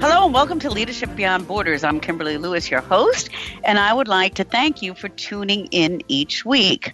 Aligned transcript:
Hello 0.00 0.26
and 0.26 0.32
welcome 0.32 0.60
to 0.60 0.70
Leadership 0.70 1.16
Beyond 1.16 1.48
Borders. 1.48 1.82
I'm 1.82 1.98
Kimberly 1.98 2.38
Lewis, 2.38 2.70
your 2.70 2.82
host, 2.82 3.30
and 3.64 3.80
I 3.80 3.92
would 3.92 4.06
like 4.06 4.34
to 4.34 4.44
thank 4.44 4.80
you 4.80 4.94
for 4.94 5.08
tuning 5.08 5.66
in 5.72 6.02
each 6.06 6.44
week. 6.44 6.92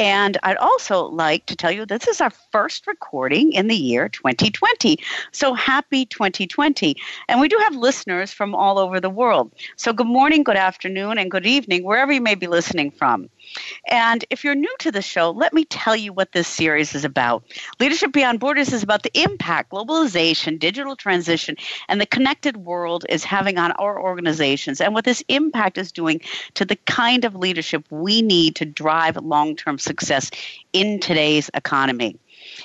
And 0.00 0.36
I'd 0.42 0.56
also 0.56 1.04
like 1.04 1.46
to 1.46 1.54
tell 1.54 1.70
you 1.70 1.86
this 1.86 2.08
is 2.08 2.20
our 2.20 2.32
first 2.50 2.88
recording 2.88 3.52
in 3.52 3.68
the 3.68 3.76
year 3.76 4.08
2020. 4.08 4.98
So 5.30 5.54
happy 5.54 6.06
2020. 6.06 6.96
And 7.28 7.40
we 7.40 7.46
do 7.46 7.56
have 7.58 7.76
listeners 7.76 8.32
from 8.32 8.54
all 8.54 8.80
over 8.80 8.98
the 8.98 9.10
world. 9.10 9.52
So 9.76 9.92
good 9.92 10.08
morning, 10.08 10.42
good 10.42 10.56
afternoon, 10.56 11.18
and 11.18 11.30
good 11.30 11.46
evening, 11.46 11.84
wherever 11.84 12.10
you 12.10 12.20
may 12.20 12.34
be 12.34 12.48
listening 12.48 12.90
from. 12.90 13.30
And 13.86 14.24
if 14.30 14.44
you're 14.44 14.54
new 14.54 14.74
to 14.80 14.92
the 14.92 15.02
show, 15.02 15.30
let 15.30 15.52
me 15.52 15.64
tell 15.64 15.96
you 15.96 16.12
what 16.12 16.32
this 16.32 16.48
series 16.48 16.94
is 16.94 17.04
about. 17.04 17.44
Leadership 17.78 18.12
Beyond 18.12 18.40
Borders 18.40 18.72
is 18.72 18.82
about 18.82 19.02
the 19.02 19.20
impact 19.20 19.72
globalization, 19.72 20.58
digital 20.58 20.96
transition, 20.96 21.56
and 21.88 22.00
the 22.00 22.06
connected 22.06 22.58
world 22.58 23.04
is 23.08 23.24
having 23.24 23.58
on 23.58 23.72
our 23.72 24.00
organizations 24.00 24.80
and 24.80 24.94
what 24.94 25.04
this 25.04 25.22
impact 25.28 25.78
is 25.78 25.92
doing 25.92 26.20
to 26.54 26.64
the 26.64 26.76
kind 26.86 27.24
of 27.24 27.34
leadership 27.34 27.84
we 27.90 28.22
need 28.22 28.56
to 28.56 28.64
drive 28.64 29.16
long 29.16 29.56
term 29.56 29.78
success 29.78 30.30
in 30.72 31.00
today's 31.00 31.50
economy. 31.54 32.16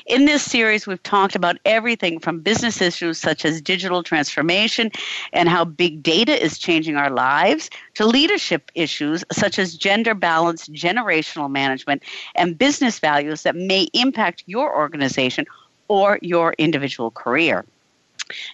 In 0.06 0.26
this 0.26 0.44
series, 0.44 0.86
we've 0.86 1.02
talked 1.02 1.36
about 1.36 1.58
everything 1.66 2.20
from 2.20 2.40
business 2.40 2.80
issues 2.80 3.18
such 3.18 3.44
as 3.44 3.60
digital 3.60 4.04
transformation 4.04 4.92
and 5.34 5.50
how 5.50 5.66
big 5.66 6.04
data 6.04 6.44
is 6.44 6.60
changing 6.60 6.96
our 6.96 7.10
lives 7.10 7.72
to 7.96 8.06
leadership 8.06 8.70
issues 8.76 9.24
such 9.32 9.58
as 9.58 9.76
gender 9.76 10.14
balance, 10.14 10.68
generational 10.68 11.50
management, 11.50 12.04
and 12.36 12.56
business 12.56 13.00
values 13.00 13.42
that 13.42 13.56
may 13.56 13.88
impact 13.94 14.44
your 14.46 14.78
organization 14.78 15.48
or 15.88 16.20
your 16.22 16.54
individual 16.60 17.10
career. 17.10 17.66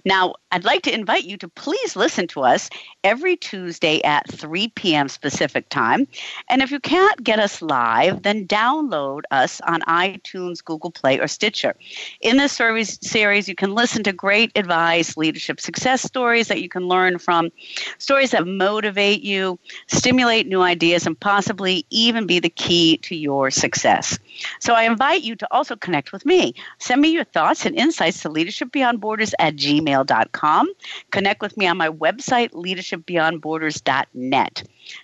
Now, 0.06 0.36
I'd 0.52 0.66
like 0.66 0.82
to 0.84 0.94
invite 0.94 1.24
you 1.24 1.38
to 1.38 1.48
please 1.48 1.96
listen 1.96 2.28
to 2.28 2.42
us 2.42 2.70
every 3.04 3.38
Tuesday 3.38 4.02
at 4.04 4.30
3 4.30 4.68
p.m. 4.70 5.08
Pacific 5.22 5.70
time. 5.70 6.08
And 6.50 6.62
if 6.62 6.72
you 6.72 6.80
can't 6.80 7.24
get 7.24 7.40
us 7.40 7.62
live, 7.62 8.24
then 8.24 8.48
download 8.48 9.22
us 9.32 9.62
on 9.62 9.82
iTunes, 9.82 10.64
Google 10.64 10.92
Play, 10.92 11.20
or 11.20 11.28
Stitcher. 11.28 11.76
In 12.22 12.38
this 12.38 12.52
series, 12.52 13.48
you 13.48 13.56
can 13.56 13.74
listen 13.74 14.04
to 14.04 14.14
great 14.14 14.52
advice, 14.56 15.16
leadership 15.18 15.62
success 15.62 16.02
stories 16.02 16.48
that 16.48 16.62
you 16.62 16.70
can 16.70 16.88
learn 16.88 17.18
from, 17.18 17.50
stories 17.98 18.32
that 18.32 18.46
motivate 18.46 19.22
you, 19.22 19.58
stimulate 19.88 20.48
new 20.48 20.62
ideas, 20.62 21.08
and 21.08 21.20
possibly 21.20 21.86
even 21.90 22.28
be 22.28 22.40
the 22.40 22.50
key 22.50 22.98
to 22.98 23.16
your 23.16 23.50
success. 23.50 24.20
So 24.60 24.74
I 24.74 24.84
invite 24.84 25.22
you 25.24 25.36
to 25.38 25.48
also 25.52 25.76
connect 25.76 26.12
with 26.12 26.26
me. 26.26 26.54
Send 26.80 27.02
me 27.02 27.10
your 27.10 27.24
thoughts 27.24 27.66
and 27.66 27.76
insights 27.76 28.22
to 28.22 28.30
leadershipbeyondborders 28.30 29.34
at 29.40 29.56
gmail.com. 29.62 30.70
Connect 31.12 31.42
with 31.42 31.58
me 31.58 31.68
on 31.68 31.78
my 31.78 31.90
website, 31.90 32.52
leadershipbeyondborders.net. 32.52 34.64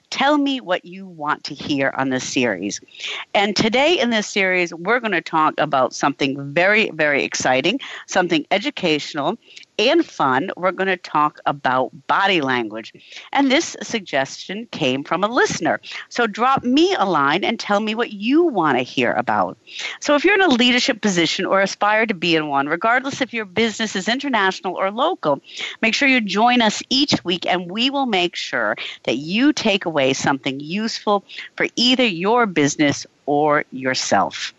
Tell 0.10 0.38
me 0.38 0.62
what 0.62 0.86
you 0.86 1.06
want 1.06 1.44
to 1.46 1.54
hear 1.54 1.94
on 1.98 2.10
this 2.10 2.28
series. 2.28 2.82
And 3.34 3.56
today 3.56 4.00
in 4.00 4.10
this 4.10 4.28
series, 4.28 4.73
we're 4.73 5.00
going 5.00 5.12
to 5.12 5.22
talk 5.22 5.54
about 5.58 5.94
something 5.94 6.54
very, 6.54 6.90
very 6.92 7.23
exciting, 7.23 7.80
something 8.08 8.46
educational, 8.52 9.38
and 9.80 10.05
fun, 10.05 10.49
we're 10.58 10.71
going 10.71 10.88
to 10.88 10.98
talk 10.98 11.39
about 11.45 11.92
body 12.08 12.42
language. 12.42 12.93
And 13.32 13.52
this 13.52 13.76
suggestion 13.82 14.67
came 14.71 15.04
from 15.04 15.23
a 15.23 15.27
listener. 15.27 15.80
So 16.10 16.27
drop 16.27 16.64
me 16.64 16.95
a 16.98 17.05
line 17.05 17.43
and 17.43 17.60
tell 17.60 17.80
me 17.80 17.95
what 17.95 18.14
you 18.14 18.43
want 18.43 18.77
to 18.77 18.83
hear 18.83 19.14
about. 19.14 19.58
So 19.99 20.16
if 20.16 20.23
you're 20.23 20.36
in 20.36 20.42
a 20.42 20.48
leadership 20.48 21.02
position 21.02 21.45
or 21.45 21.61
aspire 21.61 22.05
to 22.05 22.14
be 22.14 22.36
in 22.36 22.48
one, 22.48 22.67
regardless 22.67 23.21
if 23.21 23.33
your 23.33 23.45
business 23.45 23.95
is 23.95 24.08
international 24.08 24.76
or 24.76 24.92
local, 24.92 25.42
make 25.82 25.93
sure 25.93 26.08
you 26.08 26.21
join 26.21 26.61
us 26.61 26.82
each 26.89 27.23
week 27.23 27.45
and 27.45 27.71
we 27.71 27.89
will 27.89 28.05
make 28.05 28.36
sure 28.36 28.76
that 29.04 29.17
you 29.17 29.54
take 29.54 29.86
away 29.86 30.14
something 30.14 30.60
useful 30.60 31.23
for 31.55 31.67
either 31.76 32.05
your 32.05 32.45
business 32.45 33.05
or 33.26 33.66
yourself. 33.71 34.54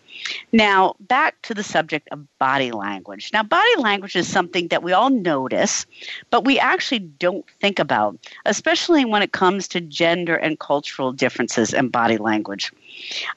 Now, 0.51 0.95
back 0.99 1.41
to 1.43 1.53
the 1.53 1.63
subject 1.63 2.07
of 2.11 2.25
body 2.39 2.71
language. 2.71 3.29
Now, 3.33 3.43
body 3.43 3.75
language 3.77 4.15
is 4.15 4.27
something 4.27 4.67
that 4.69 4.83
we 4.83 4.91
all 4.93 5.09
notice, 5.09 5.85
but 6.29 6.45
we 6.45 6.59
actually 6.59 6.99
don't 6.99 7.45
think 7.61 7.79
about, 7.79 8.17
especially 8.45 9.05
when 9.05 9.21
it 9.21 9.31
comes 9.31 9.67
to 9.69 9.81
gender 9.81 10.35
and 10.35 10.59
cultural 10.59 11.11
differences 11.11 11.73
in 11.73 11.89
body 11.89 12.17
language. 12.17 12.71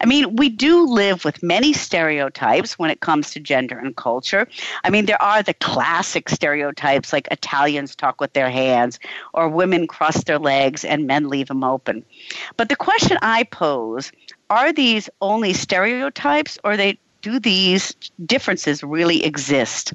I 0.00 0.06
mean, 0.06 0.36
we 0.36 0.48
do 0.48 0.86
live 0.86 1.24
with 1.24 1.42
many 1.42 1.72
stereotypes 1.72 2.78
when 2.78 2.90
it 2.90 3.00
comes 3.00 3.30
to 3.32 3.40
gender 3.40 3.78
and 3.78 3.94
culture. 3.96 4.48
I 4.84 4.90
mean, 4.90 5.06
there 5.06 5.20
are 5.22 5.42
the 5.42 5.54
classic 5.54 6.28
stereotypes 6.28 7.12
like 7.12 7.28
Italians 7.30 7.94
talk 7.94 8.20
with 8.20 8.32
their 8.32 8.50
hands, 8.50 8.98
or 9.34 9.48
women 9.48 9.86
cross 9.86 10.24
their 10.24 10.38
legs 10.38 10.84
and 10.84 11.06
men 11.06 11.28
leave 11.28 11.48
them 11.48 11.64
open. 11.64 12.04
But 12.56 12.68
the 12.68 12.76
question 12.76 13.18
I 13.22 13.44
pose 13.44 14.12
are 14.52 14.70
these 14.70 15.08
only 15.22 15.54
stereotypes 15.54 16.58
or 16.62 16.76
they 16.76 16.98
do 17.22 17.40
these 17.40 17.94
differences 18.26 18.82
really 18.82 19.24
exist? 19.24 19.94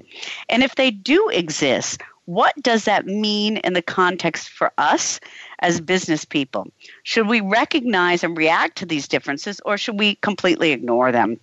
And 0.50 0.63
if 0.63 0.73
they 0.73 0.90
do 0.90 1.29
exist, 1.29 2.01
what 2.25 2.56
does 2.63 2.85
that 2.85 3.06
mean 3.06 3.57
in 3.57 3.73
the 3.73 3.84
context 3.84 4.50
for 4.50 4.72
us 4.79 5.19
as 5.59 5.79
business 5.79 6.25
people? 6.25 6.66
Should 7.03 7.28
we 7.28 7.40
recognize 7.40 8.23
and 8.23 8.35
react 8.35 8.79
to 8.79 8.88
these 8.88 9.07
differences 9.07 9.62
or 9.63 9.78
should 9.78 10.00
we 10.00 10.16
completely 10.16 10.72
ignore 10.72 11.12
them? 11.12 11.39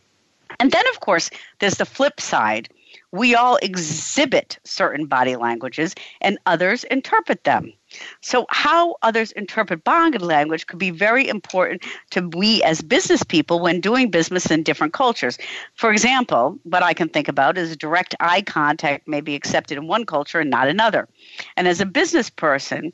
And 0.58 0.72
then, 0.72 0.84
of 0.88 0.98
course, 0.98 1.30
there's 1.60 1.78
the 1.78 1.86
flip 1.86 2.20
side. 2.20 2.68
We 3.12 3.36
all 3.36 3.58
exhibit 3.62 4.58
certain 4.64 5.06
body 5.06 5.36
languages 5.36 5.94
and 6.20 6.36
others 6.46 6.82
interpret 6.84 7.44
them. 7.44 7.72
So, 8.20 8.46
how 8.50 8.96
others 9.02 9.32
interpret 9.32 9.84
body 9.84 10.18
language 10.18 10.66
could 10.66 10.78
be 10.78 10.90
very 10.90 11.28
important 11.28 11.82
to 12.10 12.28
we 12.34 12.62
as 12.62 12.82
business 12.82 13.22
people 13.22 13.60
when 13.60 13.80
doing 13.80 14.10
business 14.10 14.50
in 14.50 14.62
different 14.62 14.92
cultures. 14.92 15.38
For 15.74 15.92
example, 15.92 16.58
what 16.64 16.82
I 16.82 16.94
can 16.94 17.08
think 17.08 17.28
about 17.28 17.58
is 17.58 17.76
direct 17.76 18.14
eye 18.20 18.42
contact 18.42 19.06
may 19.08 19.20
be 19.20 19.34
accepted 19.34 19.78
in 19.78 19.86
one 19.86 20.04
culture 20.06 20.40
and 20.40 20.50
not 20.50 20.68
another. 20.68 21.08
And 21.56 21.68
as 21.68 21.80
a 21.80 21.86
business 21.86 22.30
person, 22.30 22.92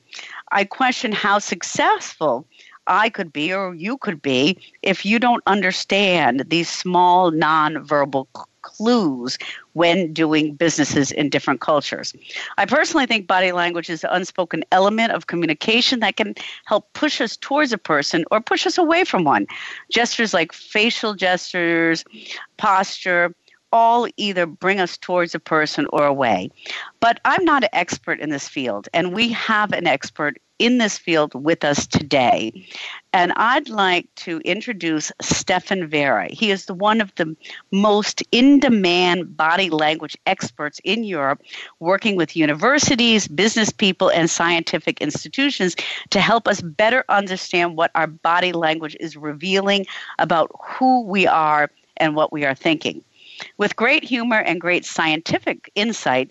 I 0.53 0.65
question 0.65 1.13
how 1.13 1.39
successful 1.39 2.47
I 2.87 3.09
could 3.09 3.33
be 3.33 3.53
or 3.53 3.75
you 3.75 3.99
could 3.99 4.21
be 4.21 4.59
if 4.83 5.05
you 5.05 5.19
don't 5.19 5.43
understand 5.47 6.45
these 6.49 6.69
small 6.69 7.31
nonverbal 7.31 8.27
clues 8.63 9.39
when 9.75 10.13
doing 10.13 10.55
businesses 10.55 11.13
in 11.13 11.31
different 11.31 11.61
cultures. 11.61 12.15
I 12.59 12.67
personally 12.67 13.07
think 13.07 13.27
body 13.27 13.53
language 13.53 13.89
is 13.91 14.05
an 14.05 14.11
unspoken 14.13 14.65
element 14.73 15.13
of 15.13 15.27
communication 15.27 16.01
that 16.01 16.17
can 16.17 16.35
help 16.65 16.93
push 16.93 17.21
us 17.21 17.37
towards 17.37 17.73
a 17.73 17.79
person 17.79 18.25
or 18.31 18.41
push 18.41 18.67
us 18.67 18.79
away 18.79 19.05
from 19.05 19.25
one. 19.25 19.47
Gestures 19.91 20.35
like 20.35 20.53
facial 20.53 21.15
gestures, 21.15 22.05
posture, 22.57 23.35
all 23.73 24.09
either 24.17 24.47
bring 24.47 24.81
us 24.81 24.97
towards 24.97 25.35
a 25.35 25.41
person 25.41 25.87
or 25.93 26.05
away. 26.05 26.51
But 26.99 27.21
I'm 27.25 27.45
not 27.45 27.63
an 27.63 27.71
expert 27.73 28.21
in 28.21 28.31
this 28.31 28.49
field, 28.49 28.89
and 28.93 29.15
we 29.15 29.29
have 29.29 29.73
an 29.73 29.87
expert 29.87 30.39
in 30.61 30.77
this 30.79 30.99
field 30.99 31.33
with 31.35 31.65
us 31.65 31.87
today. 31.87 32.53
And 33.13 33.33
I'd 33.37 33.69
like 33.71 34.07
to 34.17 34.41
introduce 34.45 35.11
Stefan 35.21 35.89
Verra. 35.89 36.29
He 36.31 36.51
is 36.51 36.67
the 36.67 36.75
one 36.75 37.01
of 37.01 37.13
the 37.17 37.35
most 37.73 38.23
in 38.31 38.61
demand 38.61 39.37
body 39.37 39.71
language 39.71 40.17
experts 40.27 40.79
in 40.85 41.03
Europe, 41.03 41.43
working 41.81 42.15
with 42.15 42.37
universities, 42.37 43.27
business 43.27 43.71
people, 43.71 44.11
and 44.11 44.29
scientific 44.29 45.01
institutions 45.01 45.75
to 46.11 46.21
help 46.21 46.47
us 46.47 46.61
better 46.61 47.05
understand 47.09 47.77
what 47.77 47.91
our 47.95 48.07
body 48.07 48.53
language 48.53 48.97
is 49.01 49.17
revealing 49.17 49.87
about 50.19 50.51
who 50.63 51.03
we 51.03 51.27
are 51.27 51.71
and 51.97 52.15
what 52.15 52.33
we 52.33 52.45
are 52.45 52.55
thinking. 52.55 53.03
With 53.57 53.77
great 53.77 54.05
humor 54.05 54.41
and 54.41 54.61
great 54.61 54.85
scientific 54.85 55.71
insight, 55.75 56.31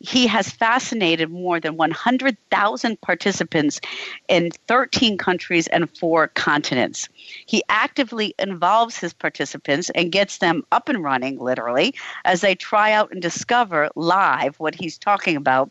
he 0.00 0.26
has 0.26 0.50
fascinated 0.50 1.30
more 1.30 1.58
than 1.58 1.76
100,000 1.76 3.00
participants 3.00 3.80
in 4.28 4.50
13 4.68 5.18
countries 5.18 5.66
and 5.68 5.90
four 5.98 6.28
continents. 6.28 7.08
He 7.46 7.62
actively 7.68 8.34
involves 8.38 8.96
his 8.96 9.12
participants 9.12 9.90
and 9.94 10.12
gets 10.12 10.38
them 10.38 10.62
up 10.70 10.88
and 10.88 11.02
running, 11.02 11.38
literally, 11.38 11.94
as 12.24 12.40
they 12.40 12.54
try 12.54 12.92
out 12.92 13.10
and 13.10 13.20
discover 13.20 13.88
live 13.96 14.58
what 14.60 14.74
he's 14.74 14.98
talking 14.98 15.36
about, 15.36 15.70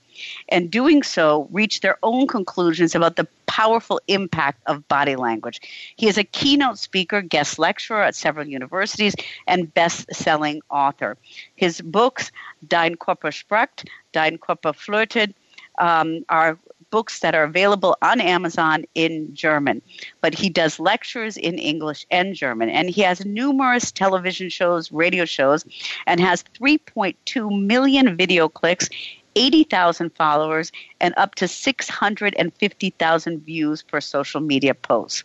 and 0.50 0.70
doing 0.70 1.04
so, 1.04 1.48
reach 1.52 1.80
their 1.80 1.98
own 2.04 2.28
conclusions 2.28 2.96
about 2.96 3.16
the 3.16 3.28
powerful 3.48 4.00
impact 4.08 4.62
of 4.68 4.88
body 4.88 5.16
language. 5.16 5.60
He 5.96 6.08
is 6.08 6.18
a 6.18 6.24
keynote 6.24 6.78
speaker, 6.78 7.22
guest 7.22 7.58
lecturer 7.58 8.04
at 8.04 8.16
several 8.16 8.48
universities, 8.48 9.16
and 9.48 9.74
best 9.74 10.14
selling 10.14 10.62
author. 10.70 11.18
His 11.56 11.82
books, 11.82 12.32
Dein 12.68 12.96
Körper 12.98 13.34
spricht, 13.34 13.86
Dein 14.14 14.38
Körper 14.38 14.74
flirtet, 14.74 15.34
um, 15.80 16.24
are 16.30 16.58
books 16.90 17.20
that 17.20 17.36
are 17.36 17.44
available 17.44 17.98
on 18.02 18.22
Amazon 18.22 18.86
in 18.96 19.34
German. 19.34 19.82
But 20.22 20.34
he 20.34 20.50
does 20.50 20.80
lectures 20.80 21.38
in 21.38 21.58
English 21.58 22.06
and 22.12 22.34
German. 22.34 22.70
And 22.70 22.90
he 22.90 23.02
has 23.02 23.26
numerous 23.26 23.92
television 23.92 24.50
shows, 24.50 24.92
radio 24.92 25.26
shows, 25.26 25.66
and 26.06 26.20
has 26.20 26.44
3.2 26.60 27.66
million 27.66 28.16
video 28.16 28.48
clicks 28.48 28.90
80,000 29.38 30.10
followers 30.16 30.72
and 31.00 31.14
up 31.16 31.36
to 31.36 31.48
650,000 31.48 33.46
views 33.46 33.84
per 33.84 34.02
social 34.02 34.42
media 34.42 34.74
post. 34.74 35.24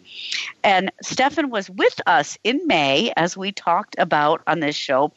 And 0.62 0.92
Stefan 1.00 1.48
was 1.48 1.70
with 1.70 1.98
us 2.06 2.36
in 2.44 2.60
May 2.66 3.10
as 3.16 3.38
we 3.38 3.52
talked 3.52 3.96
about 3.98 4.42
on 4.46 4.60
this 4.60 4.76
show 4.76 5.12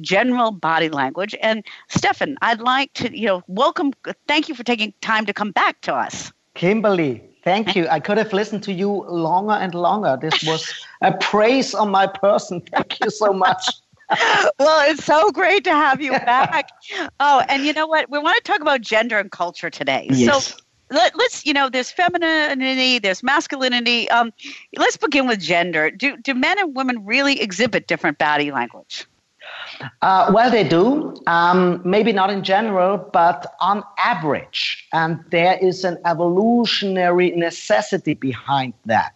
general 0.00 0.50
body 0.50 0.88
language. 0.88 1.36
And 1.40 1.64
Stefan, 1.88 2.36
I'd 2.42 2.60
like 2.60 2.92
to, 2.94 3.16
you 3.16 3.26
know, 3.26 3.42
welcome, 3.46 3.92
thank 4.26 4.48
you 4.48 4.56
for 4.56 4.64
taking 4.64 4.92
time 5.00 5.26
to 5.26 5.32
come 5.32 5.52
back 5.52 5.80
to 5.82 5.94
us. 5.94 6.32
Kimberly, 6.54 7.22
Thank 7.42 7.74
you. 7.74 7.88
I 7.88 8.00
could 8.00 8.18
have 8.18 8.34
listened 8.34 8.62
to 8.64 8.72
you 8.72 8.90
longer 9.08 9.54
and 9.54 9.74
longer. 9.74 10.18
This 10.20 10.42
was 10.42 10.70
a 11.00 11.12
praise 11.12 11.74
on 11.74 11.90
my 11.90 12.06
person. 12.06 12.60
Thank 12.60 13.00
you 13.00 13.08
so 13.08 13.32
much. 13.32 13.79
Well, 14.58 14.90
it's 14.90 15.04
so 15.04 15.30
great 15.30 15.64
to 15.64 15.70
have 15.70 16.00
you 16.00 16.10
back. 16.26 16.70
oh, 17.20 17.42
and 17.48 17.64
you 17.64 17.72
know 17.72 17.86
what? 17.86 18.10
We 18.10 18.18
want 18.18 18.36
to 18.36 18.42
talk 18.42 18.60
about 18.60 18.80
gender 18.80 19.18
and 19.18 19.30
culture 19.30 19.70
today. 19.70 20.08
Yes. 20.10 20.48
So 20.48 20.56
let, 20.90 21.14
us 21.14 21.46
you 21.46 21.52
know 21.52 21.68
there's 21.68 21.90
femininity 21.90 22.98
there's 22.98 23.22
masculinity 23.22 24.10
um, 24.10 24.32
let's 24.76 24.96
begin 24.96 25.26
with 25.26 25.40
gender 25.40 25.90
do, 25.90 26.16
do 26.16 26.34
men 26.34 26.58
and 26.58 26.74
women 26.74 27.04
really 27.06 27.40
exhibit 27.40 27.86
different 27.86 28.18
body 28.18 28.50
language 28.50 29.06
uh, 30.02 30.30
well 30.34 30.50
they 30.50 30.64
do 30.64 31.14
um, 31.26 31.80
maybe 31.84 32.12
not 32.12 32.30
in 32.30 32.42
general 32.42 32.98
but 32.98 33.54
on 33.60 33.84
average 33.98 34.88
and 34.92 35.22
there 35.30 35.56
is 35.58 35.84
an 35.84 35.96
evolutionary 36.04 37.30
necessity 37.30 38.14
behind 38.14 38.74
that 38.84 39.14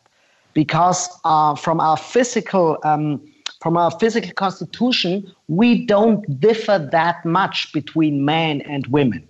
because 0.53 1.09
uh, 1.25 1.55
from 1.57 1.81
our 1.81 1.97
physical 1.97 2.79
um, 2.85 3.21
from 3.65 3.79
our 3.79 3.91
physical 3.93 4.31
constitution, 4.33 5.33
we 5.49 5.87
don't 5.87 6.39
differ 6.39 6.79
that 6.93 7.25
much 7.25 7.73
between 7.73 8.23
men 8.23 8.61
and 8.61 8.87
women. 8.89 9.27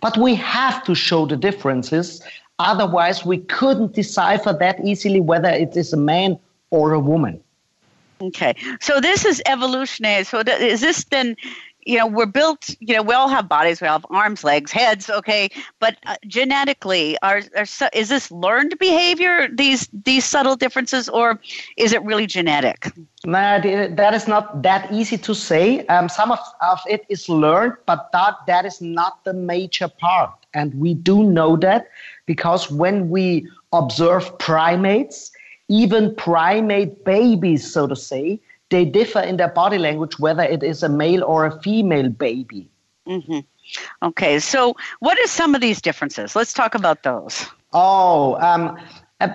But 0.00 0.18
we 0.18 0.34
have 0.34 0.82
to 0.86 0.94
show 0.96 1.24
the 1.24 1.36
differences. 1.36 2.20
Otherwise, 2.58 3.24
we 3.24 3.38
couldn't 3.38 3.94
decipher 3.94 4.52
that 4.54 4.84
easily 4.84 5.20
whether 5.20 5.50
it 5.50 5.76
is 5.76 5.92
a 5.92 5.96
man 5.96 6.36
or 6.70 6.94
a 6.94 6.98
woman. 6.98 7.40
Okay, 8.20 8.56
so 8.80 9.00
this 9.00 9.24
is 9.24 9.40
evolutionary. 9.46 10.24
So 10.24 10.40
is 10.40 10.80
this 10.80 11.04
then 11.04 11.36
you 11.86 11.96
know 11.96 12.06
we're 12.06 12.26
built 12.26 12.74
you 12.80 12.94
know 12.94 13.02
we 13.02 13.14
all 13.14 13.28
have 13.28 13.48
bodies 13.48 13.80
we 13.80 13.86
all 13.86 13.98
have 14.00 14.06
arms 14.10 14.44
legs 14.44 14.70
heads 14.72 15.08
okay 15.08 15.48
but 15.78 15.96
uh, 16.06 16.16
genetically 16.26 17.16
are, 17.22 17.40
are 17.56 17.66
is 17.94 18.08
this 18.08 18.30
learned 18.30 18.78
behavior 18.78 19.48
these 19.52 19.88
these 20.04 20.24
subtle 20.24 20.56
differences 20.56 21.08
or 21.08 21.40
is 21.76 21.92
it 21.92 22.02
really 22.02 22.26
genetic 22.26 22.92
no, 23.26 23.60
that 23.60 24.14
is 24.14 24.28
not 24.28 24.62
that 24.62 24.92
easy 24.92 25.18
to 25.18 25.34
say. 25.34 25.84
Um, 25.86 26.08
some 26.08 26.30
of, 26.30 26.38
of 26.62 26.78
it 26.88 27.04
is 27.08 27.28
learned, 27.28 27.74
but 27.84 28.08
that, 28.12 28.34
that 28.46 28.64
is 28.64 28.80
not 28.80 29.24
the 29.24 29.32
major 29.32 29.88
part. 29.88 30.46
And 30.54 30.72
we 30.74 30.94
do 30.94 31.24
know 31.24 31.56
that 31.56 31.88
because 32.26 32.70
when 32.70 33.10
we 33.10 33.48
observe 33.72 34.38
primates, 34.38 35.32
even 35.68 36.14
primate 36.14 37.04
babies, 37.04 37.72
so 37.72 37.88
to 37.88 37.96
say, 37.96 38.40
they 38.70 38.84
differ 38.84 39.20
in 39.20 39.36
their 39.36 39.48
body 39.48 39.78
language 39.78 40.18
whether 40.18 40.42
it 40.42 40.62
is 40.62 40.82
a 40.82 40.88
male 40.88 41.24
or 41.24 41.46
a 41.46 41.60
female 41.62 42.08
baby. 42.08 42.68
Mm-hmm. 43.06 43.40
Okay, 44.02 44.38
so 44.38 44.76
what 45.00 45.18
are 45.18 45.26
some 45.26 45.54
of 45.54 45.60
these 45.60 45.80
differences? 45.80 46.36
Let's 46.36 46.52
talk 46.52 46.74
about 46.74 47.02
those. 47.02 47.46
Oh, 47.72 48.36
um, 48.40 48.78
uh, 49.20 49.28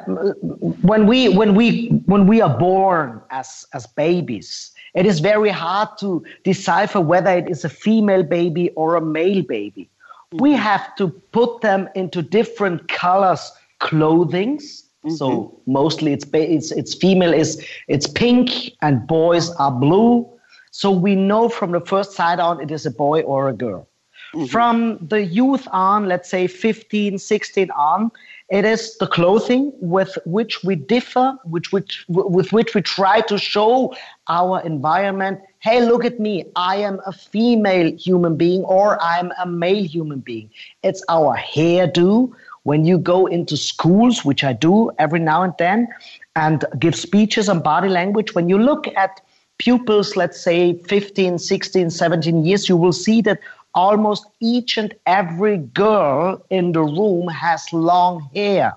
when 0.83 1.07
we 1.07 1.29
when 1.29 1.55
we 1.55 1.87
when 2.05 2.27
we 2.27 2.41
are 2.41 2.57
born 2.57 3.21
as 3.29 3.65
as 3.73 3.87
babies, 3.87 4.71
it 4.93 5.05
is 5.05 5.19
very 5.19 5.49
hard 5.49 5.89
to 5.99 6.23
decipher 6.43 7.01
whether 7.01 7.31
it 7.31 7.49
is 7.49 7.65
a 7.65 7.69
female 7.69 8.23
baby 8.23 8.69
or 8.71 8.95
a 8.95 9.01
male 9.01 9.43
baby. 9.43 9.89
Mm-hmm. 10.33 10.43
We 10.43 10.53
have 10.53 10.95
to 10.95 11.09
put 11.09 11.61
them 11.61 11.89
into 11.95 12.21
different 12.21 12.87
colors 12.87 13.51
clothings 13.79 14.83
Mm-hmm. 15.05 15.15
So 15.15 15.59
mostly 15.65 16.13
it's, 16.13 16.25
it's 16.33 16.71
it's 16.71 16.93
female 16.93 17.33
is 17.33 17.65
it's 17.87 18.07
pink 18.07 18.73
and 18.81 19.05
boys 19.07 19.49
are 19.55 19.71
blue. 19.71 20.29
So 20.71 20.91
we 20.91 21.15
know 21.15 21.49
from 21.49 21.71
the 21.71 21.81
first 21.81 22.13
sight 22.13 22.39
on 22.39 22.61
it 22.61 22.71
is 22.71 22.85
a 22.85 22.91
boy 22.91 23.21
or 23.21 23.49
a 23.49 23.53
girl. 23.53 23.87
Mm-hmm. 24.33 24.45
From 24.45 24.97
the 25.01 25.21
youth 25.21 25.67
on, 25.71 26.07
let's 26.07 26.29
say 26.29 26.47
15, 26.47 27.17
16 27.17 27.69
on, 27.71 28.11
it 28.49 28.63
is 28.63 28.97
the 28.97 29.07
clothing 29.07 29.73
with 29.81 30.17
which 30.25 30.63
we 30.63 30.75
differ, 30.75 31.35
which, 31.43 31.73
which, 31.73 32.05
with 32.07 32.53
which 32.53 32.73
we 32.73 32.81
try 32.81 33.19
to 33.21 33.37
show 33.37 33.93
our 34.29 34.61
environment 34.61 35.41
hey, 35.61 35.85
look 35.85 36.03
at 36.03 36.19
me, 36.19 36.45
I 36.55 36.77
am 36.77 36.99
a 37.05 37.13
female 37.13 37.95
human 37.95 38.35
being 38.35 38.63
or 38.63 39.01
I'm 39.01 39.31
a 39.39 39.45
male 39.45 39.83
human 39.83 40.19
being. 40.19 40.49
It's 40.81 41.03
our 41.07 41.37
hairdo, 41.37 42.31
when 42.63 42.85
you 42.85 42.97
go 42.97 43.25
into 43.25 43.57
schools, 43.57 44.23
which 44.23 44.43
I 44.43 44.53
do 44.53 44.91
every 44.99 45.19
now 45.19 45.43
and 45.43 45.53
then, 45.57 45.87
and 46.35 46.63
give 46.79 46.95
speeches 46.95 47.49
on 47.49 47.61
body 47.61 47.89
language, 47.89 48.35
when 48.35 48.49
you 48.49 48.57
look 48.57 48.87
at 48.95 49.21
pupils, 49.57 50.15
let's 50.15 50.41
say 50.41 50.73
15, 50.83 51.39
16, 51.39 51.89
17 51.89 52.45
years, 52.45 52.69
you 52.69 52.77
will 52.77 52.93
see 52.93 53.21
that 53.21 53.39
almost 53.73 54.25
each 54.39 54.77
and 54.77 54.93
every 55.05 55.57
girl 55.57 56.43
in 56.49 56.71
the 56.73 56.81
room 56.81 57.27
has 57.27 57.71
long 57.71 58.29
hair. 58.33 58.73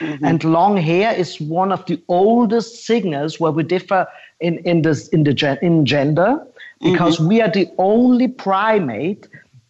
Mm-hmm. 0.00 0.24
And 0.24 0.44
long 0.44 0.76
hair 0.76 1.12
is 1.12 1.40
one 1.40 1.72
of 1.72 1.84
the 1.86 2.02
oldest 2.08 2.84
signals 2.84 3.40
where 3.40 3.52
we 3.52 3.62
differ 3.62 4.06
in, 4.40 4.58
in, 4.58 4.82
this, 4.82 5.08
in, 5.08 5.24
the, 5.24 5.58
in 5.62 5.86
gender 5.86 6.46
because 6.82 7.16
mm-hmm. 7.16 7.28
we 7.28 7.40
are 7.40 7.50
the 7.50 7.68
only 7.78 8.28
primate 8.28 9.26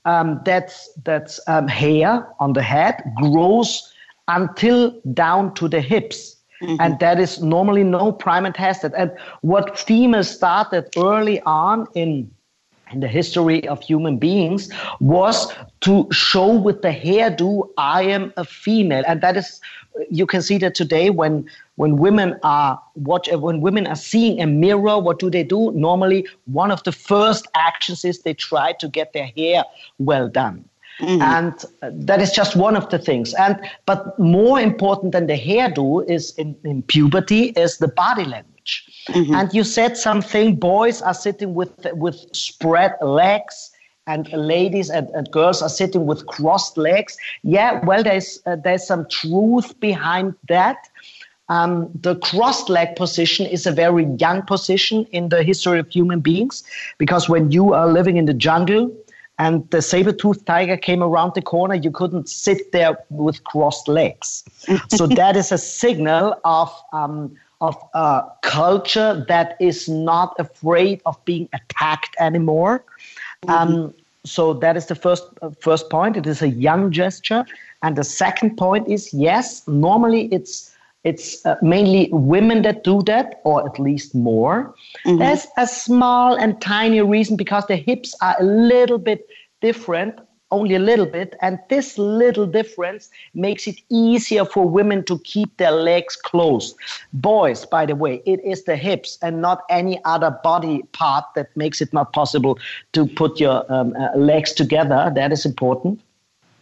um, 0.06 0.40
that's 0.44 0.88
that's 1.04 1.38
um, 1.48 1.68
hair 1.68 2.26
on 2.40 2.54
the 2.54 2.62
head 2.62 3.02
grows 3.16 3.92
until 4.28 4.98
down 5.12 5.52
to 5.54 5.68
the 5.68 5.80
hips. 5.80 6.36
Mm-hmm. 6.62 6.76
And 6.80 6.98
that 7.00 7.20
is 7.20 7.42
normally 7.42 7.84
no 7.84 8.12
primate 8.12 8.56
has 8.56 8.80
that. 8.80 8.94
And 8.96 9.12
what 9.42 9.78
females 9.78 10.30
started 10.30 10.88
early 10.96 11.40
on 11.42 11.86
in 11.94 12.30
in 12.92 13.00
the 13.00 13.08
history 13.08 13.66
of 13.66 13.82
human 13.82 14.16
beings 14.16 14.70
was 15.00 15.52
to 15.80 16.06
show 16.12 16.54
with 16.54 16.82
the 16.82 16.92
hairdo 16.92 17.68
I 17.76 18.02
am 18.04 18.32
a 18.36 18.44
female, 18.44 19.02
and 19.06 19.20
that 19.20 19.36
is 19.36 19.60
you 20.08 20.24
can 20.24 20.40
see 20.40 20.58
that 20.58 20.74
today 20.74 21.10
when 21.10 21.48
when 21.76 21.96
women 21.96 22.38
are 22.42 22.80
watch 22.94 23.28
when 23.30 23.60
women 23.60 23.86
are 23.86 23.96
seeing 23.96 24.40
a 24.40 24.46
mirror 24.46 24.98
what 24.98 25.18
do 25.18 25.30
they 25.30 25.44
do 25.44 25.70
normally 25.72 26.26
one 26.46 26.70
of 26.70 26.82
the 26.82 26.92
first 26.92 27.46
actions 27.54 28.04
is 28.04 28.22
they 28.22 28.34
try 28.34 28.72
to 28.72 28.88
get 28.88 29.12
their 29.12 29.30
hair 29.36 29.64
well 29.98 30.28
done 30.28 30.64
mm-hmm. 31.00 31.22
and 31.22 31.64
that 32.06 32.20
is 32.20 32.32
just 32.32 32.56
one 32.56 32.76
of 32.76 32.88
the 32.90 32.98
things 32.98 33.32
and 33.34 33.58
but 33.86 34.18
more 34.18 34.60
important 34.60 35.12
than 35.12 35.26
the 35.26 35.38
hairdo 35.38 36.08
is 36.08 36.34
in, 36.36 36.56
in 36.64 36.82
puberty 36.82 37.50
is 37.50 37.78
the 37.78 37.88
body 37.88 38.24
language 38.24 38.84
mm-hmm. 39.08 39.34
and 39.34 39.54
you 39.54 39.62
said 39.62 39.96
something 39.96 40.56
boys 40.56 41.00
are 41.02 41.14
sitting 41.14 41.54
with 41.54 41.86
with 41.94 42.16
spread 42.32 42.94
legs 43.00 43.70
and 44.06 44.32
ladies 44.32 44.88
and, 44.88 45.08
and, 45.10 45.30
girls 45.32 45.62
are 45.62 45.68
sitting 45.68 46.06
with 46.06 46.26
crossed 46.26 46.76
legs. 46.76 47.16
Yeah, 47.42 47.84
well, 47.84 48.02
there's 48.02 48.40
uh, 48.46 48.56
there's 48.56 48.86
some 48.86 49.06
truth 49.08 49.78
behind 49.80 50.34
that. 50.48 50.76
Um, 51.48 51.88
the 51.94 52.16
crossed 52.16 52.68
leg 52.68 52.96
position 52.96 53.46
is 53.46 53.66
a 53.66 53.72
very 53.72 54.04
young 54.18 54.42
position 54.42 55.06
in 55.12 55.28
the 55.28 55.42
history 55.42 55.78
of 55.78 55.88
human 55.88 56.20
beings 56.20 56.64
because 56.98 57.28
when 57.28 57.52
you 57.52 57.72
are 57.72 57.86
living 57.86 58.16
in 58.16 58.24
the 58.24 58.34
jungle 58.34 58.92
and 59.38 59.68
the 59.70 59.80
saber-toothed 59.82 60.44
tiger 60.46 60.76
came 60.76 61.02
around 61.02 61.34
the 61.34 61.42
corner, 61.42 61.74
you 61.74 61.90
couldn't 61.90 62.28
sit 62.28 62.72
there 62.72 62.98
with 63.10 63.44
crossed 63.44 63.86
legs. 63.86 64.42
so 64.88 65.06
that 65.20 65.36
is 65.36 65.52
a 65.52 65.58
signal 65.58 66.38
of 66.44 66.72
um, 66.92 67.36
of 67.60 67.76
a 67.94 68.22
culture 68.42 69.24
that 69.28 69.56
is 69.60 69.88
not 69.88 70.34
afraid 70.38 71.00
of 71.06 71.22
being 71.24 71.48
attacked 71.54 72.14
anymore. 72.18 72.84
Mm-hmm. 73.46 73.50
Um, 73.50 73.94
so 74.24 74.52
that 74.54 74.76
is 74.76 74.86
the 74.86 74.94
first 74.94 75.24
uh, 75.42 75.50
first 75.60 75.88
point. 75.90 76.16
It 76.16 76.26
is 76.26 76.42
a 76.42 76.48
young 76.48 76.90
gesture, 76.90 77.46
and 77.82 77.96
the 77.96 78.04
second 78.04 78.56
point 78.56 78.88
is 78.88 79.12
yes. 79.14 79.66
Normally, 79.68 80.26
it's 80.32 80.75
it's 81.06 81.46
uh, 81.46 81.54
mainly 81.62 82.08
women 82.10 82.62
that 82.62 82.82
do 82.82 83.00
that, 83.02 83.40
or 83.44 83.64
at 83.64 83.78
least 83.78 84.14
more. 84.14 84.74
Mm-hmm. 85.06 85.18
There's 85.18 85.46
a 85.56 85.66
small 85.66 86.34
and 86.34 86.60
tiny 86.60 87.00
reason 87.00 87.36
because 87.36 87.64
the 87.66 87.76
hips 87.76 88.14
are 88.20 88.36
a 88.40 88.44
little 88.44 88.98
bit 88.98 89.28
different 89.60 90.18
only 90.50 90.74
a 90.76 90.78
little 90.78 91.06
bit. 91.06 91.34
And 91.42 91.58
this 91.68 91.98
little 91.98 92.46
difference 92.46 93.10
makes 93.34 93.66
it 93.66 93.76
easier 93.90 94.44
for 94.44 94.68
women 94.68 95.04
to 95.04 95.18
keep 95.20 95.56
their 95.56 95.72
legs 95.72 96.16
closed. 96.16 96.76
Boys, 97.12 97.66
by 97.66 97.86
the 97.86 97.96
way, 97.96 98.22
it 98.26 98.40
is 98.44 98.64
the 98.64 98.76
hips 98.76 99.18
and 99.22 99.42
not 99.42 99.62
any 99.70 100.02
other 100.04 100.30
body 100.42 100.82
part 100.92 101.24
that 101.34 101.56
makes 101.56 101.80
it 101.80 101.92
not 101.92 102.12
possible 102.12 102.58
to 102.92 103.06
put 103.06 103.40
your 103.40 103.70
um, 103.72 103.94
uh, 103.96 104.16
legs 104.16 104.52
together. 104.52 105.12
That 105.14 105.32
is 105.32 105.44
important. 105.44 106.00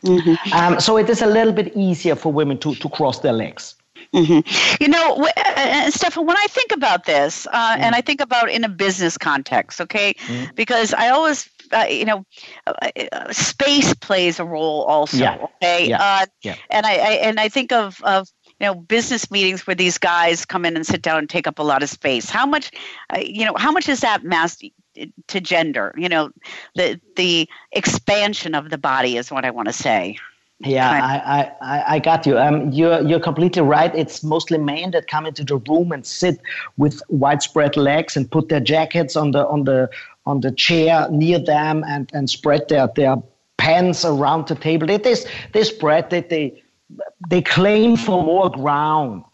Mm-hmm. 0.03 0.53
Um, 0.53 0.81
so 0.81 0.97
it 0.97 1.09
is 1.09 1.23
a 1.23 1.27
little 1.27 1.53
bit 1.53 1.75
easier 1.77 2.17
for 2.17 2.33
women 2.33 2.59
to, 2.59 2.75
to 2.75 2.89
cross 2.89 3.21
their 3.21 3.33
legs. 3.33 3.75
Mm-hmm. 4.15 4.83
You 4.83 4.89
know, 4.89 5.27
uh, 5.37 5.53
uh, 5.57 5.91
Stefan, 5.91 6.25
when 6.25 6.37
I 6.37 6.47
think 6.49 6.71
about 6.71 7.05
this, 7.05 7.49
uh, 7.49 7.77
mm. 7.77 7.81
and 7.81 7.97
I 7.97 8.01
think 8.01 8.21
about 8.21 8.49
in 8.49 8.63
a 8.63 8.69
business 8.69 9.19
context, 9.19 9.81
okay, 9.81 10.15
mm. 10.15 10.55
because 10.55 10.95
I 10.95 11.09
always, 11.09 11.51
uh, 11.73 11.87
you 11.91 12.05
know, 12.05 12.25
uh, 12.69 12.91
uh, 13.11 13.33
space 13.33 13.93
plays 13.95 14.39
a 14.39 14.45
role 14.45 14.83
also, 14.85 15.17
yeah. 15.17 15.47
okay, 15.57 15.89
yeah. 15.89 16.27
yeah. 16.43 16.55
and 16.71 16.87
I, 16.87 16.93
I, 16.93 17.11
and 17.23 17.41
I 17.41 17.49
think 17.49 17.73
of 17.73 18.01
of 18.05 18.29
you 18.61 18.67
know 18.67 18.75
business 18.77 19.33
meetings 19.33 19.67
where 19.67 19.75
these 19.75 19.99
guys 19.99 20.45
come 20.45 20.65
in 20.65 20.77
and 20.77 20.87
sit 20.87 21.03
down 21.03 21.19
and 21.19 21.29
take 21.29 21.49
up 21.49 21.59
a 21.59 21.65
lot 21.65 21.83
of 21.83 21.91
space. 21.91 22.31
How 22.31 22.47
much, 22.47 22.71
you 23.21 23.45
know, 23.45 23.55
how 23.57 23.73
much 23.73 23.89
is 23.89 24.01
that 24.01 24.23
mass 24.23 24.63
to 25.27 25.41
gender? 25.41 25.93
You 25.97 26.09
know, 26.09 26.31
the 26.77 27.01
the 27.17 27.49
expansion 27.73 28.55
of 28.55 28.71
the 28.71 28.79
body 28.79 29.17
is 29.17 29.33
what 29.33 29.45
I 29.45 29.51
want 29.51 29.67
to 29.67 29.75
say. 29.75 30.19
Yeah, 30.61 30.89
I, 30.91 31.53
I, 31.61 31.95
I 31.95 31.99
got 31.99 32.27
you. 32.27 32.39
Um, 32.39 32.71
you're 32.71 33.03
you're 33.03 33.21
completely 33.21 33.63
right. 33.63 33.95
It's 33.95 34.23
mostly 34.23 34.57
men 34.57 34.93
that 34.93 35.09
come 35.09 35.27
into 35.27 35.45
the 35.45 35.57
room 35.57 35.91
and 35.93 36.07
sit 36.07 36.41
with 36.77 37.03
widespread 37.09 37.77
legs 37.77 38.17
and 38.17 38.31
put 38.31 38.49
their 38.49 38.61
jackets 38.61 39.17
on 39.17 39.33
the 39.33 39.47
on 39.49 39.65
the 39.65 39.91
on 40.27 40.41
the 40.41 40.53
chair 40.53 41.09
near 41.11 41.39
them 41.39 41.85
and, 41.87 42.11
and 42.15 42.31
spread 42.31 42.69
their, 42.69 42.89
their 42.95 43.17
pants 43.59 44.05
around 44.05 44.47
the 44.49 44.55
table. 44.55 44.87
They 44.87 44.97
they, 44.97 45.17
they 45.53 45.65
spread 45.65 46.11
they, 46.11 46.21
they 46.21 46.63
they 47.29 47.43
claim 47.43 47.97
for 47.97 48.23
more 48.23 48.51
ground. 48.51 49.25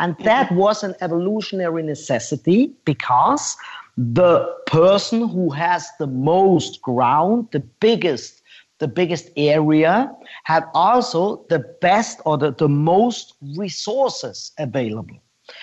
And 0.00 0.16
that 0.24 0.50
was 0.50 0.82
an 0.82 0.96
evolutionary 1.00 1.84
necessity 1.84 2.72
because 2.84 3.56
the 3.96 4.52
person 4.66 5.28
who 5.28 5.50
has 5.50 5.88
the 6.00 6.08
most 6.08 6.82
ground, 6.82 7.48
the 7.52 7.60
biggest 7.60 8.42
the 8.78 8.88
biggest 8.88 9.30
area, 9.36 10.10
had 10.44 10.64
also 10.74 11.44
the 11.48 11.60
best 11.80 12.20
or 12.24 12.36
the, 12.36 12.52
the 12.52 12.68
most 12.68 13.34
resources 13.56 14.52
available. 14.58 15.16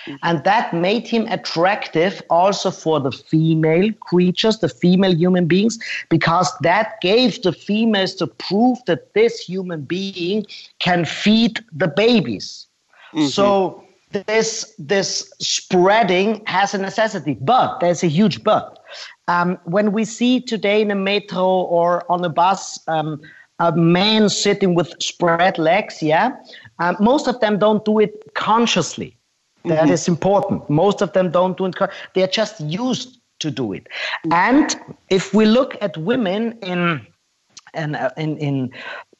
Mm-hmm. 0.06 0.16
And 0.22 0.44
that 0.44 0.72
made 0.72 1.08
him 1.08 1.26
attractive 1.26 2.22
also 2.30 2.70
for 2.70 3.00
the 3.00 3.12
female 3.12 3.92
creatures, 3.94 4.58
the 4.58 4.68
female 4.68 5.14
human 5.14 5.46
beings, 5.46 5.78
because 6.08 6.52
that 6.60 7.00
gave 7.00 7.42
the 7.42 7.52
females 7.52 8.14
to 8.16 8.26
prove 8.26 8.78
that 8.86 9.12
this 9.14 9.40
human 9.40 9.82
being 9.82 10.46
can 10.78 11.04
feed 11.04 11.64
the 11.72 11.88
babies. 11.88 12.66
Mm-hmm. 13.12 13.26
So 13.26 13.84
this 14.12 14.74
this 14.78 15.32
spreading 15.40 16.42
has 16.46 16.74
a 16.74 16.78
necessity, 16.78 17.34
but 17.40 17.80
there's 17.80 18.02
a 18.02 18.08
huge 18.08 18.44
but. 18.44 18.78
Um, 19.28 19.58
when 19.64 19.92
we 19.92 20.04
see 20.04 20.40
today 20.40 20.82
in 20.82 20.90
a 20.90 20.96
metro 20.96 21.44
or 21.44 22.10
on 22.10 22.24
a 22.24 22.28
bus 22.28 22.78
um, 22.88 23.20
a 23.58 23.70
man 23.76 24.28
sitting 24.28 24.74
with 24.74 24.92
spread 25.00 25.58
legs, 25.58 26.02
yeah, 26.02 26.32
um, 26.80 26.96
most 26.98 27.28
of 27.28 27.38
them 27.40 27.58
don't 27.58 27.84
do 27.84 28.00
it 28.00 28.34
consciously. 28.34 29.16
That 29.64 29.84
mm-hmm. 29.84 29.92
is 29.92 30.08
important. 30.08 30.68
Most 30.68 31.02
of 31.02 31.12
them 31.12 31.30
don't 31.30 31.56
do 31.56 31.66
it. 31.66 31.76
They're 32.14 32.26
just 32.26 32.60
used 32.60 33.20
to 33.38 33.50
do 33.50 33.72
it. 33.72 33.86
And 34.32 34.74
if 35.10 35.32
we 35.32 35.44
look 35.44 35.76
at 35.80 35.96
women 35.96 36.58
in 36.62 37.06
in 37.74 37.94
uh, 37.94 38.10
in 38.16 38.36
in, 38.38 38.70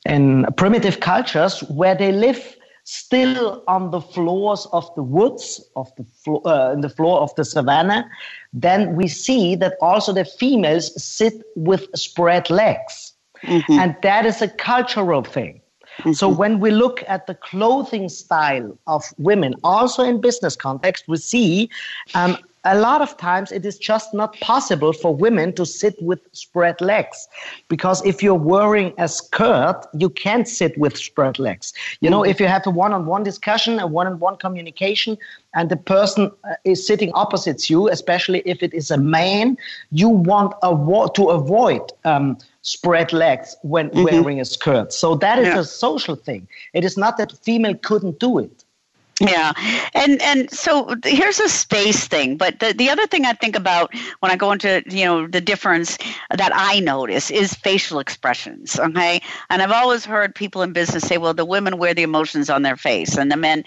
in 0.06 0.46
primitive 0.56 0.98
cultures 0.98 1.60
where 1.68 1.94
they 1.94 2.10
live 2.10 2.56
still 2.84 3.62
on 3.68 3.90
the 3.90 4.00
floors 4.00 4.66
of 4.72 4.92
the 4.94 5.02
woods, 5.02 5.64
of 5.76 5.94
the 5.96 6.04
floor, 6.04 6.42
uh, 6.46 6.72
in 6.72 6.80
the 6.80 6.88
floor 6.88 7.20
of 7.20 7.34
the 7.36 7.44
savannah, 7.44 8.08
then 8.52 8.96
we 8.96 9.08
see 9.08 9.54
that 9.56 9.74
also 9.80 10.12
the 10.12 10.24
females 10.24 11.02
sit 11.02 11.42
with 11.54 11.86
spread 11.94 12.50
legs. 12.50 13.12
Mm-hmm. 13.44 13.72
And 13.72 13.96
that 14.02 14.26
is 14.26 14.42
a 14.42 14.48
cultural 14.48 15.22
thing. 15.22 15.60
Mm-hmm. 15.98 16.12
So 16.12 16.28
when 16.28 16.58
we 16.58 16.70
look 16.70 17.04
at 17.06 17.26
the 17.26 17.34
clothing 17.34 18.08
style 18.08 18.76
of 18.86 19.04
women, 19.18 19.54
also 19.62 20.02
in 20.02 20.20
business 20.20 20.56
context, 20.56 21.04
we 21.06 21.18
see 21.18 21.70
um, 22.14 22.36
a 22.64 22.78
lot 22.78 23.02
of 23.02 23.16
times 23.16 23.50
it 23.50 23.66
is 23.66 23.76
just 23.78 24.14
not 24.14 24.38
possible 24.40 24.92
for 24.92 25.14
women 25.14 25.52
to 25.54 25.66
sit 25.66 26.00
with 26.00 26.20
spread 26.32 26.80
legs 26.80 27.28
because 27.68 28.04
if 28.06 28.22
you're 28.22 28.34
wearing 28.34 28.92
a 28.98 29.08
skirt 29.08 29.84
you 29.94 30.08
can't 30.08 30.46
sit 30.46 30.76
with 30.78 30.96
spread 30.96 31.38
legs 31.38 31.72
you 32.00 32.08
know 32.08 32.22
if 32.22 32.38
you 32.40 32.46
have 32.46 32.66
a 32.66 32.70
one-on-one 32.70 33.22
discussion 33.22 33.78
a 33.80 33.86
one-on-one 33.86 34.36
communication 34.36 35.18
and 35.54 35.70
the 35.70 35.76
person 35.76 36.30
uh, 36.44 36.54
is 36.64 36.86
sitting 36.86 37.10
opposite 37.14 37.68
you 37.68 37.88
especially 37.88 38.42
if 38.44 38.62
it 38.62 38.72
is 38.72 38.90
a 38.90 38.98
man 38.98 39.56
you 39.90 40.08
want 40.08 40.52
avo- 40.62 41.12
to 41.14 41.30
avoid 41.30 41.82
um, 42.04 42.38
spread 42.62 43.12
legs 43.12 43.56
when 43.62 43.90
mm-hmm. 43.90 44.04
wearing 44.04 44.40
a 44.40 44.44
skirt 44.44 44.92
so 44.92 45.16
that 45.16 45.38
is 45.38 45.48
yeah. 45.48 45.58
a 45.58 45.64
social 45.64 46.14
thing 46.14 46.46
it 46.74 46.84
is 46.84 46.96
not 46.96 47.16
that 47.16 47.32
female 47.44 47.74
couldn't 47.74 48.20
do 48.20 48.38
it 48.38 48.64
yeah, 49.20 49.52
and 49.94 50.20
and 50.22 50.50
so 50.50 50.96
here's 51.04 51.38
a 51.38 51.48
space 51.48 52.08
thing, 52.08 52.36
but 52.36 52.58
the 52.60 52.72
the 52.72 52.90
other 52.90 53.06
thing 53.06 53.24
I 53.24 53.34
think 53.34 53.54
about 53.54 53.92
when 54.20 54.32
I 54.32 54.36
go 54.36 54.50
into 54.52 54.82
you 54.88 55.04
know 55.04 55.26
the 55.26 55.40
difference 55.40 55.96
that 56.30 56.50
I 56.54 56.80
notice 56.80 57.30
is 57.30 57.54
facial 57.54 57.98
expressions. 57.98 58.78
Okay, 58.80 59.20
and 59.50 59.62
I've 59.62 59.70
always 59.70 60.04
heard 60.04 60.34
people 60.34 60.62
in 60.62 60.72
business 60.72 61.04
say, 61.04 61.18
well, 61.18 61.34
the 61.34 61.44
women 61.44 61.78
wear 61.78 61.94
the 61.94 62.02
emotions 62.02 62.50
on 62.50 62.62
their 62.62 62.76
face, 62.76 63.16
and 63.16 63.30
the 63.30 63.36
men 63.36 63.64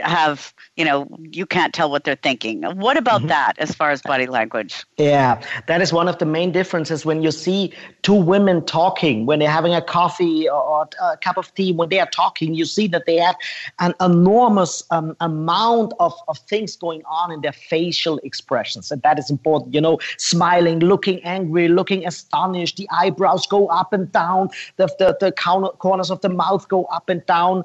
have 0.00 0.52
you 0.76 0.84
know 0.84 1.08
you 1.20 1.46
can't 1.46 1.72
tell 1.72 1.90
what 1.90 2.04
they're 2.04 2.14
thinking. 2.22 2.62
What 2.62 2.96
about 2.96 3.20
mm-hmm. 3.20 3.28
that 3.28 3.54
as 3.58 3.74
far 3.74 3.90
as 3.90 4.02
body 4.02 4.26
language? 4.26 4.84
Yeah 4.96 5.42
that 5.66 5.80
is 5.80 5.92
one 5.92 6.08
of 6.08 6.18
the 6.18 6.26
main 6.26 6.52
differences 6.52 7.04
when 7.04 7.22
you 7.22 7.30
see 7.30 7.72
two 8.02 8.14
women 8.14 8.64
talking 8.64 9.26
when 9.26 9.38
they're 9.38 9.50
having 9.50 9.74
a 9.74 9.82
coffee 9.82 10.48
or 10.48 10.88
a 11.02 11.16
cup 11.18 11.36
of 11.36 11.52
tea 11.54 11.72
when 11.72 11.88
they 11.88 12.00
are 12.00 12.10
talking 12.10 12.54
you 12.54 12.64
see 12.64 12.86
that 12.88 13.04
they 13.06 13.16
have 13.16 13.36
an 13.78 13.94
enormous 14.00 14.82
um, 14.90 15.16
amount 15.20 15.92
of, 16.00 16.14
of 16.28 16.38
things 16.38 16.76
going 16.76 17.02
on 17.06 17.30
in 17.32 17.40
their 17.40 17.52
facial 17.52 18.18
expressions. 18.18 18.90
And 18.90 19.02
that 19.02 19.18
is 19.18 19.30
important 19.30 19.74
you 19.74 19.80
know 19.80 19.98
smiling 20.16 20.80
looking 20.80 21.22
angry 21.22 21.68
looking 21.68 22.06
astonished 22.06 22.76
the 22.76 22.88
eyebrows 22.90 23.46
go 23.46 23.66
up 23.68 23.92
and 23.92 24.10
down 24.12 24.50
the, 24.76 24.86
the, 24.98 25.16
the 25.20 25.32
corners 25.78 26.10
of 26.10 26.20
the 26.20 26.28
mouth 26.28 26.68
go 26.68 26.84
up 26.86 27.08
and 27.08 27.24
down 27.26 27.62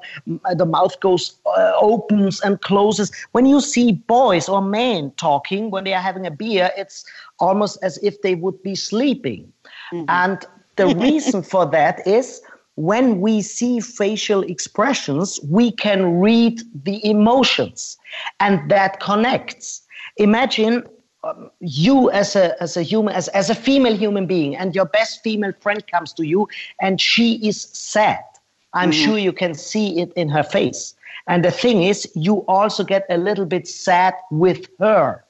the 0.54 0.66
mouth 0.66 0.98
goes 1.00 1.36
uh, 1.46 1.72
open 1.80 2.13
and 2.44 2.60
closes. 2.60 3.12
When 3.32 3.46
you 3.46 3.60
see 3.60 3.92
boys 3.92 4.48
or 4.48 4.62
men 4.62 5.12
talking 5.16 5.70
when 5.70 5.84
they 5.84 5.94
are 5.94 6.02
having 6.02 6.26
a 6.26 6.30
beer, 6.30 6.70
it's 6.76 7.04
almost 7.38 7.78
as 7.82 7.98
if 7.98 8.20
they 8.22 8.34
would 8.34 8.62
be 8.62 8.74
sleeping. 8.74 9.52
Mm-hmm. 9.92 10.04
And 10.08 10.46
the 10.76 10.88
reason 10.88 11.42
for 11.42 11.66
that 11.66 12.06
is 12.06 12.42
when 12.76 13.20
we 13.20 13.40
see 13.42 13.80
facial 13.80 14.42
expressions, 14.42 15.38
we 15.48 15.70
can 15.70 16.18
read 16.20 16.60
the 16.84 17.04
emotions, 17.06 17.96
and 18.40 18.68
that 18.70 19.00
connects. 19.00 19.82
Imagine 20.16 20.82
um, 21.24 21.50
you 21.60 22.10
as 22.10 22.36
a 22.36 22.60
as 22.62 22.76
a 22.76 22.82
human 22.82 23.14
as, 23.14 23.28
as 23.28 23.48
a 23.48 23.54
female 23.54 23.96
human 23.96 24.26
being 24.26 24.54
and 24.56 24.74
your 24.74 24.84
best 24.84 25.22
female 25.22 25.52
friend 25.60 25.86
comes 25.86 26.12
to 26.12 26.26
you 26.26 26.46
and 26.82 27.00
she 27.00 27.36
is 27.36 27.62
sad 27.62 28.22
i'm 28.74 28.90
mm-hmm. 28.90 29.04
sure 29.04 29.18
you 29.18 29.32
can 29.32 29.54
see 29.54 30.00
it 30.00 30.12
in 30.16 30.28
her 30.28 30.42
face 30.42 30.94
and 31.26 31.44
the 31.44 31.50
thing 31.50 31.82
is, 31.82 32.10
you 32.14 32.44
also 32.48 32.84
get 32.84 33.06
a 33.08 33.16
little 33.16 33.46
bit 33.46 33.66
sad 33.66 34.14
with 34.30 34.68
her. 34.78 35.24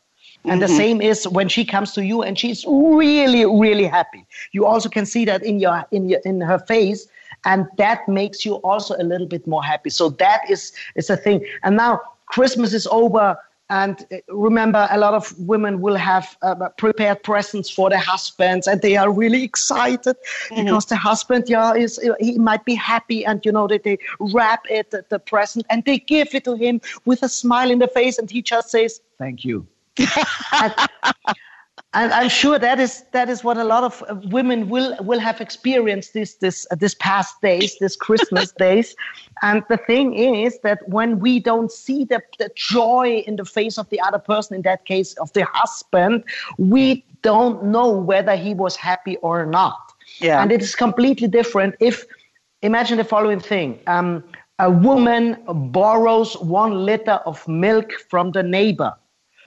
And 0.45 0.61
mm-hmm. 0.61 0.61
the 0.61 0.69
same 0.69 1.01
is 1.01 1.27
when 1.29 1.49
she 1.49 1.65
comes 1.65 1.93
to 1.93 2.05
you 2.05 2.23
and 2.23 2.39
she's 2.39 2.65
really, 2.67 3.47
really 3.47 3.87
happy. 3.87 4.27
You 4.53 4.67
also 4.67 4.89
can 4.89 5.07
see 5.07 5.25
that 5.25 5.43
in 5.43 5.59
your 5.59 5.85
in 5.91 6.09
your 6.09 6.21
in 6.25 6.41
her 6.41 6.59
face, 6.59 7.07
and 7.45 7.67
that 7.79 8.07
makes 8.09 8.45
you 8.45 8.57
also 8.57 8.95
a 8.99 9.05
little 9.05 9.27
bit 9.27 9.47
more 9.47 9.63
happy. 9.63 9.91
So 9.91 10.11
that 10.11 10.51
is 10.51 10.73
is 10.97 11.09
a 11.09 11.17
thing. 11.17 11.47
And 11.63 11.77
now 11.77 12.01
Christmas 12.27 12.75
is 12.75 12.87
over. 12.89 13.39
And 13.75 14.07
uh, 14.13 14.19
remember, 14.29 14.87
a 14.89 14.99
lot 14.99 15.15
of 15.15 15.37
women 15.37 15.81
will 15.81 15.97
have 15.97 16.37
uh, 16.43 16.69
prepared 16.79 17.25
presents 17.25 17.69
for 17.69 17.91
their 17.91 17.99
husbands, 17.99 18.69
and 18.69 18.81
they 18.81 18.97
are 18.97 19.11
really 19.11 19.43
excited 19.43 20.15
mm-hmm. 20.15 20.65
because 20.65 20.87
the 20.87 20.95
husband, 20.97 21.47
yeah, 21.49 21.75
is 21.75 21.99
he 22.21 22.39
might 22.39 22.65
be 22.65 22.77
happy, 22.77 23.27
and 23.27 23.45
you 23.45 23.51
know 23.51 23.67
that 23.67 23.83
they 23.83 23.99
wrap 24.21 24.65
it 24.71 24.93
the, 24.93 25.05
the 25.09 25.19
present 25.19 25.67
and 25.71 25.85
they 25.85 25.99
give 25.99 26.35
it 26.37 26.45
to 26.45 26.55
him 26.55 26.81
with 27.05 27.25
a 27.25 27.29
smile 27.29 27.69
in 27.69 27.81
the 27.81 27.89
face, 27.89 28.17
and 28.17 28.31
he 28.31 28.43
just 28.43 28.71
says, 28.71 29.01
"Thank 29.19 29.45
you." 29.45 29.67
and, 29.99 30.75
and 31.95 32.13
I'm 32.13 32.29
sure 32.29 32.59
that 32.59 32.81
is 32.81 33.05
that 33.13 33.29
is 33.29 33.45
what 33.45 33.57
a 33.57 33.65
lot 33.65 33.85
of 33.85 34.03
women 34.33 34.69
will 34.69 34.97
will 35.01 35.21
have 35.21 35.41
experienced 35.41 36.13
this 36.13 36.35
this 36.35 36.67
uh, 36.71 36.75
this 36.75 36.95
past 36.95 37.41
days, 37.41 37.79
this 37.79 37.97
Christmas 37.97 38.53
days. 38.59 38.97
And 39.43 39.63
the 39.69 39.77
thing 39.77 40.15
is 40.15 40.59
that 40.61 40.89
when 40.89 41.21
we 41.21 41.39
don't 41.39 41.71
see 41.71 42.05
the, 42.05 42.21
the 42.39 42.51
joy 42.55 43.23
in 43.27 43.37
the 43.37 43.45
face 43.45 43.79
of 43.79 43.89
the 43.91 44.01
other 44.01 44.19
person, 44.19 44.57
in 44.57 44.63
that 44.63 44.85
case 44.85 45.15
of 45.15 45.33
the 45.33 45.45
husband, 45.53 46.25
we 46.59 47.05
don't 47.23 47.65
know 47.65 47.91
whether 47.91 48.37
he 48.37 48.55
was 48.55 48.77
happy 48.77 49.17
or 49.19 49.47
not. 49.47 49.93
Yeah. 50.19 50.43
And 50.43 50.53
it 50.53 50.63
is 50.63 50.75
completely 50.75 51.29
different 51.29 51.75
if, 51.81 52.05
imagine 52.63 52.99
the 52.99 53.05
following 53.05 53.41
thing. 53.41 53.81
Um, 53.87 54.23
a 54.59 54.71
woman 54.71 55.37
borrows 55.49 56.37
one 56.37 56.85
liter 56.85 57.19
of 57.27 57.47
milk 57.49 57.93
from 58.09 58.31
the 58.33 58.43
neighbor 58.43 58.95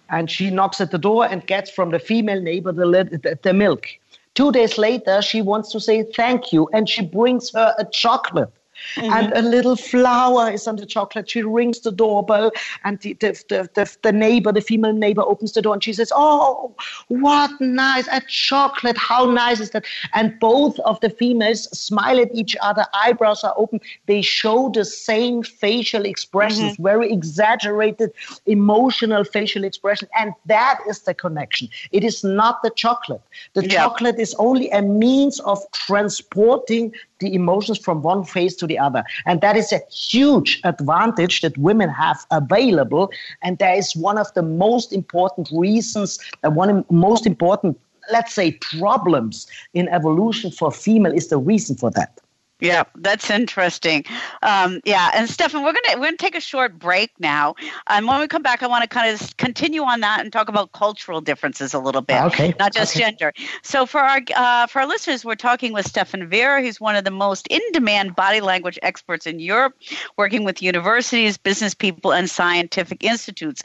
and 0.10 0.30
she 0.30 0.50
knocks 0.50 0.82
at 0.82 0.92
the 0.92 0.98
door 0.98 1.26
and 1.26 1.46
gets 1.48 1.70
from 1.70 1.92
the 1.92 2.00
female 2.00 2.42
neighbor 2.42 2.72
the, 2.72 2.86
the, 2.86 3.40
the 3.42 3.54
milk. 3.54 3.88
Two 4.36 4.52
days 4.52 4.78
later, 4.78 5.22
she 5.22 5.42
wants 5.42 5.72
to 5.72 5.80
say 5.80 6.04
thank 6.04 6.54
you 6.54 6.70
and 6.74 6.88
she 6.88 7.04
brings 7.04 7.52
her 7.54 7.74
a 7.78 7.86
chocolate. 7.86 8.52
Mm-hmm. 8.96 9.14
And 9.14 9.34
a 9.34 9.42
little 9.42 9.76
flower 9.76 10.52
is 10.52 10.68
on 10.68 10.76
the 10.76 10.86
chocolate. 10.86 11.30
She 11.30 11.44
rings 11.44 11.80
the 11.82 11.92
doorbell, 11.92 12.52
and 12.84 13.00
the, 13.00 13.14
the, 13.14 13.44
the, 13.50 13.70
the, 13.74 13.98
the 14.04 14.12
neighbor, 14.12 14.52
the 14.52 14.62
female 14.62 14.94
neighbor, 14.94 15.22
opens 15.22 15.54
the 15.54 15.62
door 15.62 15.74
and 15.74 15.84
she 15.84 15.94
says, 15.94 16.12
Oh, 16.16 16.74
what 17.08 17.52
nice, 17.60 18.08
a 18.08 18.22
chocolate. 18.28 18.98
How 18.98 19.26
nice 19.26 19.60
is 19.60 19.72
that? 19.72 19.86
And 20.14 20.40
both 20.40 20.80
of 20.80 21.00
the 21.02 21.10
females 21.10 21.64
smile 21.78 22.20
at 22.20 22.34
each 22.34 22.56
other, 22.62 22.86
eyebrows 22.94 23.44
are 23.44 23.54
open. 23.58 23.82
They 24.06 24.22
show 24.22 24.70
the 24.70 24.86
same 24.86 25.44
facial 25.44 26.06
expressions, 26.06 26.74
mm-hmm. 26.74 26.84
very 26.84 27.12
exaggerated, 27.12 28.12
emotional 28.46 29.24
facial 29.24 29.64
expression. 29.64 30.08
And 30.18 30.34
that 30.46 30.80
is 30.88 31.02
the 31.02 31.14
connection. 31.14 31.70
It 31.92 32.04
is 32.04 32.24
not 32.24 32.62
the 32.64 32.72
chocolate. 32.72 33.22
The 33.54 33.64
yeah. 33.64 33.84
chocolate 33.84 34.20
is 34.20 34.36
only 34.40 34.70
a 34.72 34.82
means 34.82 35.40
of 35.42 35.60
transporting 35.72 36.94
the 37.20 37.34
emotions 37.34 37.78
from 37.78 38.02
one 38.02 38.24
face 38.24 38.56
to 38.56 38.68
the 38.68 38.78
other. 38.78 39.04
And 39.26 39.42
that 39.42 39.56
is 39.58 39.72
a 39.72 39.82
huge 39.92 40.62
advantage 40.64 41.42
that 41.42 41.58
women 41.58 41.90
have 41.90 42.26
available. 42.32 43.12
And 43.42 43.58
that 43.60 43.78
is 43.78 43.96
one 43.96 44.18
of 44.18 44.34
the 44.34 44.44
most 44.44 44.94
important 44.94 45.50
reasons, 45.52 46.20
uh, 46.44 46.52
one 46.52 46.70
of 46.70 46.88
the 46.88 46.94
most 46.94 47.26
important, 47.26 47.80
let's 48.12 48.34
say, 48.34 48.52
problems 48.80 49.48
in 49.74 49.88
evolution 49.90 50.52
for 50.52 50.72
female 50.72 51.14
is 51.14 51.28
the 51.28 51.38
reason 51.38 51.76
for 51.76 51.92
that. 51.92 52.20
Yeah, 52.60 52.84
that's 52.96 53.30
interesting. 53.30 54.04
Um, 54.42 54.82
yeah, 54.84 55.12
and 55.14 55.30
Stefan, 55.30 55.64
we're 55.64 55.74
gonna 55.74 56.00
we're 56.00 56.08
gonna 56.08 56.18
take 56.18 56.36
a 56.36 56.42
short 56.42 56.80
break 56.80 57.12
now, 57.20 57.54
and 57.88 58.08
when 58.08 58.20
we 58.20 58.28
come 58.28 58.42
back, 58.42 58.64
I 58.64 58.68
want 58.68 58.82
to 58.82 58.90
kind 58.90 59.14
of 59.14 59.38
continue 59.38 59.84
on 59.84 60.00
that 60.00 60.22
and 60.22 60.34
talk 60.34 60.50
about 60.50 60.72
cultural 60.72 61.22
differences 61.22 61.76
a 61.76 61.80
little 61.80 62.02
bit, 62.02 62.20
okay, 62.24 62.56
not 62.58 62.74
just 62.74 62.96
okay. 62.96 63.06
gender. 63.06 63.32
So 63.62 63.86
for 63.86 64.00
our 64.00 64.22
uh, 64.36 64.66
for 64.66 64.80
our 64.80 64.88
listeners, 64.88 65.24
we're 65.24 65.36
talking 65.36 65.72
with 65.72 65.86
Stefan 65.86 66.28
Verra. 66.28 66.64
He's 66.64 66.82
one 66.82 66.96
of 66.96 67.04
the 67.04 67.12
most 67.12 67.46
in-demand 67.48 68.16
body 68.16 68.42
language 68.42 68.80
experts 68.82 69.28
in 69.28 69.40
Europe, 69.40 69.74
working 70.18 70.44
with 70.44 70.60
universities, 70.60 71.38
business 71.38 71.76
people, 71.76 72.12
and 72.12 72.28
scientific 72.28 73.04
institutes, 73.04 73.62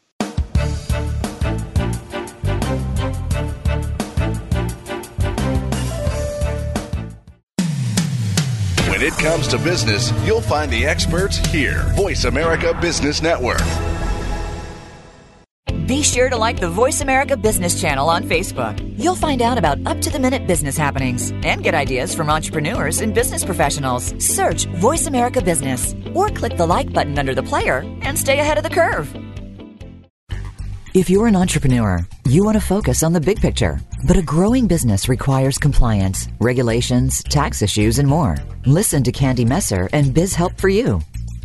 When 8.91 9.03
it 9.03 9.15
comes 9.15 9.49
to 9.49 9.59
business, 9.59 10.13
you'll 10.27 10.43
find 10.43 10.71
the 10.71 10.85
experts 10.87 11.39
here. 11.39 11.85
Voice 11.97 12.25
America 12.25 12.79
Business 12.81 13.23
Network. 13.23 13.63
Be 15.87 16.03
sure 16.03 16.31
to 16.31 16.37
like 16.37 16.61
the 16.61 16.69
Voice 16.71 17.01
America 17.01 17.37
Business 17.37 17.81
channel 17.81 18.09
on 18.09 18.25
Facebook. 18.25 18.81
You'll 18.99 19.15
find 19.17 19.43
out 19.43 19.59
about 19.59 19.85
up 19.87 20.01
to 20.03 20.11
the 20.11 20.19
minute 20.19 20.47
business 20.47 20.77
happenings 20.77 21.31
and 21.45 21.63
get 21.63 21.75
ideas 21.75 22.15
from 22.15 22.31
entrepreneurs 22.31 23.01
and 23.01 23.13
business 23.13 23.45
professionals. 23.45 24.15
Search 24.25 24.67
Voice 24.77 25.07
America 25.07 25.43
Business 25.43 25.95
or 26.15 26.29
click 26.31 26.57
the 26.57 26.67
like 26.67 26.93
button 26.93 27.19
under 27.19 27.35
the 27.35 27.43
player 27.43 27.79
and 28.03 28.19
stay 28.19 28.39
ahead 28.39 28.57
of 28.57 28.65
the 28.65 28.71
curve. 28.71 29.15
If 30.95 31.11
you're 31.11 31.27
an 31.27 31.35
entrepreneur, 31.35 32.07
you 32.25 32.45
want 32.45 32.55
to 32.57 32.65
focus 32.65 33.03
on 33.03 33.13
the 33.13 33.21
big 33.21 33.41
picture, 33.41 33.81
but 34.07 34.17
a 34.17 34.23
growing 34.23 34.69
business 34.69 35.09
requires 35.09 35.59
compliance, 35.59 36.29
regulations, 36.39 37.23
tax 37.25 37.63
issues, 37.63 37.99
and 37.99 38.09
more. 38.09 38.37
Listen 38.65 39.03
to 39.03 39.11
Candy 39.11 39.45
Messer 39.45 39.89
and 39.93 40.15
Biz 40.15 40.35
Help 40.35 40.57
for 40.57 40.69
You. 40.69 41.01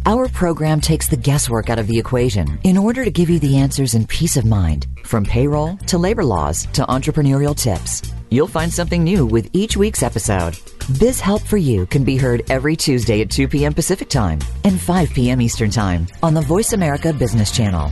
Our 0.06 0.28
program 0.28 0.82
takes 0.82 1.08
the 1.08 1.18
guesswork 1.18 1.70
out 1.70 1.80
of 1.80 1.88
the 1.88 2.00
equation 2.00 2.60
in 2.64 2.78
order 2.78 3.04
to 3.04 3.12
give 3.12 3.30
you 3.30 3.40
the 3.40 3.58
answers 3.58 3.94
in 3.94 4.08
peace 4.08 4.38
of 4.38 4.46
mind, 4.46 4.88
from 5.04 5.24
payroll 5.24 5.78
to 5.88 5.98
labor 5.98 6.24
laws 6.24 6.66
to 6.74 6.84
entrepreneurial 6.86 7.56
tips. 7.56 8.02
You'll 8.30 8.48
find 8.48 8.74
something 8.74 9.04
new 9.04 9.26
with 9.26 9.50
each 9.54 9.78
week's 9.78 10.04
episode. 10.04 10.58
Biz 11.00 11.20
Help 11.20 11.42
for 11.42 11.58
You 11.58 11.86
can 11.86 12.04
be 12.04 12.18
heard 12.18 12.44
every 12.50 12.76
Tuesday 12.76 13.22
at 13.22 13.30
2 13.30 13.48
p.m. 13.48 13.74
Pacific 13.74 14.10
Time 14.10 14.40
and 14.64 14.80
5 14.80 15.12
p.m. 15.12 15.42
Eastern 15.42 15.70
Time 15.70 16.08
on 16.24 16.34
the 16.34 16.42
Voice 16.42 16.74
America 16.74 17.14
Business 17.14 17.52
Channel. 17.52 17.92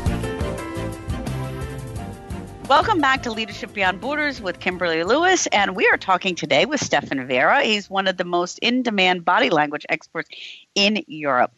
Welcome 2.71 3.01
back 3.01 3.21
to 3.23 3.33
Leadership 3.33 3.73
Beyond 3.73 3.99
Borders 3.99 4.39
with 4.39 4.61
Kimberly 4.61 5.03
Lewis, 5.03 5.45
and 5.47 5.75
we 5.75 5.89
are 5.89 5.97
talking 5.97 6.35
today 6.35 6.65
with 6.65 6.79
Stefan 6.79 7.27
Verra. 7.27 7.63
He's 7.63 7.89
one 7.89 8.07
of 8.07 8.15
the 8.15 8.23
most 8.23 8.59
in 8.59 8.81
demand 8.81 9.25
body 9.25 9.49
language 9.49 9.85
experts 9.89 10.29
in 10.73 11.03
Europe. 11.07 11.51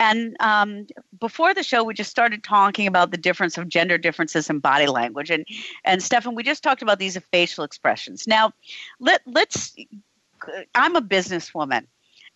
And 0.00 0.34
um, 0.40 0.86
before 1.20 1.52
the 1.52 1.62
show, 1.62 1.84
we 1.84 1.92
just 1.92 2.10
started 2.10 2.42
talking 2.42 2.86
about 2.86 3.10
the 3.10 3.18
difference 3.18 3.58
of 3.58 3.68
gender 3.68 3.98
differences 3.98 4.48
in 4.48 4.58
body 4.58 4.86
language. 4.86 5.28
And, 5.28 5.44
and 5.84 6.02
Stefan, 6.02 6.34
we 6.34 6.42
just 6.42 6.62
talked 6.62 6.80
about 6.80 6.98
these 6.98 7.18
facial 7.30 7.62
expressions. 7.62 8.26
Now, 8.26 8.54
let, 9.00 9.20
let's, 9.26 9.76
I'm 10.74 10.96
a 10.96 11.02
businesswoman 11.02 11.88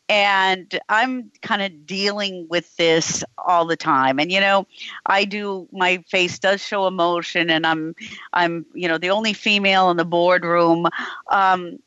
and 0.09 0.79
I'm 0.89 1.31
kind 1.43 1.63
of 1.63 1.87
dealing 1.87 2.47
with 2.49 2.77
this 2.77 3.23
all 3.37 3.67
the 3.67 3.77
time. 3.77 4.19
And 4.19 4.33
you 4.33 4.41
know, 4.41 4.67
I 5.07 5.25
do 5.25 5.69
my 5.73 5.99
face 6.09 6.39
does 6.39 6.65
show 6.65 6.87
emotion, 6.87 7.51
and 7.51 7.67
I'm 7.67 7.95
I'm 8.33 8.65
you 8.75 8.89
know 8.89 8.99
the 8.99 9.11
only 9.11 9.33
female 9.33 9.91
in 9.91 9.97
the 9.97 10.05
boardroom. 10.05 10.87
Um, 11.31 11.79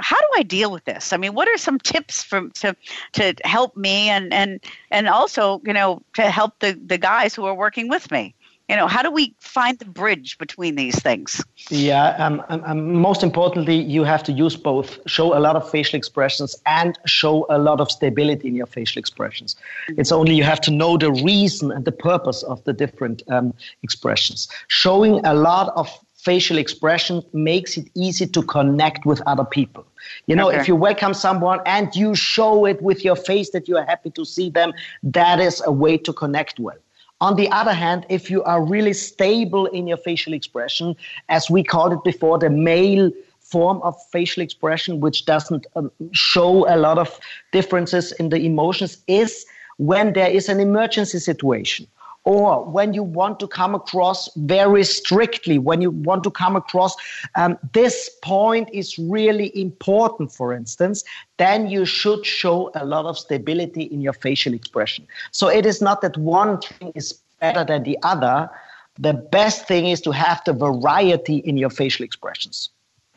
how 0.00 0.16
do 0.16 0.26
I 0.36 0.42
deal 0.42 0.70
with 0.70 0.84
this? 0.84 1.12
I 1.12 1.16
mean, 1.16 1.34
what 1.34 1.48
are 1.48 1.56
some 1.56 1.78
tips 1.78 2.22
from 2.22 2.50
to 2.52 2.76
to 3.14 3.34
help 3.44 3.76
me 3.76 4.08
and 4.08 4.32
and 4.32 4.60
and 4.90 5.08
also 5.08 5.60
you 5.64 5.72
know 5.72 6.02
to 6.14 6.30
help 6.30 6.58
the 6.60 6.78
the 6.86 6.98
guys 6.98 7.34
who 7.34 7.44
are 7.44 7.54
working 7.54 7.88
with 7.88 8.10
me? 8.10 8.34
You 8.68 8.76
know 8.76 8.86
how 8.86 9.02
do 9.02 9.10
we 9.10 9.34
find 9.40 9.78
the 9.78 9.84
bridge 9.84 10.36
between 10.38 10.74
these 10.74 11.00
things? 11.00 11.42
Yeah 11.70 12.08
um, 12.18 12.42
um, 12.48 12.62
um, 12.64 12.92
most 12.94 13.22
importantly 13.22 13.76
you 13.76 14.04
have 14.04 14.22
to 14.24 14.32
use 14.32 14.56
both 14.56 14.98
show 15.06 15.36
a 15.36 15.40
lot 15.40 15.56
of 15.56 15.68
facial 15.70 15.96
expressions 15.96 16.54
and 16.66 16.98
show 17.06 17.46
a 17.48 17.58
lot 17.58 17.80
of 17.80 17.90
stability 17.90 18.48
in 18.48 18.54
your 18.54 18.66
facial 18.66 19.00
expressions. 19.00 19.56
Mm-hmm. 19.56 20.00
it's 20.00 20.12
only 20.12 20.34
you 20.34 20.44
have 20.44 20.60
to 20.62 20.70
know 20.70 20.96
the 20.96 21.12
reason 21.12 21.72
and 21.72 21.84
the 21.84 21.92
purpose 21.92 22.42
of 22.42 22.62
the 22.64 22.72
different 22.72 23.22
um, 23.28 23.54
expressions. 23.82 24.48
Showing 24.68 25.24
a 25.24 25.34
lot 25.34 25.72
of 25.74 25.88
facial 26.16 26.58
expression 26.58 27.22
makes 27.32 27.76
it 27.78 27.88
easy 27.94 28.26
to 28.26 28.42
connect 28.42 29.06
with 29.06 29.22
other 29.26 29.44
people. 29.44 29.86
You 30.26 30.36
know 30.36 30.48
okay. 30.48 30.60
if 30.60 30.68
you 30.68 30.76
welcome 30.76 31.14
someone 31.14 31.60
and 31.64 31.94
you 31.94 32.14
show 32.14 32.66
it 32.66 32.82
with 32.82 33.04
your 33.04 33.16
face 33.16 33.50
that 33.50 33.66
you 33.68 33.76
are 33.78 33.84
happy 33.84 34.10
to 34.10 34.24
see 34.24 34.50
them 34.50 34.72
that 35.02 35.40
is 35.40 35.62
a 35.64 35.72
way 35.72 35.96
to 35.98 36.12
connect 36.12 36.58
well 36.58 36.76
on 37.20 37.36
the 37.36 37.50
other 37.50 37.72
hand, 37.72 38.06
if 38.08 38.30
you 38.30 38.42
are 38.44 38.64
really 38.64 38.92
stable 38.92 39.66
in 39.66 39.86
your 39.86 39.96
facial 39.96 40.32
expression, 40.32 40.94
as 41.28 41.50
we 41.50 41.64
called 41.64 41.92
it 41.92 42.04
before, 42.04 42.38
the 42.38 42.50
male 42.50 43.10
form 43.40 43.80
of 43.82 43.96
facial 44.12 44.42
expression, 44.42 45.00
which 45.00 45.24
doesn't 45.24 45.66
um, 45.74 45.90
show 46.12 46.68
a 46.72 46.76
lot 46.76 46.98
of 46.98 47.18
differences 47.50 48.12
in 48.12 48.28
the 48.28 48.38
emotions, 48.38 48.98
is 49.08 49.46
when 49.78 50.12
there 50.12 50.30
is 50.30 50.48
an 50.48 50.60
emergency 50.60 51.18
situation 51.18 51.86
or 52.28 52.62
when 52.62 52.92
you 52.92 53.02
want 53.02 53.40
to 53.40 53.48
come 53.48 53.74
across 53.74 54.28
very 54.36 54.84
strictly, 54.84 55.58
when 55.58 55.80
you 55.80 55.90
want 55.90 56.22
to 56.22 56.30
come 56.30 56.56
across 56.56 56.94
um, 57.36 57.56
this 57.72 58.10
point 58.22 58.68
is 58.70 58.98
really 58.98 59.50
important, 59.58 60.30
for 60.30 60.52
instance, 60.52 61.04
then 61.38 61.70
you 61.70 61.86
should 61.86 62.26
show 62.26 62.70
a 62.74 62.84
lot 62.84 63.06
of 63.06 63.18
stability 63.18 63.84
in 63.84 64.02
your 64.02 64.12
facial 64.12 64.52
expression. 64.52 65.06
So 65.32 65.48
it 65.48 65.64
is 65.64 65.80
not 65.80 66.02
that 66.02 66.18
one 66.18 66.60
thing 66.60 66.92
is 66.94 67.18
better 67.40 67.64
than 67.64 67.84
the 67.84 67.96
other. 68.02 68.50
The 68.98 69.14
best 69.14 69.66
thing 69.66 69.86
is 69.86 70.02
to 70.02 70.10
have 70.10 70.42
the 70.44 70.52
variety 70.52 71.36
in 71.36 71.56
your 71.56 71.70
facial 71.70 72.04
expressions. 72.04 72.68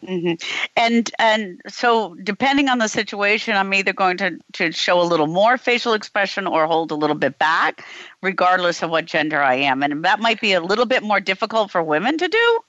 Mm-hmm. 0.04 0.34
And 0.76 1.12
and 1.20 1.62
so 1.68 2.16
depending 2.24 2.70
on 2.70 2.80
the 2.80 2.88
situation, 2.88 3.56
I'm 3.56 3.74
either 3.74 3.94
going 3.94 4.18
to 4.18 4.40
to 4.54 4.72
show 4.72 5.00
a 5.02 5.04
little 5.04 5.28
more 5.28 5.58
facial 5.58 5.94
expression 5.94 6.48
or 6.48 6.66
hold 6.66 6.92
a 6.92 6.96
little 6.96 7.16
bit 7.16 7.38
back, 7.38 7.86
regardless 8.22 8.82
of 8.82 8.90
what 8.90 9.06
gender 9.06 9.42
I 9.42 9.56
am. 9.56 9.84
And 9.84 10.04
that 10.04 10.20
might 10.20 10.42
be 10.42 10.54
a 10.54 10.62
little 10.62 10.86
bit 10.86 11.04
more 11.04 11.20
difficult 11.20 11.72
for 11.72 11.84
women 11.84 12.18
to 12.18 12.28
do. 12.28 12.60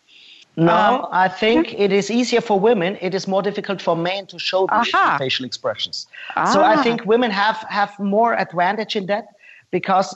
No, 0.56 0.72
um, 0.72 1.08
I 1.10 1.28
think 1.28 1.72
it 1.78 1.92
is 1.92 2.10
easier 2.10 2.42
for 2.42 2.60
women. 2.60 2.98
It 3.00 3.14
is 3.14 3.26
more 3.26 3.40
difficult 3.40 3.80
for 3.80 3.96
men 3.96 4.26
to 4.26 4.38
show 4.38 4.66
the 4.66 5.16
facial 5.18 5.46
expressions. 5.46 6.06
Ah. 6.36 6.44
So 6.52 6.60
I 6.60 6.76
ah. 6.76 6.82
think 6.82 7.06
women 7.06 7.30
have 7.30 7.64
have 7.70 7.98
more 7.98 8.34
advantage 8.38 8.94
in 8.94 9.06
that 9.06 9.28
because 9.70 10.14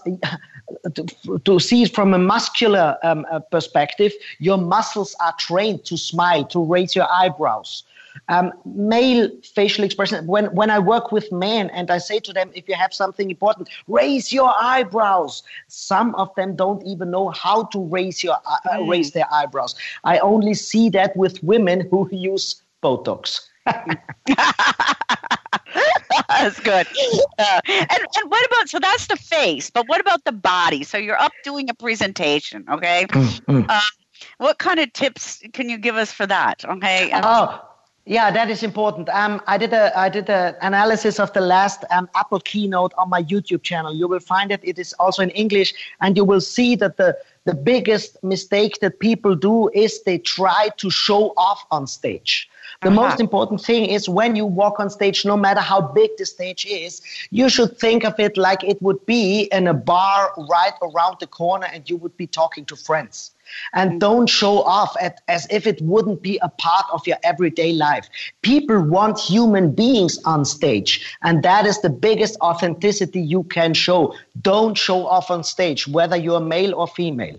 to, 0.94 1.38
to 1.44 1.59
see 1.59 1.83
it 1.83 1.94
from 1.94 2.14
a 2.14 2.18
muscular 2.18 2.96
um, 3.02 3.26
uh, 3.31 3.40
perspective, 3.40 4.12
your 4.38 4.59
muscles 4.59 5.14
are 5.20 5.35
trained 5.38 5.85
to 5.85 5.96
smile, 5.96 6.44
to 6.46 6.64
raise 6.64 6.94
your 6.94 7.07
eyebrows. 7.11 7.85
Um, 8.29 8.52
male 8.64 9.31
facial 9.44 9.85
expression. 9.85 10.26
When 10.26 10.46
when 10.46 10.70
I 10.70 10.79
work 10.79 11.12
with 11.12 11.31
men 11.31 11.68
and 11.70 11.90
I 11.90 11.98
say 11.98 12.18
to 12.20 12.33
them, 12.33 12.50
if 12.55 12.66
you 12.66 12.74
have 12.74 12.94
something 12.94 13.31
important, 13.31 13.68
raise 13.88 14.33
your 14.33 14.55
eyebrows. 14.59 15.42
Some 15.68 16.14
of 16.14 16.35
them 16.35 16.57
don't 16.57 16.83
even 16.87 17.11
know 17.11 17.29
how 17.29 17.64
to 17.64 17.85
raise 17.85 18.24
your 18.24 18.37
uh, 18.46 18.59
mm. 18.70 18.88
raise 18.88 19.11
their 19.11 19.26
eyebrows. 19.31 19.74
I 20.05 20.18
only 20.20 20.55
see 20.55 20.88
that 20.90 21.14
with 21.14 21.42
women 21.42 21.87
who 21.90 22.09
use 22.11 22.62
Botox. 22.83 23.40
That's 26.29 26.61
good. 26.61 26.87
Uh, 27.38 27.61
and, 27.66 27.90
and 27.90 28.31
what 28.31 28.46
about, 28.46 28.68
so 28.68 28.79
that's 28.79 29.07
the 29.07 29.16
face, 29.16 29.70
but 29.70 29.88
what 29.88 30.00
about 30.00 30.24
the 30.24 30.33
body? 30.33 30.85
So 30.85 30.98
you're 30.98 31.20
up 31.20 31.33
doing 31.44 31.68
a 31.70 31.74
presentation, 31.74 32.64
okay? 32.70 33.07
Mm, 33.09 33.68
um, 33.70 33.81
what 34.38 34.59
kind 34.59 34.81
of 34.81 34.92
tips 34.92 35.42
can 35.52 35.68
you 35.68 35.79
give 35.79 35.96
us 35.96 36.12
for 36.12 36.26
that? 36.26 36.64
Okay. 36.64 37.11
Oh, 37.12 37.61
yeah, 38.09 38.31
that 38.31 38.48
is 38.50 38.62
important. 38.62 39.09
Um, 39.09 39.42
I 39.48 39.59
did 39.59 39.72
a 39.72 39.90
I 39.98 40.09
did 40.09 40.31
an 40.31 40.55
analysis 40.62 41.18
of 41.18 41.33
the 41.33 41.40
last 41.40 41.85
um, 41.90 42.09
Apple 42.14 42.38
keynote 42.38 42.94
on 42.96 43.11
my 43.11 43.24
YouTube 43.24 43.64
channel. 43.64 43.92
You 43.92 44.07
will 44.07 44.20
find 44.20 44.52
it. 44.52 44.61
It 44.62 44.79
is 44.79 44.92
also 45.00 45.22
in 45.22 45.31
English, 45.31 45.74
and 46.00 46.16
you 46.16 46.24
will 46.24 46.40
see 46.40 46.76
that 46.76 46.98
the 46.98 47.18
the 47.46 47.55
biggest 47.55 48.22
mistake 48.22 48.79
that 48.81 49.00
people 49.00 49.35
do 49.35 49.68
is 49.70 50.05
they 50.05 50.18
try 50.18 50.68
to 50.76 50.88
show 50.88 51.35
off 51.37 51.66
on 51.72 51.88
stage. 51.88 52.48
The 52.82 52.88
uh-huh. 52.88 53.00
most 53.00 53.20
important 53.20 53.62
thing 53.62 53.86
is 53.86 54.08
when 54.08 54.36
you 54.36 54.44
walk 54.44 54.78
on 54.80 54.90
stage, 54.90 55.24
no 55.24 55.36
matter 55.36 55.60
how 55.60 55.80
big 55.80 56.10
the 56.18 56.26
stage 56.26 56.66
is, 56.66 57.00
you 57.30 57.48
should 57.48 57.78
think 57.78 58.04
of 58.04 58.18
it 58.20 58.36
like 58.36 58.62
it 58.64 58.80
would 58.82 59.04
be 59.06 59.48
in 59.52 59.66
a 59.66 59.74
bar 59.74 60.32
right 60.50 60.74
around 60.82 61.16
the 61.20 61.26
corner 61.26 61.66
and 61.72 61.88
you 61.88 61.96
would 61.96 62.16
be 62.16 62.26
talking 62.26 62.64
to 62.66 62.76
friends. 62.76 63.32
And 63.72 63.90
mm-hmm. 63.90 63.98
don't 63.98 64.26
show 64.26 64.62
off 64.62 64.94
at, 65.00 65.20
as 65.28 65.46
if 65.50 65.66
it 65.66 65.80
wouldn't 65.80 66.20
be 66.20 66.38
a 66.42 66.48
part 66.48 66.86
of 66.92 67.06
your 67.06 67.16
everyday 67.22 67.72
life. 67.72 68.08
People 68.42 68.82
want 68.82 69.18
human 69.18 69.72
beings 69.72 70.18
on 70.24 70.44
stage, 70.44 71.16
and 71.22 71.42
that 71.44 71.64
is 71.64 71.80
the 71.80 71.90
biggest 71.90 72.36
authenticity 72.40 73.20
you 73.20 73.44
can 73.44 73.72
show. 73.72 74.14
Don't 74.42 74.76
show 74.76 75.06
off 75.06 75.30
on 75.30 75.44
stage, 75.44 75.86
whether 75.86 76.16
you're 76.16 76.40
male 76.40 76.74
or 76.74 76.88
female. 76.88 77.38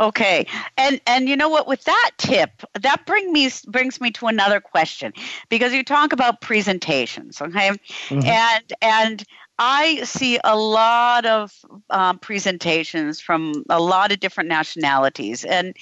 Okay. 0.00 0.46
And 0.76 1.00
and 1.06 1.28
you 1.28 1.36
know 1.36 1.48
what 1.48 1.66
with 1.66 1.84
that 1.84 2.10
tip, 2.18 2.50
that 2.80 3.06
bring 3.06 3.32
me 3.32 3.50
brings 3.68 4.00
me 4.00 4.10
to 4.12 4.26
another 4.26 4.60
question 4.60 5.12
because 5.48 5.72
you 5.72 5.84
talk 5.84 6.12
about 6.12 6.40
presentations, 6.40 7.40
okay? 7.40 7.70
Mm-hmm. 8.08 8.26
And 8.26 8.72
and 8.80 9.24
I 9.58 10.02
see 10.02 10.40
a 10.44 10.56
lot 10.56 11.26
of 11.26 11.52
um, 11.90 12.18
presentations 12.18 13.20
from 13.20 13.64
a 13.68 13.80
lot 13.80 14.10
of 14.10 14.20
different 14.20 14.48
nationalities, 14.48 15.44
and 15.44 15.76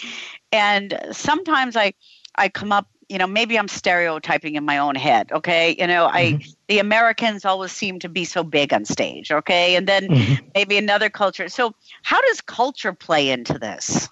and 0.53 0.99
sometimes 1.13 1.77
I 1.77 1.95
I 2.37 2.49
come 2.49 2.73
up 2.73 2.89
you 3.11 3.19
know 3.19 3.27
maybe 3.27 3.59
i'm 3.59 3.69
stereotyping 3.69 4.55
in 4.55 4.65
my 4.65 4.79
own 4.79 4.95
head 4.95 5.31
okay 5.33 5.75
you 5.79 5.87
know 5.87 6.07
i 6.07 6.33
mm-hmm. 6.33 6.51
the 6.69 6.79
americans 6.79 7.45
always 7.45 7.73
seem 7.73 7.99
to 7.99 8.09
be 8.09 8.25
so 8.25 8.43
big 8.43 8.73
on 8.73 8.85
stage 8.85 9.31
okay 9.31 9.75
and 9.75 9.87
then 9.87 10.07
mm-hmm. 10.07 10.47
maybe 10.55 10.79
another 10.79 11.11
culture 11.11 11.49
so 11.49 11.75
how 12.03 12.21
does 12.23 12.41
culture 12.41 12.93
play 12.93 13.31
into 13.31 13.59
this 13.59 14.09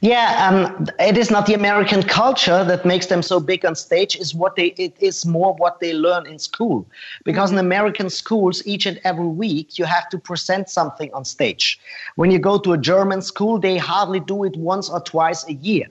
yeah, 0.00 0.48
um, 0.48 0.86
it 0.98 1.18
is 1.18 1.30
not 1.30 1.44
the 1.44 1.52
American 1.52 2.02
culture 2.02 2.64
that 2.64 2.86
makes 2.86 3.06
them 3.06 3.22
so 3.22 3.38
big 3.38 3.66
on 3.66 3.74
stage. 3.74 4.16
Is 4.16 4.34
what 4.34 4.56
they 4.56 4.68
it 4.78 4.96
is 4.98 5.26
more 5.26 5.54
what 5.54 5.78
they 5.78 5.92
learn 5.92 6.26
in 6.26 6.38
school, 6.38 6.86
because 7.24 7.52
in 7.52 7.58
American 7.58 8.08
schools, 8.10 8.62
each 8.66 8.86
and 8.86 8.98
every 9.04 9.26
week 9.26 9.78
you 9.78 9.84
have 9.84 10.08
to 10.08 10.18
present 10.18 10.70
something 10.70 11.12
on 11.12 11.24
stage. 11.24 11.78
When 12.16 12.30
you 12.30 12.38
go 12.38 12.58
to 12.58 12.72
a 12.72 12.78
German 12.78 13.20
school, 13.20 13.58
they 13.58 13.76
hardly 13.76 14.20
do 14.20 14.44
it 14.44 14.56
once 14.56 14.88
or 14.88 15.00
twice 15.00 15.46
a 15.46 15.52
year. 15.52 15.86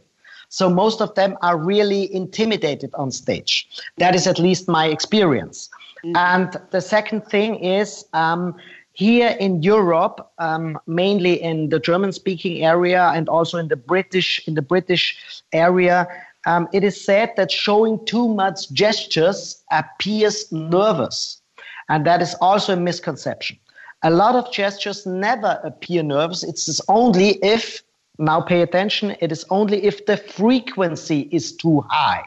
So 0.52 0.70
most 0.70 1.00
of 1.02 1.16
them 1.16 1.38
are 1.42 1.58
really 1.58 2.14
intimidated 2.14 2.92
on 2.96 3.10
stage. 3.12 3.68
That 3.98 4.16
is 4.16 4.28
at 4.28 4.38
least 4.38 4.68
my 4.68 4.88
experience. 4.88 5.70
Mm-hmm. 6.04 6.18
And 6.18 6.62
the 6.72 6.82
second 6.82 7.26
thing 7.26 7.64
is 7.64 8.04
um, 8.12 8.56
here 8.92 9.38
in 9.40 9.64
Europe, 9.64 10.30
um, 10.40 10.78
mainly 10.88 11.42
in 11.42 11.70
the 11.70 11.80
German-speaking 11.80 12.66
area 12.66 13.14
and 13.16 13.30
also 13.30 13.58
in 13.60 13.70
the 13.70 13.78
British 13.78 14.46
in 14.46 14.56
the 14.56 14.62
British 14.62 15.18
area. 15.54 16.06
Um, 16.46 16.68
it 16.74 16.84
is 16.84 17.00
said 17.00 17.32
that 17.38 17.50
showing 17.50 18.04
too 18.06 18.28
much 18.28 18.70
gestures 18.74 19.64
appears 19.72 20.52
nervous, 20.52 21.42
and 21.88 22.06
that 22.06 22.22
is 22.22 22.36
also 22.42 22.74
a 22.74 22.78
misconception. 22.78 23.58
A 24.04 24.10
lot 24.10 24.36
of 24.36 24.52
gestures 24.52 25.06
never 25.06 25.62
appear 25.64 26.04
nervous. 26.04 26.44
It's 26.44 26.82
only 26.90 27.38
if 27.42 27.84
now 28.22 28.40
pay 28.40 28.62
attention. 28.62 29.16
It 29.20 29.32
is 29.32 29.46
only 29.50 29.84
if 29.84 30.06
the 30.06 30.18
frequency 30.18 31.28
is 31.32 31.52
too 31.52 31.82
high. 31.90 32.26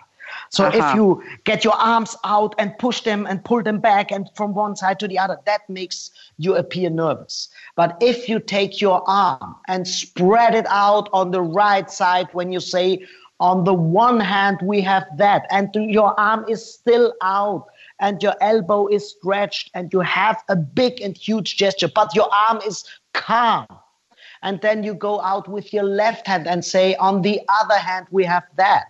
So 0.51 0.65
uh-huh. 0.65 0.79
if 0.79 0.95
you 0.95 1.23
get 1.45 1.65
your 1.65 1.75
arms 1.75 2.17
out 2.25 2.55
and 2.59 2.77
push 2.79 3.01
them 3.01 3.27
and 3.27 3.45
pull 3.45 3.63
them 3.63 3.81
back 3.81 4.11
and 4.13 4.29
from 4.35 4.55
one 4.55 4.77
side 4.77 5.01
to 5.01 5.09
the 5.09 5.19
other, 5.19 5.39
that 5.47 5.69
makes 5.69 6.11
you 6.39 6.57
appear 6.57 6.91
nervous. 6.91 7.49
But 7.77 7.97
if 8.01 8.29
you 8.29 8.41
take 8.41 8.81
your 8.81 9.03
arm 9.09 9.57
and 9.69 9.87
spread 9.87 10.55
it 10.55 10.67
out 10.69 11.09
on 11.13 11.31
the 11.31 11.43
right 11.43 11.91
side 11.91 12.29
when 12.33 12.53
you 12.53 12.61
say, 12.61 13.05
on 13.41 13.65
the 13.65 13.75
one 13.75 14.21
hand, 14.21 14.59
we 14.63 14.81
have 14.83 15.05
that, 15.17 15.47
and 15.51 15.69
your 15.75 16.19
arm 16.19 16.45
is 16.49 16.65
still 16.65 17.13
out 17.21 17.67
and 17.99 18.23
your 18.23 18.35
elbow 18.41 18.87
is 18.87 19.11
stretched 19.11 19.71
and 19.75 19.93
you 19.93 20.01
have 20.01 20.43
a 20.49 20.57
big 20.57 21.01
and 21.01 21.17
huge 21.17 21.57
gesture, 21.57 21.89
but 21.93 22.15
your 22.15 22.29
arm 22.33 22.61
is 22.65 22.85
calm 23.13 23.67
and 24.45 24.61
then 24.61 24.85
you 24.85 24.95
go 24.95 25.21
out 25.23 25.49
with 25.49 25.73
your 25.73 25.83
left 25.83 26.27
hand 26.27 26.47
and 26.47 26.65
say, 26.65 26.95
on 26.97 27.23
the 27.23 27.41
other 27.49 27.79
hand, 27.79 28.07
we 28.11 28.25
have 28.25 28.45
that. 28.57 28.85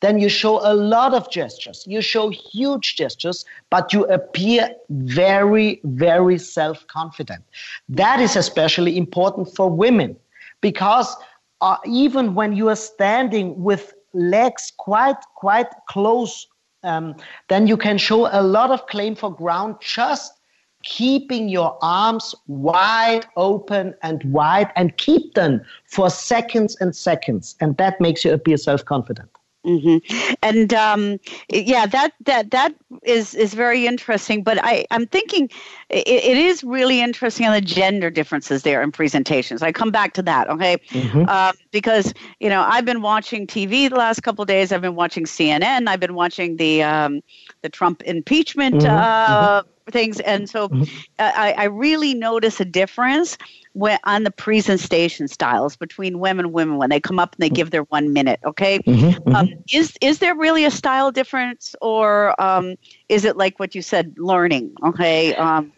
Then 0.00 0.18
you 0.18 0.28
show 0.28 0.60
a 0.60 0.74
lot 0.74 1.14
of 1.14 1.30
gestures. 1.30 1.84
You 1.86 2.02
show 2.02 2.28
huge 2.28 2.96
gestures, 2.96 3.44
but 3.70 3.92
you 3.92 4.04
appear 4.06 4.74
very, 4.90 5.80
very 5.84 6.38
self 6.38 6.86
confident. 6.88 7.44
That 7.88 8.20
is 8.20 8.36
especially 8.36 8.96
important 8.96 9.54
for 9.56 9.70
women 9.70 10.16
because 10.60 11.16
uh, 11.60 11.78
even 11.86 12.34
when 12.34 12.52
you 12.52 12.68
are 12.68 12.76
standing 12.76 13.60
with 13.62 13.94
legs 14.12 14.72
quite, 14.76 15.18
quite 15.34 15.68
close, 15.88 16.46
um, 16.84 17.16
then 17.48 17.66
you 17.66 17.76
can 17.76 17.98
show 17.98 18.26
a 18.26 18.42
lot 18.42 18.70
of 18.70 18.86
claim 18.86 19.14
for 19.16 19.34
ground 19.34 19.76
just 19.80 20.37
keeping 20.84 21.48
your 21.48 21.76
arms 21.82 22.34
wide 22.46 23.26
open 23.36 23.94
and 24.02 24.22
wide 24.24 24.70
and 24.76 24.96
keep 24.96 25.34
them 25.34 25.60
for 25.84 26.10
seconds 26.10 26.76
and 26.80 26.94
seconds. 26.94 27.56
And 27.60 27.76
that 27.78 28.00
makes 28.00 28.24
you 28.24 28.32
appear 28.32 28.56
self 28.56 28.84
confident. 28.84 29.28
Mm-hmm. 29.66 30.34
And 30.42 30.72
um, 30.72 31.18
yeah, 31.50 31.84
that 31.86 32.12
that 32.24 32.52
that 32.52 32.74
is 33.02 33.34
is 33.34 33.54
very 33.54 33.86
interesting. 33.86 34.42
But 34.42 34.58
I 34.62 34.86
I'm 34.90 35.06
thinking 35.06 35.50
it, 35.90 36.06
it 36.06 36.38
is 36.38 36.62
really 36.62 37.00
interesting 37.00 37.46
on 37.46 37.52
the 37.52 37.60
gender 37.60 38.08
differences 38.08 38.62
there 38.62 38.82
in 38.82 38.92
presentations. 38.92 39.62
I 39.62 39.72
come 39.72 39.90
back 39.90 40.14
to 40.14 40.22
that, 40.22 40.48
okay? 40.48 40.78
Mm-hmm. 40.90 41.28
Um, 41.28 41.54
because 41.72 42.14
you 42.38 42.48
know 42.48 42.62
I've 42.62 42.84
been 42.84 43.02
watching 43.02 43.46
TV 43.46 43.90
the 43.90 43.96
last 43.96 44.22
couple 44.22 44.42
of 44.42 44.48
days. 44.48 44.72
I've 44.72 44.80
been 44.80 44.94
watching 44.94 45.24
CNN. 45.24 45.88
I've 45.88 46.00
been 46.00 46.14
watching 46.14 46.56
the 46.56 46.84
um, 46.84 47.20
the 47.62 47.68
Trump 47.68 48.02
impeachment. 48.02 48.76
Mm-hmm. 48.76 48.86
Uh, 48.86 49.60
mm-hmm 49.60 49.68
things. 49.90 50.20
And 50.20 50.48
so 50.48 50.68
mm-hmm. 50.68 50.84
I, 51.18 51.54
I, 51.56 51.64
really 51.64 52.14
notice 52.14 52.60
a 52.60 52.64
difference 52.64 53.38
when, 53.72 53.98
on 54.04 54.24
the 54.24 54.30
presentation 54.30 55.28
styles 55.28 55.76
between 55.76 56.18
women 56.18 56.46
and 56.46 56.54
women 56.54 56.76
when 56.76 56.90
they 56.90 57.00
come 57.00 57.18
up 57.18 57.34
and 57.34 57.42
they 57.42 57.48
give 57.48 57.70
their 57.70 57.84
one 57.84 58.12
minute. 58.12 58.40
Okay, 58.44 58.78
mm-hmm, 58.80 59.06
mm-hmm. 59.06 59.34
Um, 59.34 59.48
is 59.72 59.96
is 60.00 60.18
there 60.18 60.34
really 60.34 60.64
a 60.64 60.70
style 60.70 61.10
difference, 61.10 61.74
or 61.80 62.40
um, 62.40 62.76
is 63.08 63.24
it 63.24 63.36
like 63.36 63.58
what 63.58 63.74
you 63.74 63.82
said, 63.82 64.14
learning? 64.18 64.72
Okay. 64.84 65.34
Um, 65.34 65.72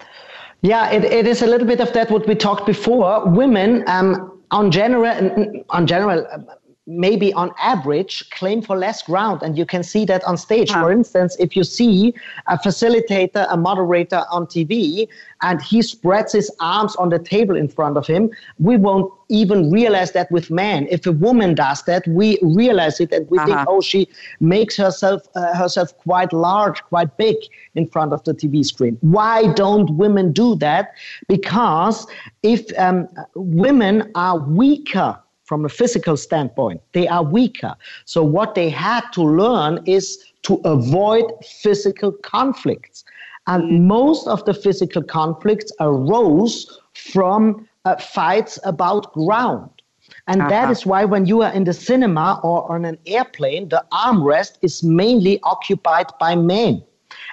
Yeah, 0.63 0.91
it, 0.91 1.05
it 1.05 1.27
is 1.27 1.41
a 1.41 1.47
little 1.47 1.67
bit 1.67 1.81
of 1.81 1.93
that 1.95 2.11
what 2.11 2.27
we 2.27 2.35
talked 2.35 2.67
before. 2.67 3.27
Women, 3.27 3.83
um, 3.87 4.43
on 4.51 4.71
general, 4.71 5.65
on 5.71 5.87
general, 5.87 6.27
maybe 6.87 7.33
on 7.35 7.53
average 7.59 8.29
claim 8.31 8.63
for 8.63 8.77
less 8.77 9.03
ground 9.03 9.43
and 9.43 9.57
you 9.57 9.67
can 9.67 9.83
see 9.83 10.05
that 10.05 10.25
on 10.25 10.37
stage. 10.37 10.73
For 10.73 10.91
instance 10.91 11.37
if 11.39 11.55
you 11.57 11.65
see 11.65 12.15
a 12.47 12.59
facilitator 12.59 13.47
a 13.51 13.57
moderator 13.57 14.25
on 14.31 14.47
tv 14.47 15.09
and 15.43 15.61
he 15.63 15.83
spreads 15.83 16.33
his 16.33 16.51
arms 16.61 16.97
on 16.97 17.09
the 17.09 17.19
table 17.19 17.57
in 17.57 17.69
front 17.69 17.97
of 17.97 18.07
him 18.07 18.31
we 18.59 18.77
won't 18.77 19.13
even 19.29 19.71
realize 19.71 20.13
that 20.13 20.31
with 20.31 20.51
men 20.51 20.87
if 20.91 21.07
a 21.07 21.13
woman 21.13 21.55
does 21.55 21.83
that 21.85 22.07
we 22.09 22.39
realize 22.43 23.01
it 23.01 23.13
and 23.13 23.29
we 23.31 23.39
uh-huh. 23.39 23.47
think 23.47 23.59
oh 23.69 23.81
she 23.81 24.09
makes 24.41 24.77
herself 24.77 25.23
uh, 25.35 25.55
herself 25.55 25.97
quite 25.99 26.33
large 26.33 26.83
quite 26.85 27.17
big 27.17 27.37
in 27.75 27.87
front 27.87 28.13
of 28.13 28.23
the 28.25 28.35
tv 28.35 28.65
screen. 28.65 28.97
Why 29.01 29.53
don't 29.53 29.91
women 29.97 30.33
do 30.33 30.57
that? 30.57 30.95
Because 31.29 32.07
if 32.43 32.67
um, 32.79 33.09
women 33.35 34.11
are 34.15 34.39
weaker 34.39 35.19
from 35.51 35.65
a 35.65 35.69
physical 35.69 36.17
standpoint. 36.17 36.81
They 36.93 37.09
are 37.09 37.25
weaker. 37.25 37.75
So, 38.05 38.23
what 38.23 38.55
they 38.55 38.71
had 38.71 39.03
to 39.15 39.23
learn 39.23 39.83
is 39.85 40.07
to 40.43 40.61
avoid 40.65 41.25
physical 41.43 42.13
conflicts. 42.13 43.03
And 43.49 43.89
most 43.89 44.29
of 44.29 44.45
the 44.45 44.55
physical 44.55 45.03
conflicts 45.03 45.73
arose 45.81 46.79
from 46.95 47.69
uh, 47.85 47.97
fights 47.97 48.61
about 48.63 49.13
ground. 49.13 49.71
And 50.29 50.41
uh-huh. 50.41 50.51
that 50.51 50.71
is 50.71 50.87
why 50.87 51.05
when 51.05 51.27
you 51.27 51.43
are 51.43 51.53
in 51.53 51.65
the 51.65 51.75
cinema 51.75 52.39
or 52.45 52.71
on 52.71 52.85
an 52.85 52.99
airplane, 53.07 53.71
the 53.71 53.85
armrest 53.93 54.53
is 54.63 54.85
mainly 54.85 55.41
occupied 55.43 56.07
by 56.21 56.37
men. 56.37 56.85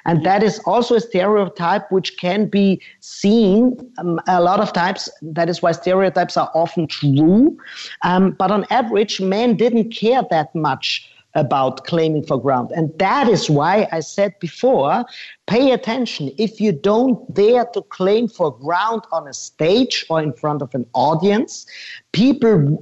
And 0.07 0.25
that 0.25 0.41
is 0.41 0.59
also 0.59 0.95
a 0.95 1.01
stereotype 1.01 1.91
which 1.91 2.17
can 2.17 2.47
be 2.47 2.81
seen 3.01 3.77
um, 3.97 4.19
a 4.27 4.41
lot 4.41 4.61
of 4.61 4.71
times. 4.73 5.09
That 5.21 5.49
is 5.49 5.61
why 5.61 5.73
stereotypes 5.73 6.37
are 6.37 6.49
often 6.55 6.87
true. 6.87 7.57
Um, 8.03 8.31
but 8.31 8.49
on 8.49 8.65
average, 8.69 9.19
men 9.19 9.57
didn't 9.57 9.91
care 9.91 10.23
that 10.31 10.55
much 10.55 11.11
about 11.35 11.85
claiming 11.85 12.23
for 12.23 12.41
ground. 12.41 12.71
And 12.75 12.97
that 12.97 13.27
is 13.27 13.49
why 13.49 13.87
I 13.91 13.99
said 13.99 14.33
before 14.39 15.05
pay 15.45 15.71
attention. 15.71 16.31
If 16.37 16.59
you 16.59 16.71
don't 16.71 17.31
dare 17.33 17.65
to 17.73 17.81
claim 17.83 18.27
for 18.27 18.57
ground 18.57 19.03
on 19.11 19.27
a 19.27 19.33
stage 19.33 20.05
or 20.09 20.21
in 20.21 20.33
front 20.33 20.61
of 20.61 20.73
an 20.73 20.85
audience, 20.93 21.67
people 22.11 22.81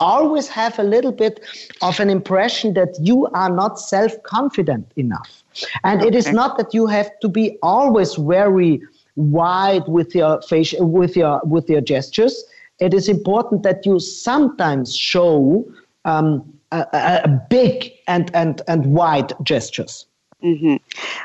always 0.00 0.48
have 0.48 0.78
a 0.78 0.82
little 0.82 1.12
bit 1.12 1.40
of 1.80 2.00
an 2.00 2.10
impression 2.10 2.74
that 2.74 2.96
you 3.00 3.26
are 3.28 3.50
not 3.50 3.78
self 3.78 4.20
confident 4.24 4.90
enough. 4.96 5.41
And 5.84 6.02
it 6.02 6.14
is 6.14 6.32
not 6.32 6.58
that 6.58 6.74
you 6.74 6.86
have 6.86 7.10
to 7.20 7.28
be 7.28 7.58
always 7.62 8.14
very 8.14 8.80
wide 9.16 9.86
with 9.86 10.14
your 10.14 10.40
face, 10.42 10.74
with 10.78 11.16
your 11.16 11.40
with 11.44 11.68
your 11.68 11.80
gestures. 11.80 12.44
It 12.78 12.94
is 12.94 13.08
important 13.08 13.62
that 13.62 13.86
you 13.86 14.00
sometimes 14.00 14.96
show 14.96 15.64
um, 16.04 16.52
a, 16.72 16.86
a, 17.24 17.28
big 17.48 17.92
and 18.08 18.30
and 18.34 18.62
and 18.68 18.86
wide 18.86 19.32
gestures. 19.42 20.06
Mm-hmm. 20.42 20.76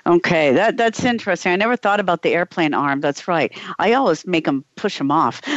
Okay, 0.05 0.53
that 0.53 0.77
that's 0.77 1.03
interesting. 1.03 1.51
I 1.51 1.55
never 1.55 1.75
thought 1.75 1.99
about 1.99 2.21
the 2.21 2.33
airplane 2.33 2.73
arm. 2.73 3.01
That's 3.01 3.27
right. 3.27 3.51
I 3.79 3.93
always 3.93 4.25
make 4.25 4.45
them 4.45 4.63
push 4.75 4.97
them 4.97 5.11
off. 5.11 5.41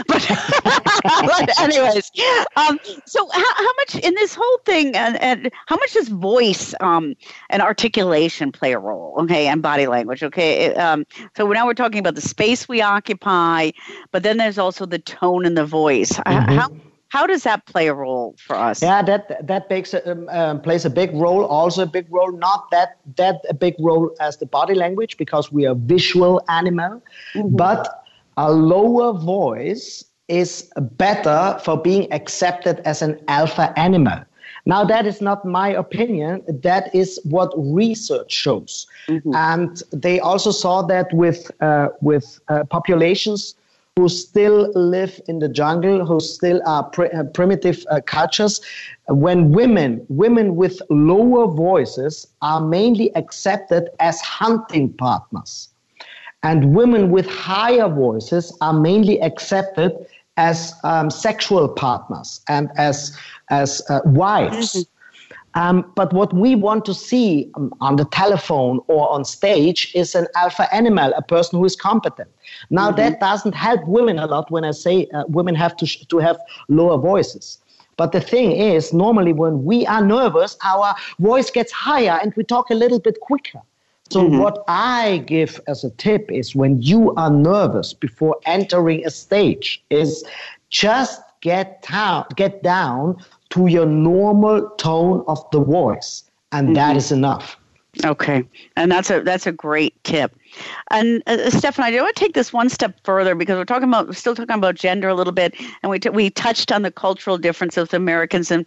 But, 1.03 1.27
but 1.38 1.61
anyways, 1.61 2.11
um, 2.57 2.79
so 3.07 3.29
how, 3.33 3.55
how, 3.55 3.73
much 3.79 3.94
in 3.96 4.14
this 4.14 4.35
whole 4.35 4.59
thing, 4.66 4.94
and, 4.94 5.20
and 5.23 5.51
how 5.66 5.77
much 5.77 5.94
does 5.94 6.09
voice 6.09 6.75
um, 6.81 7.14
and 7.49 7.62
articulation 7.62 8.53
play 8.53 8.73
a 8.73 8.79
role? 8.79 9.14
Okay, 9.20 9.46
and 9.46 9.62
body 9.62 9.87
language. 9.87 10.23
Okay, 10.23 10.75
um, 10.75 11.07
so 11.37 11.46
now 11.46 11.66
we're 11.66 11.75
talking 11.75 12.01
about 12.01 12.16
the 12.16 12.20
space 12.20 12.68
we 12.68 12.83
occupy, 12.83 13.70
but 14.11 14.23
then 14.23 14.37
there's 14.37 14.59
also 14.59 14.85
the 14.85 14.99
tone 14.99 15.46
and 15.46 15.57
the 15.57 15.64
voice. 15.64 16.12
Mm-hmm. 16.12 16.53
How 16.53 16.70
how 17.11 17.27
does 17.27 17.42
that 17.42 17.66
play 17.66 17.88
a 17.88 17.94
role 17.94 18.37
for 18.38 18.57
us? 18.57 18.81
Yeah, 18.81 19.03
that 19.03 19.46
that 19.46 19.68
makes 19.68 19.92
a, 19.92 20.11
um, 20.11 20.29
um, 20.29 20.61
plays 20.61 20.85
a 20.85 20.90
big 20.90 21.12
role. 21.12 21.44
Also, 21.44 21.83
a 21.83 21.87
big 21.87 22.07
role. 22.09 22.33
Not 22.33 22.70
that 22.70 22.99
that 23.16 23.42
a 23.49 23.55
big 23.55 23.75
role 23.81 24.14
as 24.20 24.37
the 24.37 24.46
body 24.46 24.75
language 24.75 25.16
because 25.16 25.51
we 25.53 25.66
are 25.66 25.75
visual 25.75 26.40
animal, 26.49 27.03
mm-hmm. 27.35 27.57
but 27.57 28.05
a 28.37 28.53
lower 28.53 29.12
voice 29.12 30.05
is 30.29 30.70
better 30.96 31.59
for 31.64 31.77
being 31.77 32.11
accepted 32.12 32.81
as 32.85 33.03
an 33.03 33.20
alpha 33.27 33.75
animal. 33.77 34.20
Now, 34.66 34.85
that 34.85 35.05
is 35.05 35.20
not 35.20 35.44
my 35.44 35.68
opinion. 35.68 36.42
That 36.46 36.94
is 36.94 37.18
what 37.25 37.51
research 37.57 38.31
shows, 38.31 38.87
mm-hmm. 39.09 39.35
and 39.35 39.83
they 39.92 40.20
also 40.20 40.53
saw 40.53 40.83
that 40.83 41.12
with 41.12 41.51
uh, 41.61 41.88
with 42.01 42.38
uh, 42.46 42.62
populations 42.70 43.57
who 44.01 44.09
still 44.09 44.73
live 44.73 45.21
in 45.29 45.41
the 45.41 45.49
jungle, 45.49 46.07
who 46.07 46.21
still 46.21 46.63
are 46.65 46.85
pr- 46.85 47.15
uh, 47.15 47.25
primitive 47.35 47.85
uh, 47.91 48.01
cultures. 48.07 48.63
When 49.09 49.53
women, 49.53 50.07
women 50.09 50.57
with 50.57 50.81
lower 50.89 51.47
voices, 51.47 52.27
are 52.41 52.63
mainly 52.63 53.15
accepted 53.15 53.91
as 54.01 54.19
hunting 54.23 54.95
partners, 54.95 55.69
and 56.43 56.75
women 56.75 57.11
with 57.11 57.27
higher 57.27 57.91
voices 57.91 58.57
are 58.63 58.73
mainly 58.73 59.21
accepted 59.21 59.93
as 60.39 60.73
um, 60.83 61.11
sexual 61.11 61.69
partners 61.69 62.41
and 62.49 62.71
as 62.79 63.15
as 63.51 63.83
uh, 63.91 64.01
wives. 64.07 64.73
Mm-hmm. 64.73 65.00
Um, 65.55 65.91
but 65.97 66.13
what 66.13 66.33
we 66.33 66.55
want 66.55 66.85
to 66.85 66.95
see 66.95 67.51
um, 67.55 67.75
on 67.81 67.97
the 67.97 68.05
telephone 68.05 68.81
or 68.87 69.11
on 69.11 69.25
stage 69.25 69.91
is 69.95 70.15
an 70.15 70.29
alpha 70.37 70.73
animal, 70.73 71.13
a 71.17 71.23
person 71.23 71.59
who 71.59 71.65
is 71.65 71.75
competent. 71.75 72.31
Now, 72.71 72.89
mm-hmm. 72.89 72.97
that 72.97 73.21
doesn't 73.21 73.55
help 73.55 73.87
women 73.87 74.19
a 74.19 74.27
lot 74.27 74.51
when 74.51 74.65
I 74.65 74.71
say 74.71 75.07
uh, 75.13 75.25
women 75.29 75.55
have 75.57 75.77
to, 75.79 75.87
sh- 75.87 76.07
to 76.07 76.19
have 76.19 76.39
lower 76.69 76.99
voices. 76.99 77.59
But 77.97 78.13
the 78.13 78.21
thing 78.21 78.53
is, 78.53 78.93
normally 78.93 79.33
when 79.33 79.65
we 79.65 79.87
are 79.87 80.03
nervous, 80.05 80.57
our 80.65 80.95
voice 81.19 81.51
gets 81.51 81.73
higher 81.73 82.19
and 82.23 82.33
we 82.37 82.45
talk 82.45 82.71
a 82.71 82.75
little 82.75 83.01
bit 83.01 83.21
quicker. 83.21 83.61
So, 84.11 84.23
mm-hmm. 84.23 84.39
what 84.39 84.65
I 84.67 85.23
give 85.27 85.61
as 85.69 85.85
a 85.85 85.91
tip 85.91 86.31
is 86.33 86.55
when 86.55 86.81
you 86.83 87.15
are 87.17 87.31
nervous 87.31 87.93
before 87.93 88.37
entering 88.45 89.05
a 89.07 89.11
stage, 89.11 89.85
is 89.91 90.25
just 90.69 91.21
get 91.41 91.83
down, 91.83 92.27
get 92.37 92.63
down 92.63 93.23
to 93.51 93.67
your 93.67 93.87
normal 93.87 94.71
tone 94.79 95.25
of 95.29 95.45
the 95.53 95.61
voice, 95.61 96.25
and 96.53 96.69
mm-hmm. 96.69 96.75
that 96.75 96.97
is 96.97 97.13
enough. 97.13 97.60
Okay, 98.05 98.45
and 98.77 98.91
that's 98.91 99.11
a 99.11 99.21
that's 99.23 99.47
a 99.47 99.53
great 99.53 100.03
tip. 100.05 100.35
And 100.91 101.23
uh, 101.27 101.51
Stefan, 101.51 101.85
I 101.85 102.01
want 102.01 102.17
to 102.17 102.21
take 102.21 102.35
this 102.35 102.53
one 102.53 102.69
step 102.69 102.99
further 103.05 103.35
because 103.35 103.57
we're 103.57 103.65
talking 103.65 103.89
about 103.89 104.07
we're 104.07 104.13
still 104.15 104.35
talking 104.35 104.57
about 104.57 104.75
gender 104.75 105.09
a 105.09 105.15
little 105.15 105.33
bit, 105.33 105.55
and 105.83 105.91
we 105.91 105.99
t- 105.99 106.09
we 106.09 106.31
touched 106.31 106.73
on 106.73 106.83
the 106.83 106.91
cultural 106.91 107.39
differences 107.39 107.83
of 107.83 107.95
Americans 107.95 108.51
and 108.51 108.67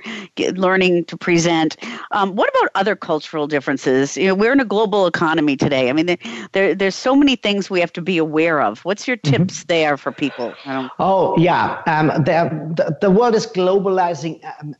learning 0.55 1.05
to 1.05 1.17
present. 1.17 1.77
Um, 2.11 2.35
what 2.35 2.49
about 2.49 2.71
other 2.75 2.95
cultural 2.95 3.47
differences? 3.47 4.17
You 4.17 4.27
know, 4.27 4.35
we're 4.35 4.53
in 4.53 4.59
a 4.59 4.65
global 4.65 5.07
economy 5.07 5.55
today. 5.55 5.89
I 5.89 5.93
mean, 5.93 6.17
there 6.51 6.75
there's 6.75 6.95
so 6.95 7.15
many 7.15 7.35
things 7.35 7.69
we 7.69 7.79
have 7.79 7.93
to 7.93 8.01
be 8.01 8.17
aware 8.17 8.61
of. 8.61 8.83
What's 8.85 9.07
your 9.07 9.17
mm-hmm. 9.17 9.43
tips 9.43 9.59
mm-hmm. 9.59 9.67
there 9.67 9.97
for 9.97 10.11
people? 10.11 10.53
Oh 10.99 11.37
yeah, 11.37 11.81
um, 11.87 12.07
the, 12.07 12.73
the, 12.75 12.97
the 13.01 13.11
world 13.11 13.35
is 13.35 13.47
globalizing 13.47 14.39
um, 14.61 14.75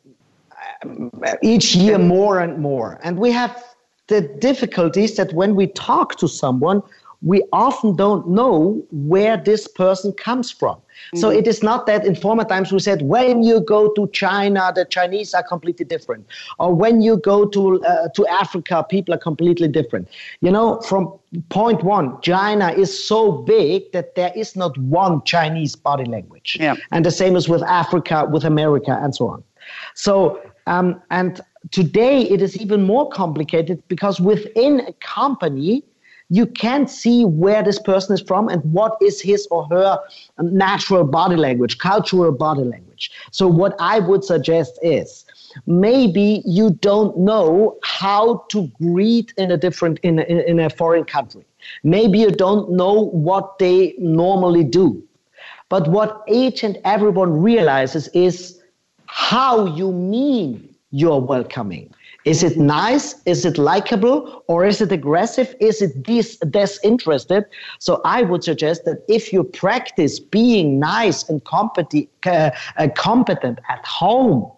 each 1.42 1.76
year 1.76 1.98
more 1.98 2.40
and 2.40 2.60
more, 2.60 3.00
and 3.04 3.18
we 3.18 3.32
have 3.32 3.64
the 4.08 4.22
difficulty 4.40 5.04
is 5.06 5.16
that 5.16 5.34
when 5.34 5.56
we 5.56 5.68
talk 5.68 6.16
to 6.18 6.28
someone, 6.28 6.82
we 7.24 7.42
often 7.54 7.96
don't 7.96 8.28
know 8.28 8.86
where 8.92 9.38
this 9.38 9.66
person 9.66 10.12
comes 10.12 10.52
from. 10.52 10.76
Mm-hmm. 10.76 11.20
So 11.20 11.30
it 11.30 11.48
is 11.48 11.64
not 11.64 11.86
that 11.86 12.06
in 12.06 12.16
former 12.16 12.44
times 12.44 12.72
we 12.74 12.80
said, 12.80 13.02
when 13.02 13.44
you 13.44 13.62
go 13.62 13.94
to 13.94 14.10
China, 14.10 14.74
the 14.76 14.84
Chinese 14.84 15.34
are 15.34 15.42
completely 15.42 15.86
different. 15.86 16.28
Or 16.60 16.76
when 16.76 17.02
you 17.02 17.16
go 17.16 17.46
to, 17.46 17.82
uh, 17.86 18.10
to 18.10 18.28
Africa, 18.28 18.86
people 18.90 19.14
are 19.14 19.20
completely 19.20 19.70
different. 19.70 20.10
You 20.42 20.52
know, 20.52 20.82
from 20.82 21.18
point 21.48 21.84
one, 21.84 22.20
China 22.22 22.74
is 22.74 23.08
so 23.08 23.32
big 23.32 23.90
that 23.94 24.16
there 24.16 24.34
is 24.36 24.58
not 24.58 24.78
one 24.78 25.24
Chinese 25.24 25.78
body 25.78 26.06
language. 26.06 26.58
Yeah. 26.60 26.76
And 26.92 27.06
the 27.06 27.12
same 27.12 27.38
is 27.38 27.48
with 27.48 27.64
Africa, 27.64 28.28
with 28.30 28.44
America, 28.44 29.00
and 29.02 29.16
so 29.16 29.30
on. 29.30 29.44
So, 29.96 30.42
um, 30.68 31.02
and 31.10 31.40
today 31.72 32.22
it 32.22 32.42
is 32.42 32.58
even 32.58 32.84
more 32.84 33.10
complicated 33.10 33.84
because 33.88 34.20
within 34.20 34.82
a 34.82 34.94
company, 34.94 35.84
you 36.30 36.46
can't 36.48 36.90
see 36.90 37.26
where 37.26 37.62
this 37.62 37.80
person 37.80 38.14
is 38.16 38.22
from 38.22 38.50
and 38.50 38.64
what 38.64 38.98
is 39.02 39.22
his 39.22 39.48
or 39.52 39.68
her 39.70 40.00
natural 40.42 41.04
body 41.04 41.36
language, 41.36 41.78
cultural 41.78 42.32
body 42.32 42.64
language. 42.64 43.12
So, 43.32 43.48
what 43.48 43.76
I 43.80 44.00
would 44.00 44.24
suggest 44.24 44.80
is 44.82 45.26
maybe 45.68 46.42
you 46.46 46.72
don't 46.82 47.18
know 47.18 47.78
how 47.84 48.46
to 48.50 48.68
greet 48.82 49.34
in 49.38 49.52
a 49.52 49.58
different 49.58 50.00
in 50.00 50.20
a, 50.20 50.24
in 50.24 50.60
a 50.60 50.70
foreign 50.70 51.04
country. 51.04 51.46
Maybe 51.84 52.20
you 52.20 52.32
don't 52.32 52.72
know 52.72 52.94
what 52.94 53.60
they 53.60 53.94
normally 54.00 54.64
do. 54.64 55.04
But 55.70 55.88
what 55.88 56.24
each 56.28 56.64
and 56.64 56.78
everyone 56.84 57.42
realizes 57.42 58.08
is 58.10 58.62
how 59.06 59.66
you 59.66 59.92
mean 59.92 60.73
you're 60.94 61.20
welcoming. 61.20 61.92
Is 62.24 62.44
it 62.44 62.56
nice? 62.56 63.16
Is 63.26 63.46
it 63.46 63.58
likable? 63.58 64.44
Or 64.48 64.64
is 64.64 64.80
it 64.80 64.92
aggressive? 64.92 65.56
Is 65.60 65.82
it 65.82 66.04
dis- 66.04 66.38
disinterested? 66.38 67.46
So 67.80 68.00
I 68.06 68.22
would 68.22 68.44
suggest 68.44 68.86
that 68.86 69.04
if 69.10 69.34
you 69.34 69.44
practice 69.44 70.20
being 70.20 70.80
nice 70.80 71.28
and 71.28 71.44
competent, 71.46 72.08
uh, 72.28 72.52
uh, 72.78 72.88
competent 72.96 73.60
at 73.70 73.84
home, 73.86 74.50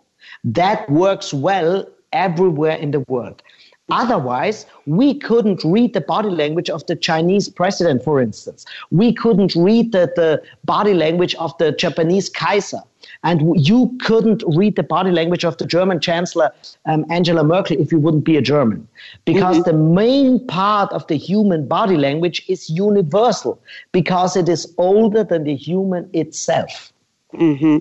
that 0.43 0.88
works 0.89 1.34
well 1.34 1.88
everywhere 2.12 2.76
in 2.76 2.91
the 2.91 3.00
world. 3.08 3.41
Otherwise, 3.89 4.65
we 4.88 5.13
couldn't 5.13 5.63
read 5.63 5.93
the 5.93 6.02
body 6.02 6.30
language 6.30 6.71
of 6.71 6.86
the 6.88 6.95
Chinese 6.95 7.48
president, 7.50 8.04
for 8.04 8.19
instance. 8.19 8.65
We 8.89 9.13
couldn't 9.13 9.56
read 9.56 9.91
the, 9.91 10.12
the 10.15 10.41
body 10.63 10.95
language 10.95 11.36
of 11.36 11.56
the 11.60 11.71
Japanese 11.71 12.28
Kaiser. 12.28 12.82
And 13.24 13.54
you 13.56 13.95
couldn't 14.02 14.43
read 14.48 14.76
the 14.76 14.82
body 14.82 15.12
language 15.12 15.45
of 15.45 15.58
the 15.58 15.65
German 15.67 16.00
Chancellor 16.00 16.52
um, 16.88 17.06
Angela 17.12 17.43
Merkel 17.43 17.80
if 17.80 17.91
you 17.91 18.00
wouldn't 18.00 18.24
be 18.24 18.38
a 18.38 18.41
German. 18.41 18.88
Because 19.26 19.58
mm-hmm. 19.58 19.69
the 19.69 19.78
main 19.78 20.45
part 20.48 20.91
of 20.91 21.06
the 21.06 21.15
human 21.15 21.67
body 21.67 21.98
language 21.98 22.43
is 22.48 22.67
universal, 22.67 23.62
because 23.91 24.36
it 24.36 24.50
is 24.50 24.74
older 24.80 25.24
than 25.24 25.43
the 25.43 25.56
human 25.56 26.10
itself. 26.13 26.91
Mm-hmm. 27.36 27.78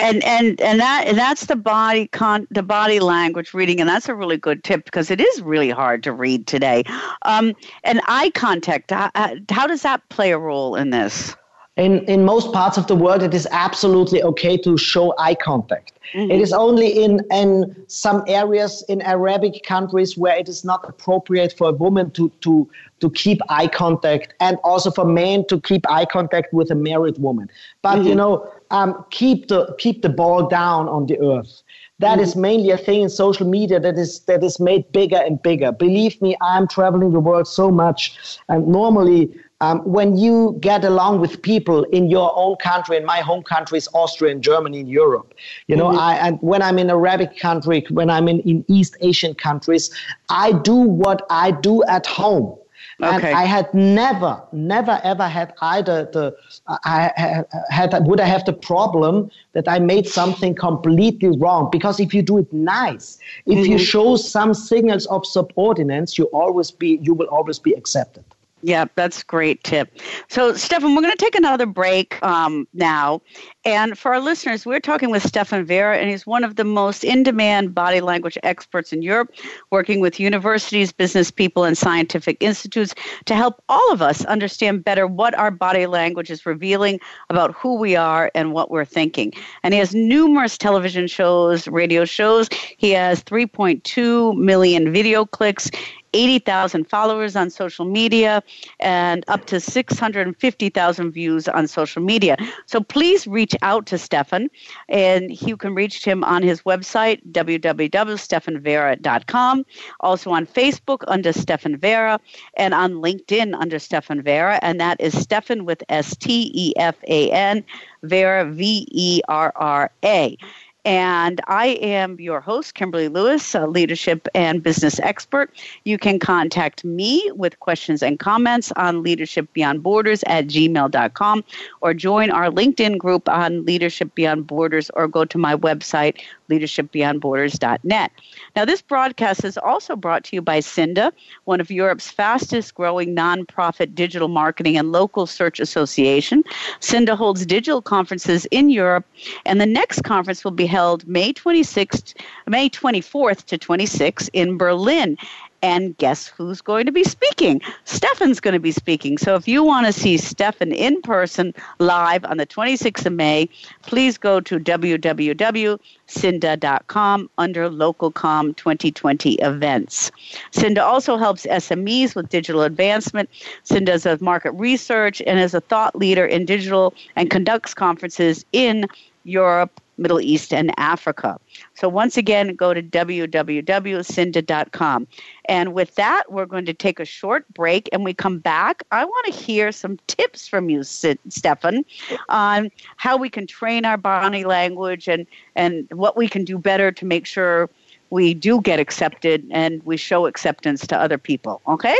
And 0.00 0.24
and 0.24 0.60
and 0.60 0.80
that 0.80 1.06
and 1.06 1.18
that's 1.18 1.46
the 1.46 1.56
body 1.56 2.08
con 2.08 2.46
the 2.50 2.62
body 2.62 3.00
language 3.00 3.54
reading, 3.54 3.80
and 3.80 3.88
that's 3.88 4.08
a 4.08 4.14
really 4.14 4.36
good 4.36 4.64
tip 4.64 4.84
because 4.84 5.10
it 5.10 5.20
is 5.20 5.42
really 5.42 5.70
hard 5.70 6.02
to 6.04 6.12
read 6.12 6.46
today. 6.46 6.84
Um, 7.22 7.54
and 7.84 8.00
eye 8.06 8.30
contact, 8.34 8.90
how, 8.90 9.10
how 9.50 9.66
does 9.66 9.82
that 9.82 10.08
play 10.08 10.32
a 10.32 10.38
role 10.38 10.76
in 10.76 10.90
this? 10.90 11.34
In 11.76 12.00
in 12.04 12.24
most 12.24 12.52
parts 12.52 12.76
of 12.76 12.86
the 12.86 12.94
world, 12.94 13.22
it 13.22 13.32
is 13.32 13.48
absolutely 13.50 14.22
okay 14.22 14.58
to 14.58 14.76
show 14.76 15.14
eye 15.18 15.34
contact. 15.34 15.92
Mm-hmm. 16.12 16.30
It 16.30 16.40
is 16.42 16.52
only 16.52 17.02
in 17.02 17.20
in 17.30 17.74
some 17.86 18.22
areas 18.28 18.84
in 18.90 19.00
Arabic 19.00 19.64
countries 19.64 20.18
where 20.18 20.36
it 20.36 20.50
is 20.50 20.64
not 20.64 20.86
appropriate 20.86 21.54
for 21.56 21.70
a 21.70 21.72
woman 21.72 22.10
to 22.10 22.28
to 22.42 22.68
to 23.00 23.08
keep 23.10 23.40
eye 23.48 23.68
contact, 23.68 24.34
and 24.40 24.58
also 24.64 24.90
for 24.90 25.06
men 25.06 25.46
to 25.46 25.58
keep 25.62 25.90
eye 25.90 26.04
contact 26.04 26.52
with 26.52 26.70
a 26.70 26.74
married 26.74 27.16
woman. 27.16 27.48
But 27.80 28.00
mm-hmm. 28.00 28.08
you 28.08 28.14
know 28.16 28.52
um, 28.70 29.04
keep 29.10 29.48
the 29.48 29.74
keep 29.78 30.02
the 30.02 30.10
ball 30.10 30.48
down 30.48 30.90
on 30.90 31.06
the 31.06 31.18
earth. 31.20 31.62
That 32.00 32.18
mm. 32.18 32.22
is 32.22 32.36
mainly 32.36 32.70
a 32.70 32.78
thing 32.78 33.02
in 33.02 33.08
social 33.08 33.46
media 33.46 33.80
that 33.80 33.96
is 33.96 34.20
that 34.20 34.44
is 34.44 34.60
made 34.60 34.90
bigger 34.92 35.18
and 35.18 35.40
bigger. 35.40 35.72
Believe 35.72 36.20
me, 36.20 36.36
I'm 36.42 36.68
traveling 36.68 37.12
the 37.12 37.20
world 37.20 37.48
so 37.48 37.70
much, 37.70 38.18
and 38.50 38.68
normally. 38.68 39.30
Um, 39.62 39.78
when 39.96 40.16
you 40.16 40.56
get 40.58 40.84
along 40.84 41.20
with 41.20 41.40
people 41.40 41.84
in 41.98 42.10
your 42.10 42.32
own 42.34 42.56
country, 42.56 42.96
in 42.96 43.04
my 43.06 43.20
home 43.20 43.44
country 43.44 43.78
is 43.78 43.88
Austria 43.94 44.32
and 44.32 44.42
Germany 44.42 44.80
in 44.80 44.88
Europe, 44.88 45.34
you 45.68 45.76
know, 45.76 45.90
mm-hmm. 45.90 46.10
I, 46.10 46.12
and 46.16 46.38
when 46.40 46.60
I'm 46.62 46.78
in 46.80 46.90
Arabic 46.90 47.38
country, 47.38 47.86
when 47.90 48.10
I'm 48.10 48.26
in, 48.26 48.40
in 48.40 48.64
East 48.66 48.96
Asian 49.00 49.34
countries, 49.34 49.84
I 50.28 50.50
do 50.50 50.74
what 50.74 51.24
I 51.30 51.52
do 51.52 51.84
at 51.84 52.06
home. 52.06 52.58
Okay. 53.00 53.28
And 53.28 53.36
I 53.42 53.44
had 53.44 53.72
never, 53.72 54.42
never, 54.50 55.00
ever 55.04 55.28
had 55.28 55.54
either 55.60 56.10
the, 56.12 56.36
I 56.84 57.44
had, 57.70 57.94
would 58.08 58.20
I 58.20 58.26
have 58.26 58.44
the 58.44 58.52
problem 58.52 59.30
that 59.52 59.68
I 59.68 59.78
made 59.78 60.08
something 60.08 60.56
completely 60.56 61.38
wrong? 61.38 61.68
Because 61.70 62.00
if 62.00 62.12
you 62.12 62.22
do 62.22 62.38
it 62.38 62.52
nice, 62.52 63.18
if 63.46 63.58
mm-hmm. 63.58 63.72
you 63.72 63.78
show 63.78 64.16
some 64.16 64.54
signals 64.54 65.06
of 65.06 65.24
subordinates, 65.24 66.18
you 66.18 66.24
always 66.26 66.72
be, 66.72 66.98
you 67.00 67.14
will 67.14 67.28
always 67.28 67.60
be 67.60 67.72
accepted. 67.74 68.24
Yeah, 68.64 68.84
that's 68.94 69.24
great 69.24 69.64
tip. 69.64 69.98
So, 70.28 70.54
Stefan, 70.54 70.94
we're 70.94 71.02
going 71.02 71.12
to 71.12 71.16
take 71.16 71.34
another 71.34 71.66
break 71.66 72.22
um, 72.22 72.68
now. 72.72 73.20
And 73.64 73.98
for 73.98 74.14
our 74.14 74.20
listeners, 74.20 74.64
we're 74.64 74.78
talking 74.78 75.10
with 75.10 75.24
Stefan 75.24 75.64
Verra, 75.64 75.98
and 75.98 76.08
he's 76.08 76.26
one 76.26 76.44
of 76.44 76.54
the 76.54 76.64
most 76.64 77.02
in 77.02 77.24
demand 77.24 77.74
body 77.74 78.00
language 78.00 78.38
experts 78.44 78.92
in 78.92 79.02
Europe, 79.02 79.34
working 79.70 79.98
with 79.98 80.20
universities, 80.20 80.92
business 80.92 81.30
people, 81.32 81.64
and 81.64 81.76
scientific 81.76 82.36
institutes 82.40 82.94
to 83.24 83.34
help 83.34 83.62
all 83.68 83.92
of 83.92 84.00
us 84.00 84.24
understand 84.26 84.84
better 84.84 85.08
what 85.08 85.36
our 85.36 85.50
body 85.50 85.86
language 85.86 86.30
is 86.30 86.46
revealing 86.46 87.00
about 87.30 87.52
who 87.54 87.74
we 87.74 87.96
are 87.96 88.30
and 88.32 88.52
what 88.52 88.70
we're 88.70 88.84
thinking. 88.84 89.32
And 89.64 89.74
he 89.74 89.80
has 89.80 89.92
numerous 89.92 90.56
television 90.56 91.08
shows, 91.08 91.66
radio 91.66 92.04
shows. 92.04 92.48
He 92.76 92.90
has 92.90 93.24
3.2 93.24 94.36
million 94.36 94.92
video 94.92 95.24
clicks. 95.24 95.68
80,000 96.12 96.88
followers 96.88 97.34
on 97.36 97.50
social 97.50 97.84
media 97.84 98.42
and 98.80 99.24
up 99.28 99.44
to 99.46 99.60
650,000 99.60 101.12
views 101.12 101.46
on 101.48 101.66
social 101.66 102.02
media. 102.02 102.36
So 102.66 102.80
please 102.80 103.26
reach 103.26 103.56
out 103.62 103.86
to 103.86 103.98
Stefan, 103.98 104.50
and 104.88 105.40
you 105.42 105.56
can 105.56 105.74
reach 105.74 106.04
him 106.04 106.22
on 106.24 106.42
his 106.42 106.62
website, 106.62 107.20
www.stefanverra.com, 107.32 109.66
also 110.00 110.30
on 110.30 110.46
Facebook 110.46 111.04
under 111.08 111.32
Stefan 111.32 111.76
Verra, 111.76 112.20
and 112.56 112.74
on 112.74 112.94
LinkedIn 112.94 113.54
under 113.58 113.78
Stefan 113.78 114.22
Verra, 114.22 114.58
and 114.62 114.80
that 114.80 115.00
is 115.00 115.18
Stefan 115.18 115.64
with 115.64 115.82
S 115.88 116.16
T 116.16 116.50
E 116.54 116.72
F 116.76 116.96
A 117.08 117.30
N, 117.30 117.64
Verra, 118.02 118.44
V 118.44 118.86
E 118.90 119.20
R 119.28 119.52
R 119.56 119.90
A. 120.04 120.36
And 120.84 121.40
I 121.46 121.78
am 121.80 122.18
your 122.18 122.40
host, 122.40 122.74
Kimberly 122.74 123.08
Lewis, 123.08 123.54
a 123.54 123.66
leadership 123.66 124.26
and 124.34 124.62
business 124.62 124.98
expert. 125.00 125.50
You 125.84 125.96
can 125.96 126.18
contact 126.18 126.84
me 126.84 127.30
with 127.34 127.60
questions 127.60 128.02
and 128.02 128.18
comments 128.18 128.72
on 128.74 129.02
Leadership 129.02 129.52
Beyond 129.52 129.82
Borders 129.82 130.24
at 130.26 130.48
gmail.com 130.48 131.44
or 131.82 131.94
join 131.94 132.30
our 132.30 132.50
LinkedIn 132.50 132.98
group 132.98 133.28
on 133.28 133.64
Leadership 133.64 134.12
Beyond 134.16 134.48
Borders 134.48 134.90
or 134.94 135.06
go 135.06 135.24
to 135.24 135.38
my 135.38 135.54
website, 135.54 136.20
leadershipbeyondborders.net. 136.52 138.12
Now, 138.54 138.64
this 138.64 138.82
broadcast 138.82 139.44
is 139.44 139.56
also 139.56 139.96
brought 139.96 140.24
to 140.24 140.36
you 140.36 140.42
by 140.42 140.58
SIINDA, 140.58 141.12
one 141.44 141.60
of 141.60 141.70
Europe's 141.70 142.10
fastest 142.10 142.74
growing 142.74 143.16
nonprofit 143.16 143.94
digital 143.94 144.28
marketing 144.28 144.76
and 144.76 144.92
local 144.92 145.26
search 145.26 145.58
association. 145.60 146.42
SIINDA 146.80 147.16
holds 147.16 147.46
digital 147.46 147.80
conferences 147.80 148.46
in 148.50 148.70
Europe, 148.70 149.06
and 149.46 149.60
the 149.60 149.66
next 149.66 150.04
conference 150.04 150.44
will 150.44 150.50
be 150.50 150.66
held 150.66 151.06
May 151.06 151.32
26th, 151.32 152.14
May 152.46 152.68
24th 152.68 153.44
to 153.46 153.58
26th 153.58 154.28
in 154.32 154.58
Berlin. 154.58 155.16
And 155.62 155.96
guess 155.98 156.26
who's 156.26 156.60
going 156.60 156.86
to 156.86 156.92
be 156.92 157.04
speaking? 157.04 157.62
Stefan's 157.84 158.40
going 158.40 158.54
to 158.54 158.60
be 158.60 158.72
speaking. 158.72 159.16
So 159.16 159.36
if 159.36 159.46
you 159.46 159.62
want 159.62 159.86
to 159.86 159.92
see 159.92 160.16
Stefan 160.16 160.72
in 160.72 161.00
person 161.02 161.54
live 161.78 162.24
on 162.24 162.38
the 162.38 162.46
26th 162.46 163.06
of 163.06 163.12
May, 163.12 163.48
please 163.82 164.18
go 164.18 164.40
to 164.40 164.58
www.cinda.com 164.58 167.30
under 167.38 167.70
LocalCom 167.70 168.56
2020 168.56 169.34
events. 169.34 170.10
SIINDA 170.50 170.82
also 170.82 171.16
helps 171.16 171.46
SMEs 171.46 172.16
with 172.16 172.28
digital 172.28 172.62
advancement. 172.62 173.30
SIINDA 173.64 174.02
does 174.02 174.20
market 174.20 174.50
research 174.52 175.22
and 175.26 175.38
is 175.38 175.54
a 175.54 175.60
thought 175.60 175.94
leader 175.94 176.26
in 176.26 176.44
digital 176.44 176.92
and 177.14 177.30
conducts 177.30 177.74
conferences 177.74 178.44
in 178.52 178.86
Europe, 179.24 179.80
Middle 180.02 180.20
East, 180.20 180.52
and 180.52 180.72
Africa. 180.78 181.38
So 181.74 181.88
once 181.88 182.16
again, 182.16 182.54
go 182.54 182.74
to 182.74 182.82
www.cinda.com. 182.82 185.06
And 185.46 185.72
with 185.72 185.94
that, 185.94 186.30
we're 186.30 186.46
going 186.46 186.66
to 186.66 186.74
take 186.74 187.00
a 187.00 187.04
short 187.04 187.52
break 187.54 187.88
and 187.92 188.04
we 188.04 188.14
come 188.14 188.38
back. 188.38 188.82
I 188.90 189.04
want 189.04 189.26
to 189.26 189.32
hear 189.32 189.72
some 189.72 189.98
tips 190.06 190.48
from 190.48 190.68
you, 190.68 190.82
Stefan, 190.82 191.84
on 192.28 192.70
how 192.96 193.16
we 193.16 193.30
can 193.30 193.46
train 193.46 193.84
our 193.84 193.96
body 193.96 194.44
language 194.44 195.08
and, 195.08 195.26
and 195.56 195.88
what 195.92 196.16
we 196.16 196.28
can 196.28 196.44
do 196.44 196.58
better 196.58 196.92
to 196.92 197.04
make 197.04 197.26
sure 197.26 197.70
we 198.10 198.34
do 198.34 198.60
get 198.60 198.78
accepted 198.78 199.46
and 199.50 199.82
we 199.84 199.96
show 199.96 200.26
acceptance 200.26 200.86
to 200.86 200.96
other 200.96 201.16
people. 201.16 201.62
Okay? 201.66 201.96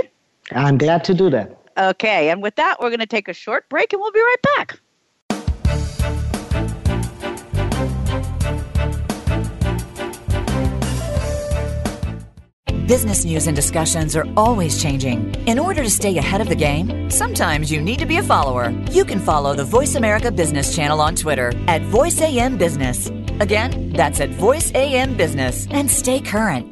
I'm 0.50 0.76
glad 0.76 1.04
to 1.04 1.14
do 1.14 1.30
that. 1.30 1.56
Okay. 1.78 2.30
And 2.30 2.42
with 2.42 2.56
that, 2.56 2.80
we're 2.80 2.90
going 2.90 3.00
to 3.00 3.06
take 3.06 3.28
a 3.28 3.32
short 3.32 3.68
break 3.68 3.92
and 3.92 4.02
we'll 4.02 4.12
be 4.12 4.20
right 4.20 4.42
back. 4.56 4.80
Business 12.92 13.24
news 13.24 13.46
and 13.46 13.56
discussions 13.56 14.14
are 14.14 14.26
always 14.36 14.82
changing. 14.82 15.34
In 15.46 15.58
order 15.58 15.82
to 15.82 15.88
stay 15.88 16.18
ahead 16.18 16.42
of 16.42 16.50
the 16.50 16.54
game, 16.54 17.08
sometimes 17.08 17.72
you 17.72 17.80
need 17.80 17.98
to 18.00 18.04
be 18.04 18.18
a 18.18 18.22
follower. 18.22 18.68
You 18.90 19.06
can 19.06 19.18
follow 19.18 19.54
the 19.54 19.64
Voice 19.64 19.94
America 19.94 20.30
Business 20.30 20.76
channel 20.76 21.00
on 21.00 21.16
Twitter 21.16 21.54
at 21.68 21.80
VoiceAM 21.80 22.58
Business. 22.58 23.06
Again, 23.40 23.94
that's 23.94 24.20
at 24.20 24.28
VoiceAM 24.32 25.16
Business 25.16 25.66
and 25.70 25.90
stay 25.90 26.20
current. 26.20 26.71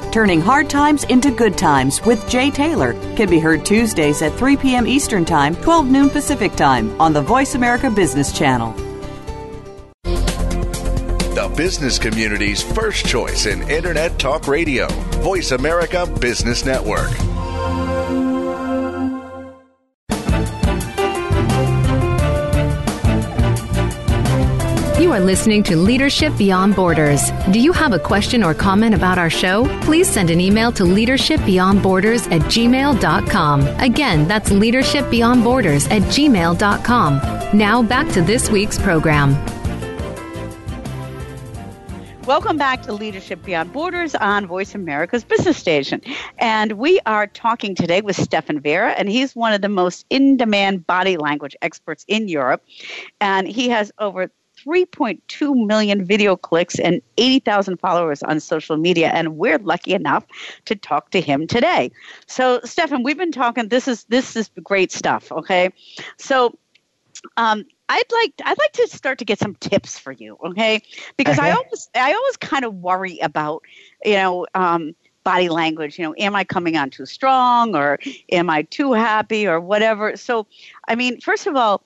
Turning 0.11 0.41
Hard 0.41 0.69
Times 0.69 1.05
into 1.05 1.31
Good 1.31 1.57
Times 1.57 2.01
with 2.01 2.27
Jay 2.27 2.51
Taylor 2.51 2.91
can 3.15 3.29
be 3.29 3.39
heard 3.39 3.65
Tuesdays 3.65 4.21
at 4.21 4.33
3 4.33 4.57
p.m. 4.57 4.85
Eastern 4.85 5.23
Time, 5.23 5.55
12 5.55 5.89
noon 5.89 6.09
Pacific 6.09 6.53
Time 6.57 6.99
on 6.99 7.13
the 7.13 7.21
Voice 7.21 7.55
America 7.55 7.89
Business 7.89 8.37
Channel. 8.37 8.73
The 10.03 11.53
business 11.55 11.97
community's 11.97 12.61
first 12.61 13.05
choice 13.05 13.45
in 13.45 13.61
Internet 13.69 14.19
Talk 14.19 14.49
Radio, 14.49 14.87
Voice 15.21 15.51
America 15.51 16.05
Business 16.19 16.65
Network. 16.65 17.09
You 25.11 25.17
are 25.17 25.19
listening 25.19 25.61
to 25.63 25.75
Leadership 25.75 26.31
Beyond 26.37 26.73
Borders. 26.73 27.31
Do 27.51 27.59
you 27.59 27.73
have 27.73 27.91
a 27.91 27.99
question 27.99 28.45
or 28.45 28.53
comment 28.53 28.95
about 28.95 29.17
our 29.17 29.29
show? 29.29 29.65
Please 29.81 30.09
send 30.09 30.29
an 30.29 30.39
email 30.39 30.71
to 30.71 30.83
leadershipbeyondborders 30.83 32.31
at 32.31 32.39
gmail.com. 32.43 33.67
Again, 33.81 34.25
that's 34.29 34.51
leadershipbeyondborders 34.51 35.91
at 35.91 36.03
gmail.com. 36.03 37.17
Now 37.57 37.83
back 37.83 38.07
to 38.13 38.21
this 38.21 38.49
week's 38.49 38.79
program. 38.79 39.35
Welcome 42.25 42.55
back 42.55 42.83
to 42.83 42.93
Leadership 42.93 43.43
Beyond 43.43 43.73
Borders 43.73 44.15
on 44.15 44.47
Voice 44.47 44.73
America's 44.75 45.25
Business 45.25 45.57
Station. 45.57 45.99
And 46.37 46.73
we 46.73 47.01
are 47.05 47.27
talking 47.27 47.75
today 47.75 47.99
with 47.99 48.15
Stefan 48.15 48.61
Verra, 48.61 48.91
and 48.91 49.09
he's 49.09 49.35
one 49.35 49.51
of 49.51 49.61
the 49.61 49.67
most 49.67 50.05
in 50.09 50.37
demand 50.37 50.87
body 50.87 51.17
language 51.17 51.57
experts 51.61 52.05
in 52.07 52.29
Europe. 52.29 52.63
And 53.19 53.45
he 53.45 53.67
has 53.67 53.91
over 53.99 54.31
3.2 54.65 55.65
million 55.65 56.03
video 56.05 56.35
clicks 56.35 56.79
and 56.79 57.01
80,000 57.17 57.77
followers 57.77 58.23
on 58.23 58.39
social 58.39 58.77
media. 58.77 59.09
And 59.09 59.37
we're 59.37 59.57
lucky 59.59 59.93
enough 59.93 60.25
to 60.65 60.75
talk 60.75 61.11
to 61.11 61.21
him 61.21 61.47
today. 61.47 61.91
So, 62.27 62.61
Stefan, 62.63 63.03
we've 63.03 63.17
been 63.17 63.31
talking. 63.31 63.69
This 63.69 63.87
is 63.87 64.05
this 64.05 64.35
is 64.35 64.49
great 64.63 64.91
stuff. 64.91 65.31
Okay, 65.31 65.71
so 66.17 66.57
um, 67.37 67.65
I'd 67.89 68.03
like 68.11 68.33
I'd 68.45 68.57
like 68.57 68.73
to 68.73 68.87
start 68.87 69.19
to 69.19 69.25
get 69.25 69.39
some 69.39 69.55
tips 69.55 69.97
for 69.97 70.11
you. 70.11 70.37
Okay, 70.45 70.81
because 71.17 71.39
I 71.39 71.51
always 71.51 71.89
I 71.95 72.13
always 72.13 72.37
kind 72.37 72.65
of 72.65 72.75
worry 72.75 73.19
about 73.19 73.63
you 74.03 74.13
know. 74.13 74.45
Um, 74.55 74.95
body 75.23 75.49
language 75.49 75.99
you 75.99 76.03
know 76.03 76.15
am 76.17 76.35
i 76.35 76.43
coming 76.43 76.75
on 76.75 76.89
too 76.89 77.05
strong 77.05 77.75
or 77.75 77.99
am 78.31 78.49
i 78.49 78.63
too 78.63 78.91
happy 78.91 79.45
or 79.45 79.59
whatever 79.59 80.17
so 80.17 80.47
i 80.87 80.95
mean 80.95 81.21
first 81.21 81.45
of 81.45 81.55
all 81.55 81.83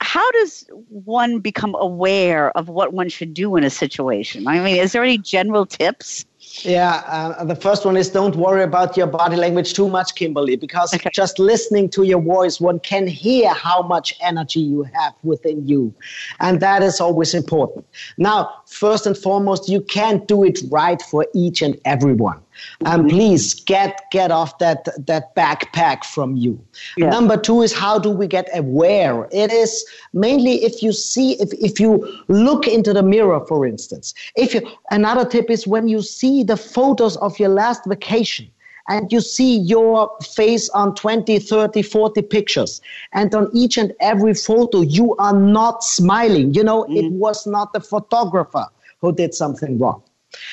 how 0.00 0.30
does 0.32 0.66
one 0.88 1.40
become 1.40 1.74
aware 1.78 2.56
of 2.56 2.68
what 2.68 2.92
one 2.92 3.08
should 3.08 3.34
do 3.34 3.56
in 3.56 3.64
a 3.64 3.70
situation? 3.70 4.46
I 4.46 4.60
mean, 4.60 4.76
is 4.76 4.92
there 4.92 5.02
any 5.02 5.18
general 5.18 5.66
tips? 5.66 6.24
Yeah, 6.62 7.02
uh, 7.06 7.44
the 7.44 7.54
first 7.54 7.84
one 7.84 7.96
is 7.96 8.08
don't 8.08 8.36
worry 8.36 8.62
about 8.62 8.96
your 8.96 9.06
body 9.06 9.36
language 9.36 9.74
too 9.74 9.88
much, 9.88 10.14
Kimberly, 10.14 10.56
because 10.56 10.94
okay. 10.94 11.10
just 11.12 11.38
listening 11.38 11.88
to 11.90 12.04
your 12.04 12.20
voice, 12.20 12.60
one 12.60 12.80
can 12.80 13.06
hear 13.06 13.52
how 13.52 13.82
much 13.82 14.14
energy 14.20 14.60
you 14.60 14.84
have 14.94 15.14
within 15.22 15.66
you. 15.66 15.92
And 16.40 16.60
that 16.60 16.82
is 16.82 17.00
always 17.00 17.34
important. 17.34 17.86
Now, 18.16 18.50
first 18.66 19.06
and 19.06 19.16
foremost, 19.16 19.68
you 19.68 19.80
can't 19.80 20.26
do 20.26 20.44
it 20.44 20.60
right 20.70 21.02
for 21.02 21.26
each 21.34 21.60
and 21.60 21.78
everyone 21.84 22.40
and 22.84 23.02
um, 23.02 23.08
please 23.08 23.54
get 23.54 24.02
get 24.10 24.30
off 24.30 24.58
that 24.58 24.88
that 25.06 25.34
backpack 25.34 26.04
from 26.04 26.36
you 26.36 26.58
yeah. 26.96 27.10
number 27.10 27.36
two 27.36 27.62
is 27.62 27.72
how 27.72 27.98
do 27.98 28.10
we 28.10 28.26
get 28.26 28.48
aware 28.56 29.28
it 29.30 29.52
is 29.52 29.84
mainly 30.12 30.64
if 30.64 30.82
you 30.82 30.92
see 30.92 31.32
if, 31.40 31.52
if 31.54 31.80
you 31.80 32.06
look 32.28 32.66
into 32.66 32.92
the 32.92 33.02
mirror 33.02 33.40
for 33.46 33.66
instance 33.66 34.14
if 34.36 34.54
you 34.54 34.60
another 34.90 35.28
tip 35.28 35.50
is 35.50 35.66
when 35.66 35.88
you 35.88 36.02
see 36.02 36.42
the 36.42 36.56
photos 36.56 37.16
of 37.18 37.38
your 37.38 37.50
last 37.50 37.84
vacation 37.86 38.50
and 38.88 39.12
you 39.12 39.20
see 39.20 39.58
your 39.58 40.10
face 40.34 40.68
on 40.70 40.94
20, 40.94 41.38
30, 41.38 41.82
40 41.82 42.22
pictures. 42.22 42.80
And 43.12 43.34
on 43.34 43.50
each 43.54 43.76
and 43.76 43.92
every 44.00 44.34
photo, 44.34 44.80
you 44.80 45.14
are 45.16 45.38
not 45.38 45.84
smiling. 45.84 46.54
You 46.54 46.64
know, 46.64 46.84
mm-hmm. 46.84 46.96
it 46.96 47.12
was 47.12 47.46
not 47.46 47.72
the 47.72 47.80
photographer 47.80 48.66
who 49.00 49.12
did 49.14 49.34
something 49.34 49.78
wrong. 49.78 50.02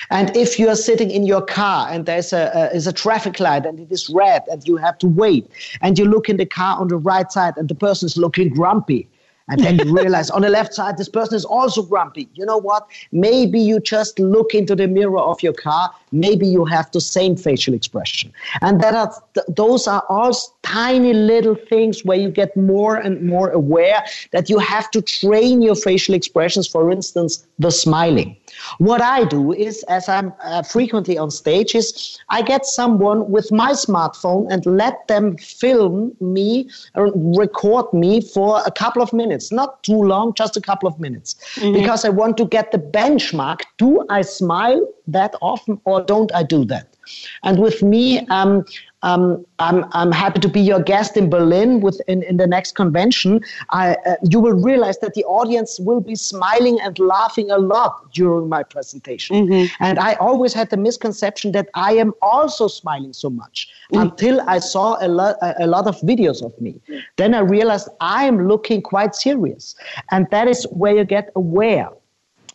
And 0.10 0.36
if 0.36 0.60
you 0.60 0.70
are 0.70 0.76
sitting 0.76 1.12
in 1.12 1.26
your 1.26 1.42
car 1.42 1.88
and 1.90 2.06
there's 2.06 2.32
a, 2.34 2.52
a, 2.54 2.76
is 2.76 2.88
a 2.88 2.94
traffic 2.94 3.40
light 3.40 3.66
and 3.66 3.80
it 3.80 3.92
is 3.92 4.10
red 4.10 4.44
and 4.50 4.66
you 4.68 4.78
have 4.78 4.98
to 5.00 5.08
wait, 5.08 5.48
and 5.82 5.98
you 6.00 6.06
look 6.06 6.30
in 6.30 6.38
the 6.38 6.46
car 6.46 6.80
on 6.80 6.88
the 6.88 6.98
right 6.98 7.32
side 7.32 7.56
and 7.58 7.68
the 7.68 7.76
person 7.76 8.06
is 8.06 8.18
looking 8.18 8.50
grumpy, 8.50 9.08
and 9.48 9.64
then 9.64 9.78
you 9.78 9.94
realize 9.98 10.30
on 10.30 10.42
the 10.42 10.50
left 10.50 10.74
side, 10.74 10.98
this 10.98 11.10
person 11.10 11.36
is 11.36 11.46
also 11.46 11.82
grumpy. 11.84 12.28
You 12.34 12.46
know 12.46 12.58
what? 12.58 12.88
Maybe 13.12 13.60
you 13.60 13.80
just 13.80 14.18
look 14.20 14.54
into 14.54 14.76
the 14.76 14.88
mirror 14.88 15.20
of 15.20 15.42
your 15.44 15.54
car. 15.54 15.92
Maybe 16.12 16.48
you 16.48 16.66
have 16.66 16.90
the 16.92 17.02
same 17.02 17.36
facial 17.36 17.74
expression. 17.74 18.34
And 18.62 18.82
that 18.82 18.94
are, 18.94 19.14
th- 19.34 19.46
those 19.56 19.88
are 19.88 20.04
all 20.10 20.36
tiny 20.64 21.14
little 21.14 21.56
things 21.56 22.04
where 22.04 22.18
you 22.18 22.30
get 22.30 22.56
more 22.58 22.96
and 22.96 23.28
more 23.28 23.50
aware 23.50 24.04
that 24.32 24.50
you 24.50 24.58
have 24.60 24.90
to 24.92 25.02
train 25.02 25.62
your 25.62 25.76
facial 25.76 26.16
expressions. 26.16 26.68
For 26.68 26.92
instance, 26.92 27.46
the 27.60 27.72
smiling. 27.72 28.38
What 28.78 29.02
I 29.02 29.24
do 29.26 29.54
is, 29.54 29.84
as 29.84 30.10
I'm 30.10 30.34
uh, 30.44 30.64
frequently 30.64 31.18
on 31.18 31.32
stage, 31.32 31.76
is 31.76 32.20
I 32.30 32.42
get 32.42 32.66
someone 32.66 33.30
with 33.30 33.52
my 33.52 33.72
smartphone 33.72 34.48
and 34.52 34.66
let 34.66 35.08
them 35.08 35.38
film 35.38 36.16
me 36.20 36.70
or 36.96 37.12
record 37.16 37.92
me 37.94 38.22
for 38.22 38.62
a 38.66 38.72
couple 38.72 39.02
of 39.02 39.14
minutes, 39.14 39.52
not 39.52 39.84
too 39.84 40.02
long, 40.02 40.34
just 40.34 40.58
a 40.58 40.62
couple 40.62 40.88
of 40.88 41.00
minutes, 41.00 41.36
mm-hmm. 41.56 41.74
because 41.74 42.06
I 42.06 42.10
want 42.10 42.38
to 42.38 42.46
get 42.46 42.72
the 42.72 42.80
benchmark. 42.80 43.62
Do 43.78 44.06
I 44.10 44.22
smile 44.22 44.88
that 45.08 45.36
often 45.42 45.80
or 45.86 46.02
don't 46.04 46.34
I 46.34 46.44
do 46.44 46.66
that? 46.66 46.96
And 47.44 47.60
with 47.60 47.84
me, 47.84 48.26
um, 48.28 48.66
um, 49.06 49.46
I'm, 49.60 49.86
I'm 49.92 50.12
happy 50.12 50.40
to 50.40 50.50
be 50.50 50.60
your 50.60 50.82
guest 50.82 51.16
in 51.16 51.30
Berlin 51.30 51.80
with 51.80 52.02
in, 52.08 52.24
in 52.24 52.38
the 52.38 52.48
next 52.48 52.74
convention. 52.74 53.40
I, 53.70 53.96
uh, 54.06 54.16
you 54.28 54.40
will 54.40 54.60
realize 54.70 54.98
that 55.00 55.14
the 55.14 55.24
audience 55.26 55.80
will 55.80 56.02
be 56.02 56.16
smiling 56.16 56.80
and 56.82 56.98
laughing 56.98 57.52
a 57.52 57.60
lot 57.60 58.12
during 58.14 58.50
my 58.50 58.64
presentation. 58.64 59.48
Mm-hmm. 59.48 59.84
And 59.84 60.00
I 60.00 60.16
always 60.16 60.54
had 60.54 60.72
the 60.72 60.78
misconception 60.78 61.52
that 61.52 61.70
I 61.76 61.94
am 61.94 62.14
also 62.24 62.68
smiling 62.68 63.14
so 63.14 63.30
much 63.30 63.70
mm-hmm. 63.94 64.02
until 64.02 64.42
I 64.50 64.58
saw 64.58 64.98
a 65.00 65.08
lot, 65.08 65.36
a, 65.42 65.66
a 65.66 65.68
lot 65.68 65.86
of 65.86 65.96
videos 66.02 66.44
of 66.44 66.60
me. 66.60 66.82
Then 67.18 67.36
I 67.36 67.40
realized 67.40 67.88
I'm 68.02 68.48
looking 68.48 68.82
quite 68.82 69.14
serious. 69.14 69.76
And 70.12 70.28
that 70.32 70.48
is 70.48 70.66
where 70.72 70.96
you 70.98 71.06
get 71.06 71.30
aware 71.36 71.90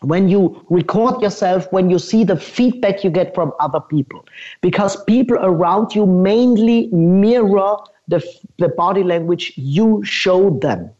when 0.02 0.28
you 0.28 0.64
record 0.70 1.20
yourself, 1.20 1.70
when 1.72 1.90
you 1.90 1.98
see 1.98 2.24
the 2.24 2.36
feedback 2.36 3.04
you 3.04 3.10
get 3.10 3.34
from 3.34 3.52
other 3.60 3.80
people, 3.80 4.24
because 4.60 5.02
people 5.04 5.36
around 5.40 5.94
you 5.94 6.06
mainly 6.06 6.88
mirror 6.88 7.76
the, 8.08 8.22
the 8.58 8.68
body 8.68 9.02
language 9.02 9.52
you 9.56 10.02
show 10.04 10.50
them. 10.58 10.90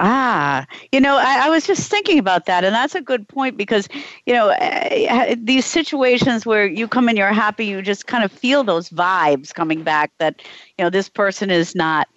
Ah, 0.00 0.66
you 0.90 1.00
know, 1.00 1.16
I, 1.16 1.46
I, 1.46 1.50
was 1.50 1.68
just 1.68 1.88
thinking 1.88 2.18
about 2.18 2.46
that, 2.46 2.64
and 2.64 2.74
that's 2.74 2.96
a 2.96 3.00
good 3.00 3.28
point 3.28 3.56
because, 3.56 3.88
you 4.26 4.34
know, 4.34 4.48
uh, 4.48 5.36
these 5.38 5.64
situations 5.64 6.44
where 6.44 6.66
you 6.66 6.88
come 6.88 7.08
in, 7.08 7.16
you're 7.16 7.32
happy, 7.32 7.64
you 7.66 7.80
just 7.80 8.08
kind 8.08 8.24
of 8.24 8.32
feel 8.32 8.64
those 8.64 8.90
vibes 8.90 9.54
coming 9.54 9.84
back 9.84 10.10
that, 10.18 10.42
you 10.78 10.84
know, 10.84 10.90
this 10.90 11.08
person 11.08 11.48
is 11.48 11.76
not 11.76 12.08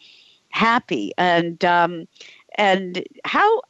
happy, 0.49 1.13
and 1.19 1.63
um, 1.63 2.07
and 2.55 3.03
how 3.25 3.61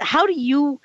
how 0.00 0.26
do 0.26 0.38
you 0.38 0.80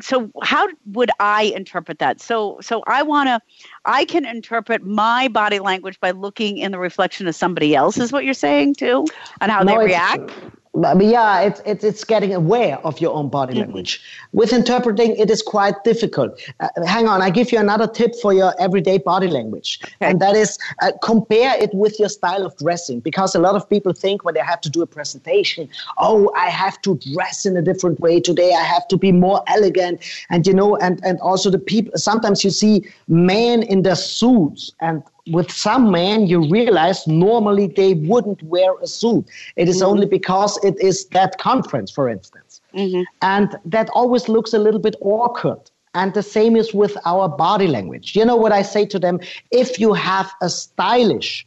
so 0.00 0.30
how 0.42 0.68
would 0.86 1.10
I 1.20 1.44
interpret 1.56 1.98
that? 1.98 2.20
So 2.20 2.58
so 2.60 2.82
I 2.86 3.02
want 3.02 3.28
to 3.28 3.40
I 3.84 4.04
can 4.04 4.24
interpret 4.24 4.82
my 4.82 5.28
body 5.28 5.58
language 5.58 6.00
by 6.00 6.10
looking 6.10 6.58
in 6.58 6.72
the 6.72 6.78
reflection 6.78 7.26
of 7.26 7.34
somebody 7.34 7.74
else 7.74 7.98
is 7.98 8.12
what 8.12 8.24
you're 8.24 8.34
saying 8.34 8.74
too 8.74 9.06
and 9.40 9.50
how 9.50 9.62
no, 9.62 9.72
they 9.72 9.84
react 9.86 10.32
but 10.74 11.04
yeah, 11.04 11.40
it's, 11.42 11.62
it's, 11.64 11.84
it's 11.84 12.04
getting 12.04 12.34
aware 12.34 12.78
of 12.78 13.00
your 13.00 13.14
own 13.14 13.28
body 13.28 13.52
mm-hmm. 13.52 13.62
language. 13.62 14.02
With 14.32 14.52
interpreting, 14.52 15.16
it 15.16 15.30
is 15.30 15.40
quite 15.40 15.84
difficult. 15.84 16.40
Uh, 16.58 16.68
hang 16.84 17.06
on, 17.06 17.22
I 17.22 17.30
give 17.30 17.52
you 17.52 17.58
another 17.58 17.86
tip 17.86 18.14
for 18.20 18.32
your 18.32 18.52
everyday 18.60 18.98
body 18.98 19.28
language, 19.28 19.78
okay. 19.84 19.94
and 20.00 20.20
that 20.20 20.34
is 20.34 20.58
uh, 20.82 20.90
compare 21.02 21.56
it 21.62 21.72
with 21.74 21.98
your 22.00 22.08
style 22.08 22.44
of 22.44 22.56
dressing. 22.56 23.00
Because 23.00 23.34
a 23.34 23.38
lot 23.38 23.54
of 23.54 23.68
people 23.70 23.92
think 23.92 24.24
when 24.24 24.34
they 24.34 24.40
have 24.40 24.60
to 24.62 24.70
do 24.70 24.82
a 24.82 24.86
presentation, 24.86 25.68
oh, 25.98 26.32
I 26.36 26.48
have 26.50 26.82
to 26.82 26.96
dress 26.96 27.46
in 27.46 27.56
a 27.56 27.62
different 27.62 28.00
way 28.00 28.18
today. 28.20 28.52
I 28.52 28.64
have 28.64 28.88
to 28.88 28.96
be 28.96 29.12
more 29.12 29.42
elegant, 29.46 30.00
and 30.30 30.44
you 30.46 30.54
know, 30.54 30.76
and 30.76 31.00
and 31.04 31.20
also 31.20 31.50
the 31.50 31.58
people. 31.58 31.92
Sometimes 31.96 32.42
you 32.42 32.50
see 32.50 32.84
men 33.06 33.62
in 33.62 33.82
their 33.82 33.96
suits 33.96 34.72
and 34.80 35.04
with 35.28 35.50
some 35.50 35.90
men, 35.90 36.26
you 36.26 36.48
realize 36.48 37.06
normally 37.06 37.66
they 37.66 37.94
wouldn't 37.94 38.42
wear 38.42 38.74
a 38.82 38.86
suit. 38.86 39.26
It 39.56 39.68
is 39.68 39.76
mm-hmm. 39.76 39.86
only 39.86 40.06
because 40.06 40.62
it 40.62 40.78
is 40.80 41.06
that 41.06 41.38
conference, 41.38 41.90
for 41.90 42.08
instance. 42.08 42.60
Mm-hmm. 42.74 43.02
And 43.22 43.56
that 43.64 43.88
always 43.90 44.28
looks 44.28 44.52
a 44.52 44.58
little 44.58 44.80
bit 44.80 44.96
awkward. 45.00 45.70
And 45.94 46.12
the 46.12 46.22
same 46.22 46.56
is 46.56 46.74
with 46.74 46.96
our 47.06 47.28
body 47.28 47.68
language. 47.68 48.16
You 48.16 48.24
know 48.24 48.36
what 48.36 48.52
I 48.52 48.62
say 48.62 48.84
to 48.86 48.98
them? 48.98 49.20
If 49.50 49.78
you 49.78 49.92
have 49.94 50.30
a 50.42 50.50
stylish 50.50 51.46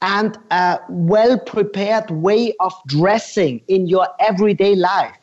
and 0.00 0.38
a 0.50 0.78
well 0.88 1.38
prepared 1.38 2.10
way 2.10 2.54
of 2.60 2.72
dressing 2.86 3.60
in 3.66 3.88
your 3.88 4.06
everyday 4.20 4.76
life, 4.76 5.16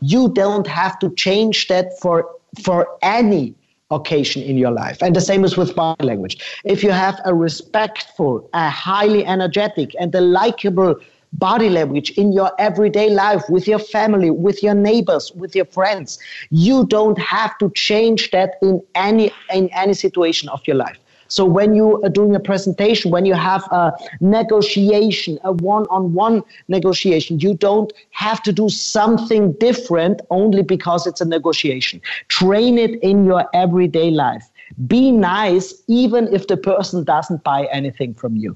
you 0.00 0.30
don't 0.30 0.66
have 0.66 0.98
to 1.00 1.10
change 1.10 1.68
that 1.68 2.00
for, 2.00 2.28
for 2.64 2.88
any 3.02 3.54
occasion 3.94 4.42
in 4.42 4.56
your 4.56 4.70
life. 4.70 5.02
And 5.02 5.14
the 5.14 5.20
same 5.20 5.44
is 5.44 5.56
with 5.56 5.74
body 5.74 6.04
language. 6.04 6.38
If 6.64 6.82
you 6.82 6.90
have 6.90 7.20
a 7.24 7.34
respectful, 7.34 8.48
a 8.54 8.68
highly 8.68 9.24
energetic, 9.24 9.94
and 9.98 10.14
a 10.14 10.20
likable 10.20 10.96
body 11.34 11.70
language 11.70 12.10
in 12.10 12.32
your 12.32 12.52
everyday 12.58 13.10
life 13.10 13.42
with 13.48 13.66
your 13.66 13.78
family, 13.78 14.30
with 14.30 14.62
your 14.62 14.74
neighbors, 14.74 15.32
with 15.32 15.56
your 15.56 15.64
friends, 15.64 16.18
you 16.50 16.86
don't 16.86 17.18
have 17.18 17.56
to 17.58 17.70
change 17.70 18.30
that 18.32 18.56
in 18.62 18.82
any 18.94 19.30
in 19.52 19.68
any 19.70 19.94
situation 19.94 20.48
of 20.48 20.60
your 20.66 20.76
life. 20.76 20.98
So 21.32 21.46
when 21.46 21.74
you 21.74 22.02
are 22.02 22.10
doing 22.10 22.36
a 22.36 22.40
presentation, 22.40 23.10
when 23.10 23.24
you 23.24 23.32
have 23.32 23.64
a 23.72 23.94
negotiation, 24.20 25.38
a 25.44 25.52
one-on-one 25.52 26.42
negotiation, 26.68 27.40
you 27.40 27.54
don't 27.54 27.90
have 28.10 28.42
to 28.42 28.52
do 28.52 28.68
something 28.68 29.52
different 29.52 30.20
only 30.28 30.62
because 30.62 31.06
it's 31.06 31.22
a 31.22 31.24
negotiation. 31.24 32.02
Train 32.28 32.76
it 32.76 33.02
in 33.02 33.24
your 33.24 33.48
everyday 33.54 34.10
life. 34.10 34.44
Be 34.86 35.10
nice 35.10 35.82
even 35.88 36.28
if 36.34 36.48
the 36.48 36.58
person 36.58 37.02
doesn't 37.02 37.42
buy 37.44 37.66
anything 37.72 38.12
from 38.12 38.36
you. 38.36 38.54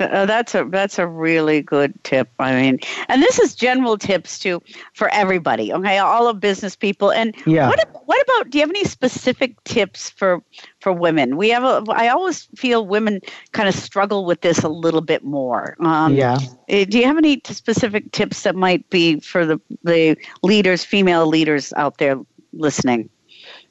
Uh, 0.00 0.26
that's 0.26 0.54
a 0.54 0.64
that's 0.64 0.98
a 0.98 1.06
really 1.06 1.62
good 1.62 1.92
tip. 2.04 2.28
I 2.38 2.54
mean, 2.54 2.78
and 3.08 3.22
this 3.22 3.38
is 3.38 3.54
general 3.54 3.98
tips 3.98 4.38
too 4.38 4.62
for 4.94 5.08
everybody. 5.10 5.72
Okay, 5.72 5.98
all 5.98 6.28
of 6.28 6.40
business 6.40 6.74
people. 6.74 7.12
And 7.12 7.34
yeah. 7.46 7.68
what 7.68 8.02
what 8.06 8.20
about? 8.22 8.50
Do 8.50 8.58
you 8.58 8.62
have 8.62 8.70
any 8.70 8.84
specific 8.84 9.62
tips 9.64 10.10
for 10.10 10.42
for 10.80 10.92
women? 10.92 11.36
We 11.36 11.50
have 11.50 11.64
a. 11.64 11.84
I 11.92 12.08
always 12.08 12.48
feel 12.56 12.86
women 12.86 13.20
kind 13.52 13.68
of 13.68 13.74
struggle 13.74 14.24
with 14.24 14.40
this 14.40 14.62
a 14.62 14.68
little 14.68 15.00
bit 15.00 15.24
more. 15.24 15.76
Um, 15.80 16.14
yeah. 16.14 16.38
Eh, 16.68 16.84
do 16.84 16.98
you 16.98 17.04
have 17.04 17.18
any 17.18 17.40
specific 17.44 18.12
tips 18.12 18.42
that 18.42 18.56
might 18.56 18.88
be 18.90 19.20
for 19.20 19.46
the 19.46 19.60
the 19.82 20.16
leaders, 20.42 20.84
female 20.84 21.26
leaders 21.26 21.72
out 21.76 21.98
there 21.98 22.18
listening? 22.52 23.08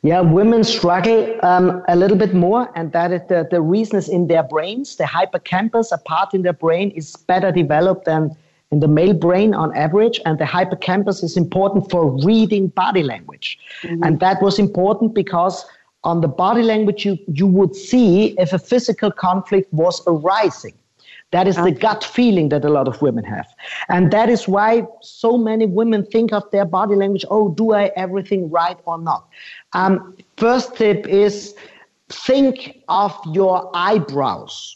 Yeah, 0.03 0.21
women 0.21 0.63
struggle 0.63 1.37
um, 1.43 1.83
a 1.87 1.95
little 1.95 2.17
bit 2.17 2.33
more, 2.33 2.71
and 2.75 2.91
that 2.91 3.11
is 3.11 3.21
the, 3.29 3.47
the 3.51 3.61
reason 3.61 3.97
is 3.97 4.09
in 4.09 4.27
their 4.27 4.41
brains. 4.41 4.95
The 4.95 5.05
hippocampus, 5.05 5.91
a 5.91 5.99
part 5.99 6.33
in 6.33 6.41
their 6.41 6.53
brain, 6.53 6.89
is 6.91 7.15
better 7.15 7.51
developed 7.51 8.05
than 8.05 8.35
in 8.71 8.79
the 8.79 8.87
male 8.87 9.13
brain 9.13 9.53
on 9.53 9.75
average, 9.77 10.19
and 10.25 10.39
the 10.39 10.45
hippocampus 10.45 11.21
is 11.21 11.37
important 11.37 11.91
for 11.91 12.09
reading 12.23 12.69
body 12.69 13.03
language. 13.03 13.59
Mm-hmm. 13.83 14.03
And 14.03 14.19
that 14.21 14.41
was 14.41 14.57
important 14.57 15.13
because 15.13 15.65
on 16.03 16.21
the 16.21 16.27
body 16.27 16.63
language, 16.63 17.05
you, 17.05 17.19
you 17.27 17.45
would 17.45 17.75
see 17.75 18.33
if 18.39 18.53
a 18.53 18.59
physical 18.59 19.11
conflict 19.11 19.71
was 19.71 20.01
arising. 20.07 20.73
That 21.31 21.47
is 21.47 21.55
the 21.55 21.71
gut 21.71 22.03
feeling 22.03 22.49
that 22.49 22.65
a 22.65 22.69
lot 22.69 22.89
of 22.89 23.01
women 23.01 23.23
have. 23.23 23.47
And 23.87 24.11
that 24.11 24.27
is 24.29 24.49
why 24.49 24.85
so 25.01 25.37
many 25.37 25.65
women 25.65 26.05
think 26.05 26.33
of 26.33 26.43
their 26.51 26.65
body 26.65 26.95
language 26.95 27.23
oh, 27.29 27.49
do 27.49 27.73
I 27.73 27.85
everything 27.95 28.49
right 28.49 28.77
or 28.85 28.97
not? 28.97 29.29
Um, 29.73 30.15
first 30.37 30.75
tip 30.75 31.07
is 31.07 31.55
think 32.09 32.81
of 32.89 33.17
your 33.31 33.69
eyebrows. 33.73 34.75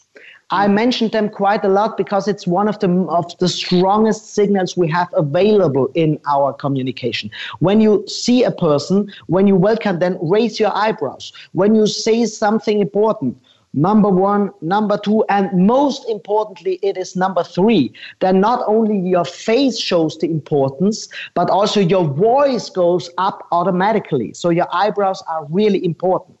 I 0.50 0.68
mentioned 0.68 1.10
them 1.10 1.28
quite 1.28 1.64
a 1.64 1.68
lot 1.68 1.96
because 1.96 2.28
it's 2.28 2.46
one 2.46 2.68
of 2.68 2.78
the 2.78 2.88
of 3.08 3.36
the 3.38 3.48
strongest 3.48 4.32
signals 4.32 4.76
we 4.76 4.88
have 4.88 5.08
available 5.14 5.90
in 5.94 6.20
our 6.28 6.52
communication. 6.52 7.32
When 7.58 7.80
you 7.80 8.04
see 8.06 8.44
a 8.44 8.52
person, 8.52 9.12
when 9.26 9.48
you 9.48 9.56
welcome 9.56 9.98
them, 9.98 10.18
raise 10.22 10.60
your 10.60 10.72
eyebrows. 10.72 11.32
When 11.52 11.74
you 11.74 11.88
say 11.88 12.26
something 12.26 12.78
important, 12.78 13.36
number 13.76 14.08
one, 14.08 14.50
number 14.60 14.98
two, 14.98 15.24
and 15.28 15.52
most 15.66 16.08
importantly, 16.08 16.80
it 16.82 16.96
is 16.96 17.14
number 17.14 17.44
three. 17.44 17.92
That 18.20 18.34
not 18.34 18.64
only 18.66 18.98
your 18.98 19.24
face 19.24 19.78
shows 19.78 20.18
the 20.18 20.28
importance, 20.28 21.08
but 21.34 21.50
also 21.50 21.80
your 21.80 22.04
voice 22.04 22.70
goes 22.70 23.10
up 23.18 23.46
automatically. 23.52 24.32
So 24.34 24.50
your 24.50 24.66
eyebrows 24.72 25.22
are 25.28 25.46
really 25.50 25.84
important. 25.84 26.36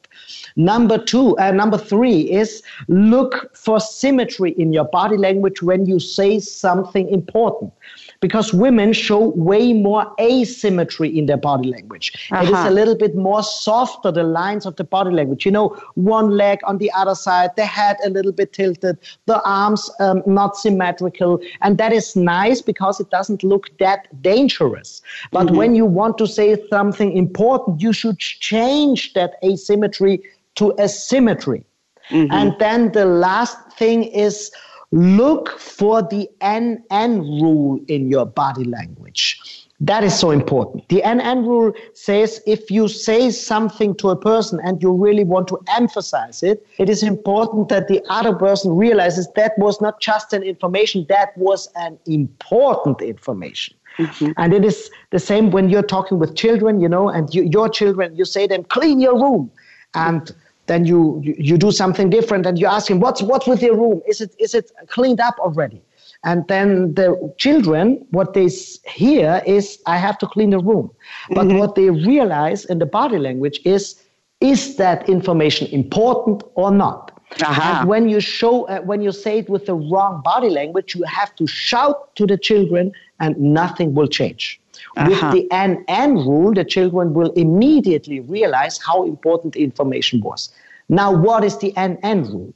Number 0.56 0.96
two, 0.96 1.36
uh, 1.38 1.50
number 1.50 1.76
three 1.76 2.22
is 2.30 2.62
look 2.88 3.54
for 3.54 3.78
symmetry 3.78 4.52
in 4.52 4.72
your 4.72 4.86
body 4.86 5.18
language 5.18 5.62
when 5.62 5.84
you 5.84 6.00
say 6.00 6.40
something 6.40 7.08
important 7.10 7.72
because 8.20 8.52
women 8.52 8.92
show 8.92 9.28
way 9.30 9.72
more 9.72 10.12
asymmetry 10.20 11.16
in 11.16 11.26
their 11.26 11.36
body 11.36 11.68
language. 11.68 12.28
Uh-huh. 12.30 12.42
It 12.42 12.48
is 12.48 12.54
uh-huh. 12.54 12.68
a 12.68 12.72
little 12.72 12.94
bit 12.94 13.14
more 13.14 13.42
softer, 13.42 14.10
the 14.10 14.22
lines 14.22 14.66
of 14.66 14.76
the 14.76 14.84
body 14.84 15.10
language. 15.10 15.44
You 15.44 15.52
know, 15.52 15.68
one 15.94 16.30
leg 16.30 16.60
on 16.64 16.78
the 16.78 16.90
other 16.92 17.14
side, 17.14 17.50
the 17.56 17.66
head 17.66 17.96
a 18.04 18.10
little 18.10 18.32
bit 18.32 18.52
tilted, 18.52 18.98
the 19.26 19.42
arms 19.42 19.90
um, 20.00 20.22
not 20.26 20.56
symmetrical. 20.56 21.40
And 21.62 21.78
that 21.78 21.92
is 21.92 22.16
nice 22.16 22.62
because 22.62 23.00
it 23.00 23.10
doesn't 23.10 23.42
look 23.42 23.76
that 23.78 24.08
dangerous. 24.22 25.02
But 25.32 25.46
mm-hmm. 25.46 25.56
when 25.56 25.74
you 25.74 25.84
want 25.84 26.18
to 26.18 26.26
say 26.26 26.56
something 26.70 27.16
important, 27.16 27.80
you 27.80 27.92
should 27.92 28.18
change 28.18 29.14
that 29.14 29.34
asymmetry 29.42 30.22
to 30.56 30.74
asymmetry. 30.78 31.64
Mm-hmm. 32.10 32.32
And 32.32 32.56
then 32.58 32.92
the 32.92 33.04
last 33.04 33.58
thing 33.72 34.04
is 34.04 34.52
look 34.96 35.58
for 35.58 36.02
the 36.02 36.28
NN 36.40 37.20
rule 37.40 37.80
in 37.86 38.08
your 38.08 38.24
body 38.24 38.64
language. 38.64 39.38
That 39.78 40.02
is 40.02 40.18
so 40.18 40.30
important. 40.30 40.88
The 40.88 41.02
NN 41.02 41.46
rule 41.46 41.74
says 41.92 42.40
if 42.46 42.70
you 42.70 42.88
say 42.88 43.30
something 43.30 43.94
to 43.96 44.08
a 44.08 44.16
person 44.16 44.58
and 44.64 44.82
you 44.82 44.90
really 44.90 45.24
want 45.24 45.48
to 45.48 45.58
emphasize 45.76 46.42
it, 46.42 46.66
it 46.78 46.88
is 46.88 47.02
important 47.02 47.68
that 47.68 47.88
the 47.88 48.02
other 48.08 48.34
person 48.34 48.74
realizes 48.74 49.28
that 49.36 49.52
was 49.58 49.78
not 49.82 50.00
just 50.00 50.32
an 50.32 50.42
information, 50.42 51.04
that 51.10 51.36
was 51.36 51.68
an 51.76 51.98
important 52.06 53.02
information. 53.02 53.76
Mm-hmm. 53.98 54.32
And 54.38 54.54
it 54.54 54.64
is 54.64 54.90
the 55.10 55.18
same 55.18 55.50
when 55.50 55.68
you're 55.68 55.82
talking 55.82 56.18
with 56.18 56.34
children, 56.36 56.80
you 56.80 56.88
know, 56.88 57.10
and 57.10 57.34
you, 57.34 57.42
your 57.42 57.68
children, 57.68 58.16
you 58.16 58.24
say 58.24 58.46
them, 58.46 58.64
clean 58.64 58.98
your 58.98 59.14
room. 59.14 59.50
And 59.94 60.34
then 60.66 60.84
you, 60.84 61.20
you, 61.22 61.34
you 61.38 61.58
do 61.58 61.70
something 61.70 62.10
different 62.10 62.46
and 62.46 62.58
you 62.58 62.66
ask 62.66 62.90
him, 62.90 63.00
what's, 63.00 63.22
what's 63.22 63.46
with 63.46 63.62
your 63.62 63.76
room? 63.76 64.02
Is 64.06 64.20
it, 64.20 64.34
is 64.38 64.54
it 64.54 64.70
cleaned 64.88 65.20
up 65.20 65.38
already? 65.38 65.82
And 66.24 66.46
then 66.48 66.94
the 66.94 67.32
children, 67.38 68.04
what 68.10 68.34
they 68.34 68.48
hear 68.86 69.42
is, 69.46 69.80
I 69.86 69.96
have 69.98 70.18
to 70.18 70.26
clean 70.26 70.50
the 70.50 70.58
room. 70.58 70.90
But 71.30 71.46
mm-hmm. 71.46 71.58
what 71.58 71.74
they 71.74 71.90
realize 71.90 72.64
in 72.64 72.78
the 72.78 72.86
body 72.86 73.18
language 73.18 73.60
is, 73.64 74.02
is 74.40 74.76
that 74.76 75.08
information 75.08 75.68
important 75.68 76.42
or 76.54 76.70
not? 76.70 77.12
Uh-huh. 77.42 77.80
And 77.80 77.88
when 77.88 78.08
you 78.08 78.20
show, 78.20 78.64
uh, 78.68 78.80
when 78.80 79.02
you 79.02 79.12
say 79.12 79.38
it 79.38 79.48
with 79.48 79.66
the 79.66 79.74
wrong 79.74 80.22
body 80.24 80.48
language, 80.48 80.94
you 80.94 81.02
have 81.04 81.34
to 81.36 81.46
shout 81.46 82.14
to 82.16 82.26
the 82.26 82.38
children, 82.38 82.92
and 83.20 83.36
nothing 83.38 83.94
will 83.94 84.06
change. 84.06 84.60
Uh-huh. 84.96 85.08
With 85.08 85.20
the 85.32 85.48
NN 85.52 86.26
rule, 86.26 86.52
the 86.54 86.64
children 86.64 87.14
will 87.14 87.32
immediately 87.32 88.20
realize 88.20 88.78
how 88.78 89.04
important 89.04 89.54
the 89.54 89.64
information 89.64 90.20
was. 90.20 90.50
Now, 90.88 91.12
what 91.12 91.44
is 91.44 91.58
the 91.58 91.72
NN 91.72 92.30
rule? 92.32 92.54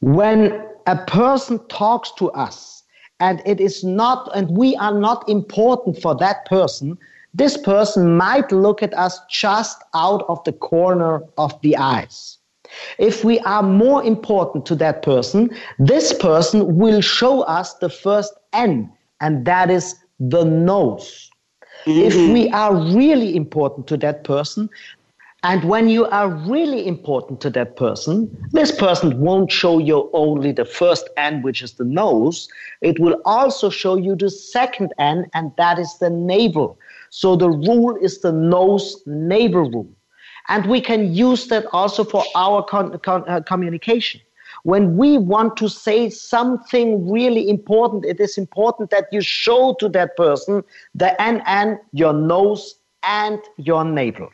When 0.00 0.66
a 0.86 0.96
person 1.06 1.58
talks 1.68 2.12
to 2.12 2.30
us 2.32 2.82
and 3.20 3.42
it 3.44 3.60
is 3.60 3.84
not, 3.84 4.30
and 4.34 4.50
we 4.50 4.76
are 4.76 4.98
not 4.98 5.28
important 5.28 6.00
for 6.00 6.14
that 6.16 6.46
person, 6.46 6.98
this 7.34 7.56
person 7.56 8.16
might 8.16 8.50
look 8.50 8.82
at 8.82 8.94
us 8.94 9.20
just 9.30 9.82
out 9.94 10.24
of 10.28 10.42
the 10.44 10.52
corner 10.52 11.22
of 11.36 11.60
the 11.60 11.76
eyes. 11.76 12.38
If 12.98 13.24
we 13.24 13.38
are 13.40 13.62
more 13.62 14.02
important 14.02 14.66
to 14.66 14.74
that 14.76 15.02
person, 15.02 15.50
this 15.78 16.12
person 16.14 16.76
will 16.76 17.00
show 17.00 17.42
us 17.42 17.74
the 17.74 17.88
first 17.90 18.32
N, 18.52 18.90
and 19.20 19.44
that 19.44 19.70
is 19.70 19.94
the 20.18 20.44
nose. 20.44 21.25
Mm-hmm. 21.86 22.00
If 22.00 22.32
we 22.32 22.48
are 22.50 22.74
really 22.74 23.36
important 23.36 23.86
to 23.88 23.96
that 23.98 24.24
person, 24.24 24.68
and 25.44 25.62
when 25.64 25.88
you 25.88 26.06
are 26.06 26.28
really 26.28 26.84
important 26.86 27.40
to 27.42 27.50
that 27.50 27.76
person, 27.76 28.28
this 28.50 28.72
person 28.72 29.20
won't 29.20 29.52
show 29.52 29.78
you 29.78 30.10
only 30.12 30.50
the 30.50 30.64
first 30.64 31.08
N, 31.16 31.42
which 31.42 31.62
is 31.62 31.74
the 31.74 31.84
nose. 31.84 32.48
It 32.80 32.98
will 32.98 33.20
also 33.24 33.70
show 33.70 33.96
you 33.96 34.16
the 34.16 34.30
second 34.30 34.92
N, 34.98 35.26
and 35.34 35.52
that 35.58 35.78
is 35.78 35.98
the 35.98 36.10
navel. 36.10 36.76
So 37.10 37.36
the 37.36 37.50
rule 37.50 37.96
is 38.02 38.20
the 38.20 38.32
nose 38.32 39.00
navel 39.06 39.70
rule. 39.70 39.88
And 40.48 40.66
we 40.66 40.80
can 40.80 41.14
use 41.14 41.46
that 41.48 41.66
also 41.72 42.02
for 42.02 42.24
our 42.34 42.64
con- 42.64 42.98
con- 42.98 43.28
uh, 43.28 43.40
communication 43.42 44.20
when 44.66 44.96
we 44.96 45.16
want 45.16 45.56
to 45.56 45.68
say 45.68 46.10
something 46.10 47.08
really 47.08 47.48
important, 47.48 48.04
it 48.04 48.18
is 48.18 48.36
important 48.36 48.90
that 48.90 49.06
you 49.12 49.20
show 49.20 49.76
to 49.78 49.88
that 49.88 50.16
person 50.16 50.60
the 50.92 51.14
NN, 51.20 51.78
your 51.92 52.12
nose, 52.12 52.74
and 53.04 53.38
your 53.58 53.84
navel. 53.84 54.28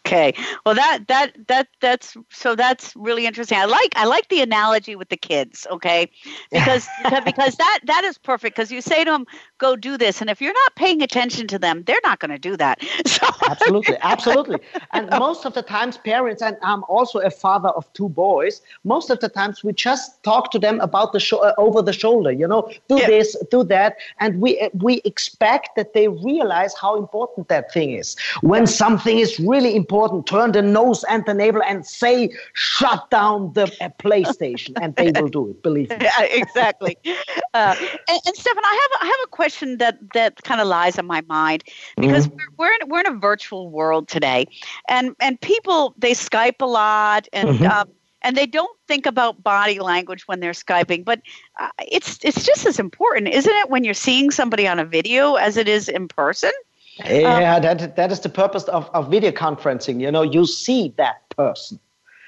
Okay. 0.00 0.34
Well, 0.64 0.74
that 0.74 1.04
that 1.08 1.32
that 1.48 1.68
that's 1.80 2.16
so 2.30 2.54
that's 2.54 2.94
really 2.96 3.26
interesting. 3.26 3.58
I 3.58 3.64
like 3.64 3.92
I 3.96 4.06
like 4.06 4.28
the 4.28 4.40
analogy 4.40 4.96
with 4.96 5.08
the 5.08 5.16
kids. 5.16 5.66
Okay, 5.70 6.10
because 6.50 6.88
because 7.24 7.56
that 7.56 7.80
that 7.84 8.04
is 8.04 8.18
perfect. 8.18 8.56
Because 8.56 8.72
you 8.72 8.80
say 8.80 9.04
to 9.04 9.10
them, 9.10 9.26
"Go 9.58 9.76
do 9.76 9.96
this," 9.96 10.20
and 10.20 10.30
if 10.30 10.40
you're 10.40 10.54
not 10.54 10.74
paying 10.74 11.02
attention 11.02 11.46
to 11.48 11.58
them, 11.58 11.84
they're 11.86 12.00
not 12.02 12.18
going 12.18 12.30
to 12.30 12.38
do 12.38 12.56
that. 12.56 12.82
So 13.14 13.28
absolutely, 13.48 13.96
absolutely. 14.02 14.58
And 14.92 15.08
most 15.10 15.44
of 15.44 15.54
the 15.54 15.62
times, 15.62 15.98
parents 15.98 16.42
and 16.42 16.56
I'm 16.62 16.82
also 16.88 17.20
a 17.20 17.30
father 17.30 17.68
of 17.68 17.90
two 17.92 18.08
boys. 18.08 18.60
Most 18.82 19.08
of 19.10 19.20
the 19.20 19.28
times, 19.28 19.62
we 19.62 19.72
just 19.72 20.22
talk 20.24 20.50
to 20.50 20.58
them 20.58 20.80
about 20.80 21.12
the 21.12 21.20
show 21.20 21.38
uh, 21.38 21.52
over 21.56 21.80
the 21.80 21.92
shoulder. 21.92 22.32
You 22.32 22.48
know, 22.48 22.70
do 22.88 22.96
yeah. 22.96 23.06
this, 23.06 23.36
do 23.50 23.62
that, 23.64 23.96
and 24.18 24.40
we 24.40 24.68
we 24.74 25.00
expect 25.04 25.76
that 25.76 25.92
they 25.94 26.08
realize 26.08 26.74
how 26.74 26.96
important 26.96 27.48
that 27.48 27.72
thing 27.72 27.92
is. 27.92 28.16
When 28.40 28.66
something 28.66 29.18
is 29.18 29.38
really 29.38 29.76
important. 29.76 29.83
Turn 29.84 30.52
the 30.52 30.62
nose 30.62 31.04
and 31.04 31.24
the 31.26 31.34
navel 31.34 31.62
and 31.62 31.86
say, 31.86 32.30
shut 32.52 33.10
down 33.10 33.52
the 33.52 33.64
uh, 33.80 33.88
PlayStation. 33.98 34.72
And 34.80 34.94
they 34.96 35.12
will 35.12 35.28
do 35.28 35.50
it, 35.50 35.62
believe 35.62 35.90
me. 35.90 35.96
Yeah, 36.04 36.22
exactly. 36.22 36.96
Uh, 37.54 37.74
and, 38.08 38.20
and 38.26 38.36
Stefan, 38.36 38.64
I 38.64 38.78
have, 38.82 39.02
I 39.02 39.06
have 39.06 39.24
a 39.24 39.28
question 39.28 39.78
that, 39.78 39.98
that 40.12 40.42
kind 40.42 40.60
of 40.60 40.66
lies 40.66 40.98
on 40.98 41.06
my 41.06 41.22
mind 41.22 41.64
because 41.96 42.26
mm-hmm. 42.26 42.36
we're, 42.56 42.68
we're, 42.68 42.74
in, 42.74 42.88
we're 42.88 43.00
in 43.00 43.06
a 43.06 43.18
virtual 43.18 43.70
world 43.70 44.08
today. 44.08 44.46
And, 44.88 45.16
and 45.20 45.40
people, 45.40 45.94
they 45.98 46.12
Skype 46.12 46.60
a 46.60 46.66
lot 46.66 47.28
and, 47.32 47.48
mm-hmm. 47.50 47.66
um, 47.66 47.88
and 48.24 48.36
they 48.36 48.46
don't 48.46 48.76
think 48.88 49.06
about 49.06 49.42
body 49.44 49.78
language 49.78 50.26
when 50.26 50.40
they're 50.40 50.52
skyping 50.52 51.04
but 51.04 51.20
uh, 51.60 51.68
it's 51.78 52.18
it's 52.24 52.44
just 52.44 52.66
as 52.66 52.80
important 52.80 53.28
isn't 53.28 53.54
it 53.54 53.70
when 53.70 53.84
you're 53.84 53.94
seeing 53.94 54.30
somebody 54.30 54.66
on 54.66 54.80
a 54.80 54.84
video 54.84 55.34
as 55.34 55.56
it 55.56 55.68
is 55.68 55.88
in 55.88 56.08
person 56.08 56.50
yeah, 57.04 57.56
um, 57.56 57.62
that 57.62 57.96
that 57.96 58.12
is 58.12 58.20
the 58.20 58.28
purpose 58.28 58.64
of, 58.64 58.88
of 58.94 59.10
video 59.10 59.32
conferencing. 59.32 60.00
You 60.00 60.10
know, 60.10 60.22
you 60.22 60.46
see 60.46 60.94
that 60.96 61.28
person. 61.30 61.78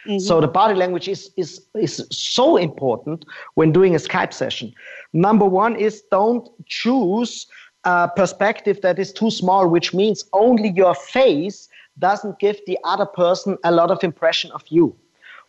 Mm-hmm. 0.07 0.19
So 0.19 0.41
the 0.41 0.49
body 0.49 0.75
language 0.75 1.09
is 1.09 1.31
is 1.37 1.63
is 1.75 2.07
so 2.11 2.57
important 2.57 3.25
when 3.55 3.73
doing 3.73 3.95
a 3.95 3.99
Skype 3.99 4.33
session. 4.33 4.73
Number 5.13 5.45
one 5.45 5.77
is 5.77 6.03
don't 6.11 6.49
choose 6.67 7.47
a 7.85 8.09
perspective 8.15 8.81
that 8.83 8.99
is 8.99 9.13
too 9.13 9.31
small, 9.31 9.69
which 9.69 9.95
means 9.95 10.25
only 10.33 10.71
your 10.71 10.95
face 10.95 11.69
doesn't 11.99 12.39
give 12.39 12.59
the 12.67 12.79
other 12.85 13.07
person 13.07 13.57
a 13.65 13.73
lot 13.73 13.91
of 13.91 14.03
impression 14.05 14.51
of 14.53 14.63
you 14.69 14.97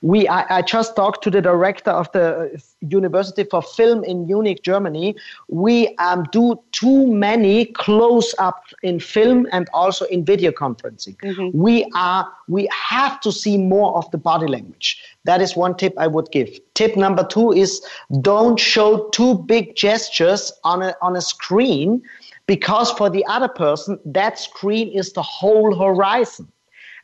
we 0.02 0.28
I, 0.28 0.58
I, 0.58 0.62
just 0.62 0.96
talked 0.96 1.24
to 1.24 1.32
the 1.32 1.42
director 1.42 1.90
of 1.92 2.12
the 2.12 2.62
University 2.82 3.44
for 3.44 3.62
Film 3.62 4.04
in 4.04 4.28
Munich, 4.28 4.62
Germany. 4.64 5.16
We 5.48 5.96
um, 5.98 6.26
do 6.32 6.60
too 6.72 7.08
many 7.08 7.66
close 7.66 8.36
up 8.38 8.64
in 8.84 9.00
film 9.00 9.48
and 9.52 9.68
also 9.74 10.06
in 10.06 10.24
video 10.24 10.52
conferencing. 10.52 11.18
Mm-hmm. 11.18 11.58
We 11.58 11.90
are 11.96 12.28
we 12.48 12.70
have 12.72 13.20
to 13.22 13.32
see 13.32 13.58
more 13.58 13.98
of 13.98 14.10
the 14.12 14.18
body 14.18 14.48
language. 14.48 15.02
That 15.24 15.42
is 15.42 15.56
one 15.56 15.76
tip 15.76 15.94
I 15.98 16.08
would 16.08 16.30
give. 16.32 16.60
Tip 16.76 16.96
number 16.96 17.26
two 17.26 17.52
is 17.52 17.82
don't 18.22 18.60
show 18.60 19.10
too 19.10 19.40
big 19.40 19.76
gestures 19.76 20.52
on 20.64 20.84
a 20.84 20.96
on 21.02 21.16
a 21.16 21.22
screen 21.22 22.04
because 22.46 22.92
for 22.92 23.10
the 23.10 23.26
other 23.26 23.50
person 23.50 24.00
that 24.06 24.38
screen 24.38 24.90
is 24.90 25.14
the 25.14 25.24
whole 25.24 25.76
horizon. 25.76 26.52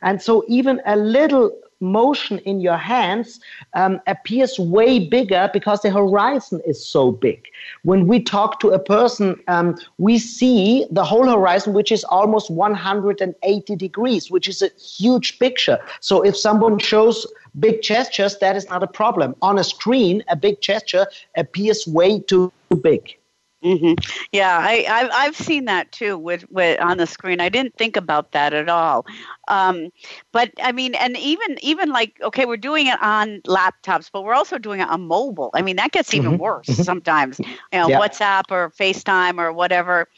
And 0.00 0.20
so 0.20 0.44
even 0.48 0.80
a 0.86 0.96
little 0.96 1.50
motion 1.80 2.38
in 2.40 2.60
your 2.60 2.76
hands 2.76 3.40
um, 3.74 4.00
appears 4.06 4.58
way 4.58 5.08
bigger 5.08 5.50
because 5.52 5.80
the 5.82 5.90
horizon 5.90 6.60
is 6.66 6.84
so 6.84 7.12
big. 7.12 7.46
When 7.82 8.06
we 8.06 8.20
talk 8.20 8.60
to 8.60 8.70
a 8.70 8.78
person, 8.78 9.40
um, 9.48 9.76
we 9.98 10.18
see 10.18 10.86
the 10.90 11.04
whole 11.04 11.28
horizon, 11.28 11.72
which 11.72 11.92
is 11.92 12.04
almost 12.04 12.50
180 12.50 13.76
degrees, 13.76 14.30
which 14.30 14.48
is 14.48 14.62
a 14.62 14.70
huge 14.78 15.38
picture. 15.38 15.78
So 16.00 16.22
if 16.22 16.36
someone 16.36 16.78
shows 16.78 17.26
big 17.58 17.82
gestures, 17.82 18.38
that 18.38 18.56
is 18.56 18.68
not 18.68 18.82
a 18.82 18.86
problem. 18.86 19.34
On 19.42 19.58
a 19.58 19.64
screen, 19.64 20.24
a 20.28 20.36
big 20.36 20.60
gesture 20.60 21.06
appears 21.36 21.86
way 21.86 22.20
too 22.20 22.52
big. 22.82 23.16
Mm-hmm. 23.64 23.94
Yeah, 24.32 24.58
I, 24.60 24.84
I've, 24.88 25.10
I've 25.12 25.36
seen 25.36 25.64
that 25.64 25.90
too 25.90 26.18
with, 26.18 26.44
with 26.50 26.78
on 26.80 26.98
the 26.98 27.06
screen. 27.06 27.40
I 27.40 27.48
didn't 27.48 27.74
think 27.76 27.96
about 27.96 28.32
that 28.32 28.52
at 28.52 28.68
all. 28.68 29.06
Um, 29.48 29.90
but 30.32 30.50
I 30.62 30.70
mean, 30.70 30.94
and 30.96 31.16
even 31.16 31.56
even 31.62 31.88
like 31.88 32.20
okay, 32.22 32.44
we're 32.44 32.58
doing 32.58 32.88
it 32.88 33.02
on 33.02 33.40
laptops, 33.42 34.10
but 34.12 34.22
we're 34.22 34.34
also 34.34 34.58
doing 34.58 34.80
it 34.80 34.88
on 34.88 35.06
mobile. 35.06 35.50
I 35.54 35.62
mean, 35.62 35.76
that 35.76 35.92
gets 35.92 36.12
even 36.12 36.32
mm-hmm. 36.32 36.42
worse 36.42 36.66
mm-hmm. 36.66 36.82
sometimes. 36.82 37.38
You 37.38 37.46
know, 37.72 37.88
yeah. 37.88 37.98
WhatsApp 37.98 38.44
or 38.50 38.70
FaceTime 38.70 39.38
or 39.38 39.52
whatever. 39.52 40.08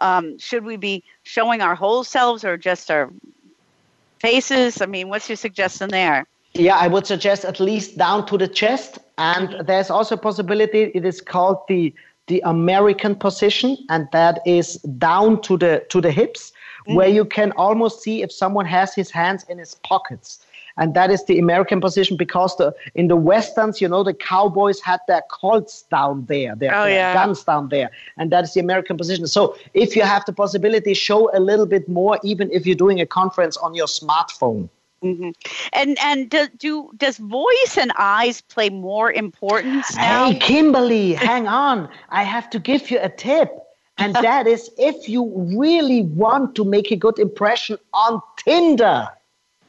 Um, 0.00 0.38
should 0.38 0.64
we 0.64 0.76
be 0.76 1.04
showing 1.22 1.62
our 1.62 1.76
whole 1.76 2.02
selves 2.02 2.44
or 2.44 2.56
just 2.56 2.90
our 2.90 3.10
faces? 4.18 4.82
I 4.82 4.86
mean, 4.86 5.08
what's 5.08 5.28
your 5.28 5.36
suggestion 5.36 5.90
there? 5.90 6.26
Yeah, 6.54 6.76
I 6.76 6.88
would 6.88 7.06
suggest 7.06 7.44
at 7.44 7.60
least 7.60 7.98
down 7.98 8.26
to 8.26 8.38
the 8.38 8.48
chest. 8.48 8.98
And 9.18 9.66
there's 9.66 9.90
also 9.90 10.14
a 10.14 10.18
possibility. 10.18 10.84
It 10.94 11.04
is 11.04 11.20
called 11.20 11.58
the 11.68 11.94
the 12.26 12.42
American 12.44 13.14
position, 13.14 13.76
and 13.88 14.08
that 14.12 14.40
is 14.46 14.74
down 14.98 15.40
to 15.42 15.56
the 15.56 15.84
to 15.90 16.00
the 16.00 16.10
hips, 16.10 16.52
mm. 16.86 16.94
where 16.94 17.08
you 17.08 17.24
can 17.24 17.52
almost 17.52 18.02
see 18.02 18.22
if 18.22 18.32
someone 18.32 18.66
has 18.66 18.94
his 18.94 19.10
hands 19.10 19.44
in 19.48 19.58
his 19.58 19.76
pockets. 19.76 20.40
And 20.78 20.92
that 20.94 21.10
is 21.10 21.24
the 21.24 21.38
American 21.38 21.80
position 21.80 22.18
because 22.18 22.54
the 22.56 22.74
in 22.94 23.08
the 23.08 23.16
westerns, 23.16 23.80
you 23.80 23.88
know, 23.88 24.02
the 24.02 24.12
cowboys 24.12 24.80
had 24.80 25.00
their 25.08 25.22
Colts 25.30 25.82
down 25.90 26.26
there, 26.26 26.54
their, 26.54 26.74
oh, 26.74 26.84
their 26.84 26.94
yeah. 26.94 27.14
guns 27.14 27.44
down 27.44 27.70
there, 27.70 27.90
and 28.18 28.30
that 28.30 28.44
is 28.44 28.52
the 28.52 28.60
American 28.60 28.96
position. 28.98 29.26
So 29.26 29.56
if 29.72 29.96
you 29.96 30.02
have 30.02 30.24
the 30.26 30.34
possibility, 30.34 30.92
show 30.92 31.30
a 31.34 31.40
little 31.40 31.66
bit 31.66 31.88
more, 31.88 32.18
even 32.22 32.50
if 32.52 32.66
you're 32.66 32.76
doing 32.76 33.00
a 33.00 33.06
conference 33.06 33.56
on 33.56 33.74
your 33.74 33.86
smartphone. 33.86 34.68
Mm-hmm. 35.02 35.30
And 35.72 35.98
and 36.00 36.30
do, 36.30 36.48
do, 36.56 36.90
does 36.96 37.18
voice 37.18 37.76
and 37.78 37.92
eyes 37.98 38.40
play 38.40 38.70
more 38.70 39.12
importance 39.12 39.94
now? 39.94 40.30
Hey, 40.30 40.38
Kimberly, 40.38 41.12
hang 41.30 41.46
on. 41.46 41.88
I 42.08 42.22
have 42.22 42.48
to 42.50 42.58
give 42.58 42.90
you 42.90 42.98
a 43.00 43.10
tip, 43.10 43.50
and 43.98 44.14
that 44.26 44.46
is 44.46 44.70
if 44.78 45.08
you 45.08 45.32
really 45.56 46.02
want 46.02 46.54
to 46.56 46.64
make 46.64 46.90
a 46.90 46.96
good 46.96 47.18
impression 47.18 47.78
on 47.92 48.20
Tinder, 48.38 49.08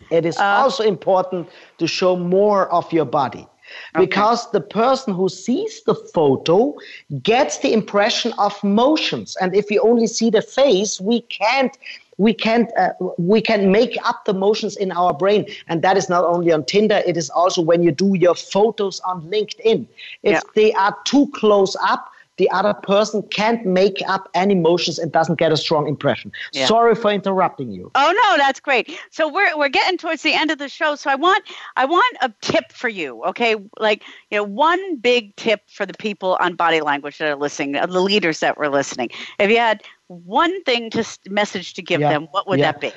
it 0.10 0.26
is 0.26 0.38
uh, 0.38 0.44
also 0.44 0.84
important 0.84 1.50
to 1.78 1.88
show 1.88 2.16
more 2.16 2.72
of 2.72 2.92
your 2.94 3.06
body. 3.06 3.48
Okay. 3.96 4.06
Because 4.06 4.50
the 4.52 4.62
person 4.62 5.14
who 5.14 5.28
sees 5.28 5.84
the 5.84 5.96
photo 5.96 6.74
gets 7.22 7.58
the 7.60 7.74
impression 7.74 8.34
of 8.38 8.64
motions. 8.64 9.36
And 9.42 9.54
if 9.54 9.66
we 9.70 9.78
only 9.80 10.08
see 10.08 10.30
the 10.30 10.42
face, 10.42 11.02
we 11.02 11.22
can't 11.22 11.78
we 12.18 12.34
can 12.34 12.68
uh, 12.78 12.90
we 13.18 13.42
can 13.42 13.72
make 13.72 13.98
up 14.04 14.26
the 14.26 14.34
motions 14.34 14.76
in 14.76 14.92
our 14.92 15.14
brain 15.14 15.46
and 15.68 15.82
that 15.82 15.98
is 15.98 16.10
not 16.10 16.24
only 16.26 16.52
on 16.52 16.66
tinder 16.66 17.02
it 17.06 17.18
is 17.18 17.30
also 17.30 17.62
when 17.62 17.84
you 17.84 17.92
do 17.92 18.16
your 18.16 18.36
photos 18.36 19.00
on 19.02 19.22
linkedin 19.24 19.88
if 20.24 20.34
yeah. 20.34 20.42
they 20.56 20.74
are 20.74 20.96
too 21.06 21.30
close 21.34 21.76
up 21.82 22.12
the 22.38 22.50
other 22.52 22.74
person 22.74 23.24
can't 23.24 23.66
make 23.66 24.02
up 24.08 24.30
any 24.34 24.54
emotions 24.54 25.00
and 25.00 25.12
doesn't 25.12 25.40
get 25.40 25.52
a 25.52 25.58
strong 25.58 25.88
impression. 25.88 26.32
Yeah. 26.54 26.68
Sorry 26.68 26.96
for 26.96 27.12
interrupting 27.12 27.72
you. 27.72 27.92
Oh 27.96 28.14
no, 28.24 28.38
that's 28.38 28.60
great. 28.60 28.98
So 29.10 29.28
we're 29.28 29.58
we're 29.58 29.70
getting 29.70 29.98
towards 29.98 30.22
the 30.22 30.34
end 30.34 30.52
of 30.52 30.60
the 30.60 30.70
show. 30.70 30.96
So 30.96 31.10
I 31.10 31.16
want 31.16 31.44
I 31.76 31.86
want 31.86 32.18
a 32.22 32.32
tip 32.42 32.72
for 32.72 32.90
you. 32.90 33.24
Okay, 33.26 33.56
like 33.80 34.04
you 34.30 34.38
know, 34.38 34.44
one 34.44 34.98
big 34.98 35.36
tip 35.36 35.62
for 35.68 35.86
the 35.86 35.96
people 35.96 36.38
on 36.40 36.56
body 36.56 36.82
language 36.82 37.18
that 37.18 37.28
are 37.28 37.36
listening, 37.36 37.72
the 37.74 37.88
leaders 37.88 38.40
that 38.40 38.58
were 38.58 38.70
listening. 38.70 39.10
If 39.40 39.50
you 39.50 39.58
had 39.58 39.84
one 40.08 40.64
thing 40.64 40.90
to 40.92 41.06
message 41.30 41.74
to 41.76 41.82
give 41.82 42.02
yeah. 42.02 42.10
them, 42.10 42.28
what 42.32 42.48
would 42.48 42.60
yeah. 42.60 42.72
that 42.72 42.82
be? 42.82 42.92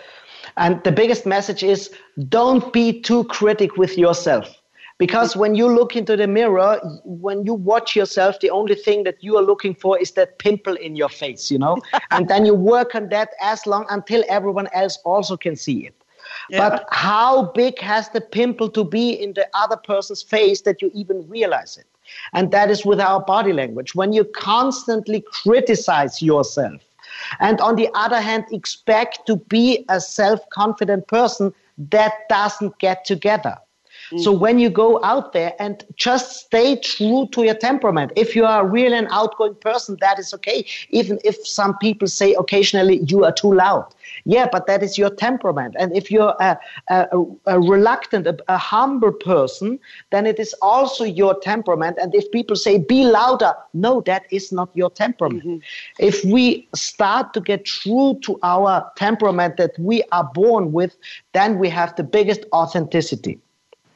And 0.57 0.83
the 0.85 0.93
biggest 0.93 1.27
message 1.27 1.63
is 1.63 1.91
don't 2.29 2.73
be 2.73 3.01
too 3.01 3.25
critic 3.25 3.77
with 3.77 3.99
yourself. 3.99 4.57
Because 4.99 5.35
when 5.35 5.55
you 5.55 5.67
look 5.67 5.97
into 5.97 6.15
the 6.15 6.27
mirror, 6.27 6.79
when 7.07 7.47
you 7.47 7.55
watch 7.55 7.97
yourself, 7.97 8.39
the 8.41 8.51
only 8.51 8.75
thing 8.75 9.05
that 9.05 9.25
you 9.25 9.39
are 9.39 9.43
looking 9.43 9.75
for 9.75 9.99
is 9.99 10.11
that 10.13 10.39
pimple 10.39 10.75
in 10.75 10.95
your 10.95 11.09
face, 11.09 11.51
you 11.51 11.59
know? 11.59 11.79
and 12.11 12.29
then 12.29 12.45
you 12.45 12.55
work 12.55 12.95
on 12.95 13.09
that 13.09 13.31
as 13.41 13.67
long 13.67 13.87
until 13.89 14.23
everyone 14.29 14.69
else 14.75 14.99
also 15.05 15.39
can 15.39 15.57
see 15.57 15.87
it. 15.87 15.95
Yeah. 16.51 16.69
But 16.69 16.87
how 16.91 17.51
big 17.53 17.79
has 17.79 18.11
the 18.11 18.21
pimple 18.21 18.69
to 18.71 18.85
be 18.85 19.11
in 19.11 19.33
the 19.33 19.49
other 19.55 19.77
person's 19.77 20.23
face 20.23 20.61
that 20.63 20.83
you 20.83 20.91
even 20.95 21.27
realize 21.29 21.79
it? 21.79 21.87
And 22.35 22.51
that 22.51 22.71
is 22.71 22.85
with 22.85 23.01
our 23.01 23.25
body 23.25 23.55
language. 23.55 23.95
When 23.95 24.13
you 24.13 24.25
constantly 24.25 25.25
criticize 25.43 26.21
yourself, 26.21 26.83
and 27.39 27.61
on 27.61 27.77
the 27.77 27.89
other 27.95 28.21
hand, 28.21 28.45
expect 28.53 29.27
to 29.27 29.37
be 29.37 29.85
a 29.89 30.01
self 30.01 30.41
confident 30.51 31.07
person 31.09 31.53
that 31.79 32.13
doesn't 32.29 32.79
get 32.79 33.05
together. 33.05 33.57
So 34.19 34.33
mm-hmm. 34.33 34.41
when 34.41 34.59
you 34.59 34.71
go 34.71 35.03
out 35.05 35.33
there 35.33 35.55
and 35.59 35.85
just 35.95 36.47
stay 36.47 36.77
true 36.77 37.29
to 37.33 37.45
your 37.45 37.55
temperament, 37.55 38.13
if 38.17 38.35
you 38.35 38.45
are 38.45 38.67
really 38.67 38.97
an 38.97 39.07
outgoing 39.11 39.55
person, 39.55 39.97
that 40.01 40.19
is 40.19 40.35
okay. 40.35 40.67
Even 40.91 41.19
if 41.25 41.47
some 41.47 41.79
people 41.79 42.09
say 42.09 42.35
occasionally 42.35 43.01
you 43.07 43.25
are 43.25 43.33
too 43.33 43.53
loud. 43.53 43.87
Yeah, 44.25 44.49
but 44.51 44.67
that 44.67 44.83
is 44.83 44.99
your 44.99 45.11
temperament. 45.11 45.77
And 45.79 45.97
if 45.97 46.11
you're 46.11 46.35
a, 46.41 46.59
a, 46.89 47.25
a 47.47 47.61
reluctant, 47.61 48.27
a, 48.27 48.37
a, 48.49 48.59
humble 48.59 49.13
person, 49.13 49.79
then 50.11 50.27
it 50.27 50.39
is 50.39 50.55
also 50.61 51.05
your 51.05 51.39
temperament. 51.41 51.97
And 52.01 52.15
if 52.15 52.31
people 52.31 52.57
say 52.57 52.79
be 52.79 53.05
louder, 53.05 53.55
no, 53.73 54.01
that 54.03 54.25
is 54.31 54.53
not 54.53 54.71
your 54.75 54.91
temperament. 54.91 55.45
Mm-hmm. 55.45 55.59
If 55.99 56.25
we 56.25 56.69
start 56.75 57.33
to 57.35 57.41
get 57.41 57.65
true 57.65 58.19
to 58.23 58.39
our 58.43 58.91
temperament 58.97 59.57
that 59.57 59.79
we 59.79 60.03
are 60.13 60.29
born 60.35 60.73
with, 60.73 60.97
then 61.33 61.59
we 61.59 61.69
have 61.69 61.95
the 61.97 62.05
biggest 62.05 62.45
authenticity. 62.53 63.39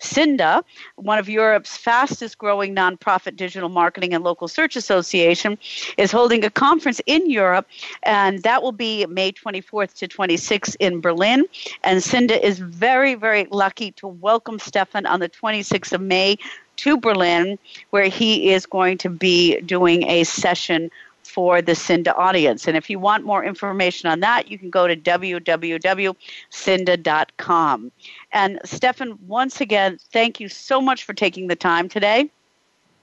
SIINDA, 0.00 0.62
one 0.96 1.18
of 1.18 1.28
Europe's 1.28 1.76
fastest 1.76 2.38
growing 2.38 2.74
nonprofit 2.74 3.36
digital 3.36 3.68
marketing 3.68 4.14
and 4.14 4.22
local 4.22 4.48
search 4.48 4.76
association, 4.76 5.58
is 5.96 6.12
holding 6.12 6.44
a 6.44 6.50
conference 6.50 7.00
in 7.06 7.28
Europe, 7.30 7.66
and 8.02 8.42
that 8.42 8.62
will 8.62 8.72
be 8.72 9.06
May 9.06 9.32
24th 9.32 9.94
to 9.94 10.08
26th 10.08 10.76
in 10.80 11.00
Berlin. 11.00 11.44
And 11.84 12.00
SIINDA 12.00 12.40
is 12.42 12.60
very, 12.76 13.14
very 13.14 13.46
lucky 13.50 13.92
to 13.92 14.06
welcome 14.06 14.58
Stefan 14.58 15.06
on 15.06 15.20
the 15.20 15.30
26th 15.30 15.94
of 15.94 16.02
May 16.02 16.36
to 16.76 16.98
Berlin, 16.98 17.58
where 17.90 18.08
he 18.08 18.52
is 18.52 18.66
going 18.66 18.98
to 18.98 19.08
be 19.08 19.58
doing 19.62 20.02
a 20.04 20.24
session 20.24 20.90
for 21.22 21.62
the 21.62 21.72
SIINDA 21.72 22.14
audience. 22.16 22.68
And 22.68 22.76
if 22.76 22.90
you 22.90 22.98
want 22.98 23.24
more 23.24 23.42
information 23.44 24.10
on 24.10 24.20
that, 24.20 24.50
you 24.50 24.58
can 24.58 24.68
go 24.70 24.86
to 24.86 24.94
www.cinda.com. 24.94 27.92
And 28.32 28.60
Stefan, 28.64 29.18
once 29.26 29.60
again, 29.60 29.98
thank 30.12 30.38
you 30.38 30.48
so 30.48 30.80
much 30.80 31.02
for 31.04 31.14
taking 31.14 31.48
the 31.48 31.56
time 31.56 31.88
today. 31.88 32.30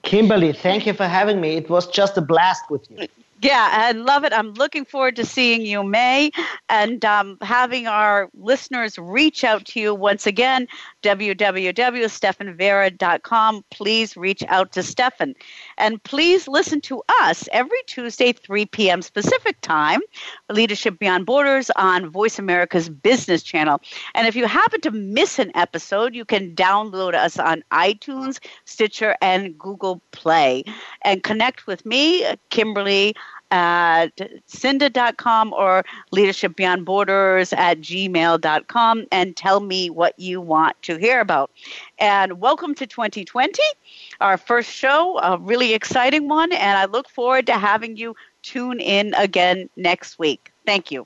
Kimberly, 0.04 0.54
thank 0.54 0.86
you 0.86 0.94
for 0.94 1.08
having 1.08 1.42
me. 1.42 1.58
It 1.58 1.70
was 1.70 1.88
just 1.88 2.16
a 2.18 2.22
blast 2.22 2.70
with 2.70 2.90
you. 2.92 3.08
Yeah, 3.44 3.68
I 3.74 3.92
love 3.92 4.24
it. 4.24 4.32
I'm 4.32 4.54
looking 4.54 4.86
forward 4.86 5.18
to 5.18 5.26
seeing 5.26 5.66
you, 5.66 5.84
May, 5.84 6.32
and 6.70 7.04
um, 7.04 7.38
having 7.42 7.88
our 7.88 8.30
listeners 8.34 8.98
reach 8.98 9.44
out 9.44 9.66
to 9.66 9.82
you 9.82 9.94
once 9.94 10.26
again. 10.26 10.66
www.stefanverra.com. 11.02 13.66
Please 13.70 14.16
reach 14.16 14.44
out 14.48 14.72
to 14.72 14.82
Stefan. 14.82 15.34
And 15.78 16.02
please 16.04 16.48
listen 16.48 16.80
to 16.82 17.04
us 17.22 17.50
every 17.52 17.80
Tuesday, 17.86 18.32
3 18.32 18.66
p.m. 18.68 19.02
Pacific 19.14 19.60
time, 19.60 20.00
Leadership 20.50 20.98
Beyond 20.98 21.26
Borders 21.26 21.70
on 21.76 22.10
Voice 22.10 22.40
America's 22.40 22.88
Business 22.88 23.44
Channel. 23.44 23.82
And 24.16 24.26
if 24.26 24.38
you 24.38 24.48
happen 24.48 24.80
to 24.82 24.92
miss 24.92 25.38
an 25.38 25.52
episode, 25.56 26.16
you 26.16 26.24
can 26.24 26.56
download 26.56 27.14
us 27.14 27.38
on 27.38 27.62
iTunes, 27.74 28.40
Stitcher, 28.64 29.18
and 29.22 29.60
Google 29.60 30.02
Play. 30.12 30.64
And 31.04 31.24
connect 31.24 31.68
with 31.68 31.86
me, 31.86 32.26
Kimberly 32.50 33.14
at 33.54 34.20
cinda.com 34.48 35.54
or 35.54 35.86
leadership 36.12 36.56
beyond 36.56 36.86
borders 36.86 37.54
at 37.54 37.80
gmail.com 37.80 39.06
and 39.12 39.38
tell 39.38 39.60
me 39.60 39.92
what 39.92 40.18
you 40.18 40.42
want 40.42 40.76
to 40.82 40.98
hear 40.98 41.20
about. 41.20 41.52
And 42.00 42.40
welcome 42.42 42.74
to 42.74 42.88
2020, 42.88 43.62
our 44.22 44.38
first 44.38 44.72
show, 44.72 45.20
a 45.20 45.38
really 45.38 45.76
exciting 45.76 46.28
one, 46.28 46.52
and 46.52 46.78
I 46.80 46.86
look 46.86 47.08
forward 47.08 47.46
to 47.46 47.54
having 47.54 47.96
you 47.96 48.16
tune 48.42 48.80
in 48.80 49.14
again 49.14 49.70
next 49.78 50.18
week. 50.18 50.52
Thank 50.66 50.92
you. 50.92 51.06